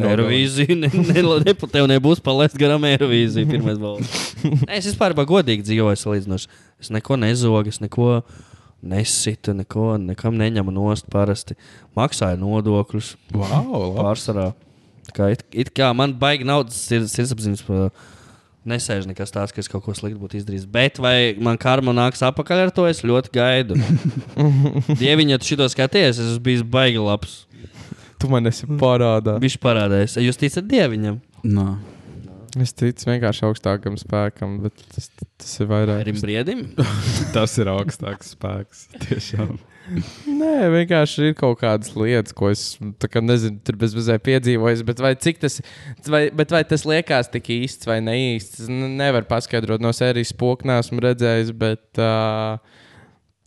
Eirovīziju. 0.00 0.76
Ne, 0.76 0.88
ne, 0.88 1.22
ne, 1.44 1.54
tev 1.54 1.86
nebūs 1.86 2.20
palaist 2.24 2.56
garām 2.56 2.84
Eirovīziju. 2.88 3.50
Pirmais 3.50 3.78
balvas. 3.78 4.34
Nē, 4.68 4.78
es 4.78 4.86
vispār 4.86 5.12
godīgi 5.14 5.62
dzīvoju 5.62 5.96
salīdzinoši. 6.00 6.48
Es 6.80 6.90
neko 6.90 7.16
nezogu, 7.16 7.68
es 7.68 7.80
neko 7.80 8.22
nesitu, 8.82 9.52
neko, 9.54 9.98
nekam 10.00 10.38
neņemu 10.40 10.72
nost 10.72 11.10
parasti. 11.12 11.54
Maksāju 11.96 12.40
nodokļus 12.40 13.14
Wow, 13.34 13.68
labi. 13.70 14.00
pārsvarā. 14.00 14.52
Tā 15.10 15.12
Kā 15.16 15.32
it, 15.32 15.44
it 15.52 15.70
kā 15.74 15.90
man 15.96 16.14
baigi 16.14 16.44
naudas 16.46 16.78
ir 16.94 17.02
sirdsapziņas 17.10 17.64
par 17.66 17.90
Nesēž 18.68 19.06
nekas 19.08 19.32
tāds, 19.32 19.54
ka 19.56 19.62
es 19.62 19.70
kaut 19.72 19.86
ko 19.86 19.94
sliktu 19.96 20.20
būtu 20.20 20.36
izdarījis. 20.36 20.66
Bet 20.68 20.98
vai 21.00 21.32
man 21.40 21.56
karma 21.60 21.94
nāks 21.96 22.20
atpakaļ 22.26 22.66
ar 22.66 22.72
to? 22.76 22.84
Es 22.90 23.00
ļoti 23.00 23.32
gaidu. 23.32 23.78
Dieviņ, 25.00 25.32
ja 25.32 25.38
tu 25.40 25.48
šito 25.48 25.68
skaties, 25.72 26.18
es 26.18 26.34
esmu 26.34 26.44
bijis 26.50 26.66
baigi 26.68 27.00
labs. 27.00 27.38
Tu 28.20 28.28
man 28.28 28.50
esi 28.50 28.68
parādā. 28.80 29.38
Viņš 29.40 29.56
parādījās. 29.62 30.18
Jūs 30.20 30.40
ticat 30.42 30.68
dieviņam? 30.68 31.16
Nā. 31.48 31.70
Es 32.60 32.74
ticu 32.76 33.08
vienkārši 33.08 33.46
augstākam 33.46 33.96
spēkam, 33.96 34.58
bet 34.66 34.76
tas, 34.92 35.08
tas 35.40 35.56
ir 35.62 35.68
vairāk. 35.70 36.02
Erim 36.02 36.20
briedim? 36.20 36.62
Tas 37.36 37.54
ir 37.62 37.70
augstāks 37.70 38.34
spēks. 38.34 38.88
Tiešām. 39.06 39.54
Nē, 39.90 40.52
vienkārši 40.70 41.30
ir 41.30 41.34
kaut 41.38 41.58
kādas 41.62 41.90
lietas, 41.98 42.34
ko 42.36 42.50
es 42.52 42.62
kā 43.10 43.22
nezinu, 43.24 43.58
tur 43.66 43.78
bezmazliet 43.80 44.22
piedzīvoju. 44.26 44.84
Bet 44.86 45.02
vai, 45.02 45.12
cik 45.18 45.40
tas, 45.42 45.58
vai, 46.06 46.22
bet 46.36 46.52
vai 46.54 46.60
tas 46.68 46.84
liekas 46.86 47.30
tik 47.32 47.50
īsts 47.56 47.88
vai 47.90 47.98
neīsts? 48.04 48.62
Es 48.64 48.70
n- 48.70 48.94
nevaru 49.00 49.26
paskaidrot 49.30 49.82
no 49.82 49.90
sērijas 49.96 50.30
spoknā, 50.34 50.78
esmu 50.84 51.02
redzējis, 51.04 51.50
bet 51.58 52.00
uh, 52.02 52.60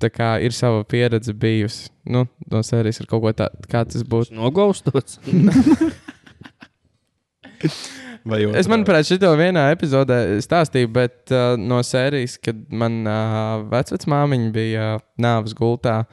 tā 0.04 0.12
kā 0.12 0.34
ir 0.44 0.52
sava 0.58 0.84
pieredze 0.84 1.32
bijusi. 1.34 1.88
Nu, 2.12 2.26
no 2.52 2.64
sērijas 2.68 3.00
ir 3.00 3.08
kaut 3.12 3.24
ko 3.24 3.32
tādu, 3.44 3.64
kā 3.72 3.86
tas 3.88 4.04
būtu. 4.04 4.36
Nogaustots. 4.36 5.20
Es, 8.56 8.70
manuprāt, 8.72 9.08
šito 9.08 9.32
vienā 9.36 9.66
epizodē 9.74 10.40
stāstīju, 10.44 10.90
bet 10.96 11.34
uh, 11.34 11.58
no 11.60 11.82
sērijas, 11.84 12.38
kad 12.44 12.62
manā 12.72 13.18
uh, 13.60 13.66
vecmāmiņa 13.72 14.54
bija 14.56 14.86
uh, 14.96 15.04
nāves 15.20 15.56
gultā. 15.58 16.04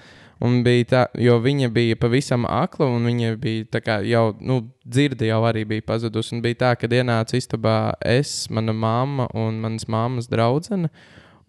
Un 0.40 0.62
bija 0.64 0.86
tā, 0.88 1.00
jo 1.20 1.34
viņa 1.44 1.68
bija 1.68 1.98
pavisam 2.00 2.46
akla, 2.48 2.88
un 2.96 3.04
viņa 3.11 3.34
bija 3.42 3.80
kā 3.84 3.98
jau, 4.08 4.30
nu, 4.40 4.62
dzirde 4.88 5.28
jau 5.28 5.42
arī 5.44 5.66
bija 5.68 5.84
pazudusi. 5.86 6.32
Un 6.34 6.42
bija 6.42 6.62
tā, 6.62 6.70
ka 6.80 6.88
ienāca 6.88 7.36
istabā 7.36 7.92
es, 8.00 8.48
mana 8.50 8.72
mamma 8.72 9.28
un 9.36 9.61
manas 9.61 9.84
mammas 9.86 10.30
draudzene. 10.32 10.88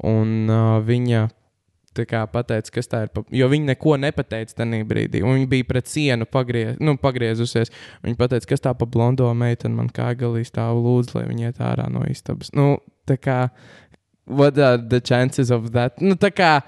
Un 0.04 0.52
uh, 0.52 0.82
viņa 0.84 1.30
pateica, 2.32 2.74
kas 2.74 2.90
tā 2.92 3.04
ir. 3.06 3.24
Jo 3.36 3.50
viņa 3.52 3.74
neko 3.74 3.98
nepateica 4.02 4.56
tajā 4.62 4.84
brīdī. 4.88 5.24
Un 5.24 5.40
viņa 5.40 5.50
bija 5.52 5.68
pret 5.68 5.88
sienu 5.92 6.26
pagriez... 6.26 6.78
nu, 6.80 6.96
pagriezusies. 7.02 7.74
Viņa 8.04 8.20
pateica, 8.20 8.50
kas 8.54 8.64
tā 8.64 8.74
pa 8.78 8.86
blondo 8.86 9.32
meiteni 9.34 9.76
man 9.76 9.90
kā 9.90 10.12
galī 10.18 10.46
stāv 10.48 10.82
lūdzu, 10.82 11.18
lai 11.20 11.26
viņa 11.30 11.50
iet 11.50 11.60
ārā 11.62 11.90
no 11.92 12.06
istabas. 12.10 12.54
Nu, 12.58 12.78
tā 13.10 13.18
kā, 13.20 13.40
what 14.26 14.58
are 14.58 14.78
the 14.78 15.02
chances 15.02 15.52
of 15.52 15.72
that? 15.76 16.00
Nu, 16.02 16.16
tā 16.16 16.32
kā, 16.32 16.62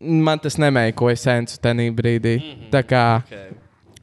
man 0.00 0.40
tas 0.40 0.56
nemēkoja 0.60 1.20
sensu 1.20 1.60
tajā 1.60 1.90
brīdī. 1.96 2.38
Tā 2.72 2.82
kā, 2.86 3.04
Okay. 3.24 3.52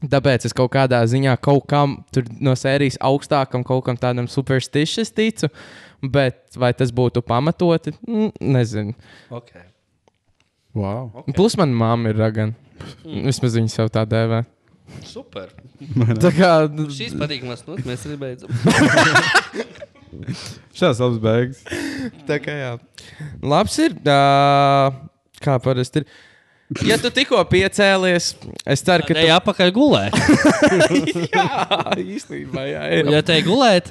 Tāpēc 0.01 0.47
es 0.47 0.55
kaut 0.57 0.71
kādā 0.73 0.97
ziņā 1.05 1.35
kaut 1.45 1.67
kam 1.69 1.99
no 2.41 2.55
sērijas 2.57 2.97
augstākam, 3.05 3.61
kaut 3.65 3.83
kam 3.85 3.99
tādam 4.01 4.25
superstitious 4.29 5.13
ticu. 5.13 5.51
Bet 6.01 6.57
vai 6.57 6.71
tas 6.73 6.89
būtu 6.89 7.21
pamatoti? 7.21 7.93
Mm, 8.07 8.31
Nezinu. 8.55 8.95
Okay. 9.29 9.67
Wow. 10.73 11.11
Okay. 11.21 11.33
Plus, 11.35 11.57
manā 11.59 11.75
mamma 11.75 12.13
ir 12.13 12.19
ragana. 12.21 12.55
Vismaz 13.03 13.57
viņa 13.57 13.73
sev 13.73 13.89
tā 13.93 14.05
dēvē. 14.09 14.43
Super. 15.07 15.51
Tā 16.21 16.31
kā 16.35 16.49
Šīs 16.91 17.13
patīkamas 17.19 17.63
notis 17.67 17.87
mēs 17.87 18.05
arī 18.07 18.17
beidzam. 18.21 18.51
Šāds 20.77 20.99
labs 20.99 21.21
beigas. 21.23 21.61
tā 22.27 22.39
kā 22.43 22.55
jā. 22.57 22.73
Labs 23.43 23.77
ir. 23.83 23.95
Uh, 24.03 24.99
kā 25.43 25.55
parasti 25.63 26.03
ir. 26.03 26.11
Ja 26.87 26.95
tu 26.95 27.09
tikko 27.11 27.35
piecēlies, 27.51 28.29
es 28.63 28.79
ceru, 28.87 29.03
ka 29.03 29.15
Te 29.17 29.25
apakaļ 29.35 29.73
gulēt. 29.75 30.15
jā, 31.35 31.47
īstenībā, 31.99 32.63
jā, 32.69 32.85
ir. 32.95 33.09
Ja 33.11 33.19
te 33.27 33.35
gulēt, 33.43 33.89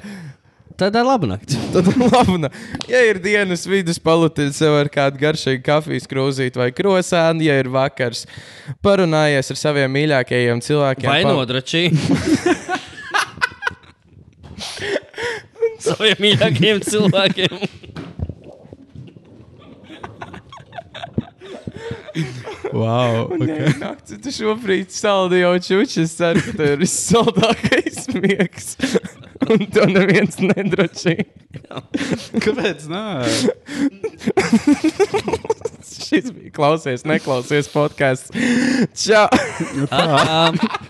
tad 0.81 0.95
ir 0.97 1.05
laba 1.05 1.27
nakts. 1.29 1.57
Tad 1.73 1.87
labi, 1.99 2.37
nu, 2.41 2.49
ja 2.89 3.01
ir 3.07 3.19
dienas 3.21 3.67
vidus, 3.69 3.99
palūtiet 4.01 4.55
sev 4.57 4.73
ar 4.79 4.89
kādu 4.91 5.21
garšīgu 5.21 5.61
kafijas 5.65 6.09
krūzīti 6.09 6.61
vai 6.61 6.71
krosānu, 6.75 7.45
ja 7.45 7.59
ir 7.61 7.69
vakars, 7.71 8.25
parunājies 8.83 9.53
ar 9.53 9.57
saviem 9.61 9.93
mīļākajiem 9.99 10.63
cilvēkiem. 10.65 11.09
Vai 11.11 11.23
nodračī? 11.27 11.83
Saviem 15.81 16.19
mīļākajiem 16.21 16.83
cilvēkiem. 16.85 17.53
Wow. 22.73 23.27
Okay. 23.35 23.73
Nakts, 23.81 24.15
tu 24.23 24.31
šobrīd 24.35 24.93
saldi 24.95 25.41
jau 25.41 25.53
čuči. 25.59 26.05
Es 26.05 26.15
ceru, 26.19 26.43
ka 26.45 26.53
tev 26.55 26.75
ir 26.75 26.83
vissaldākais 26.85 28.05
miegs. 28.15 28.75
Un 29.51 29.65
to 29.73 29.87
neviens 29.89 30.37
nedrošī. 30.39 31.17
Kāpēc? 32.41 32.85
Nē, 32.91 33.05
Šis 35.81 36.29
bija 36.35 36.51
klausies, 36.55 37.03
neklausies 37.07 37.69
podkāsts. 37.71 38.31
Čau! 39.03 39.27
Atā. 39.89 40.69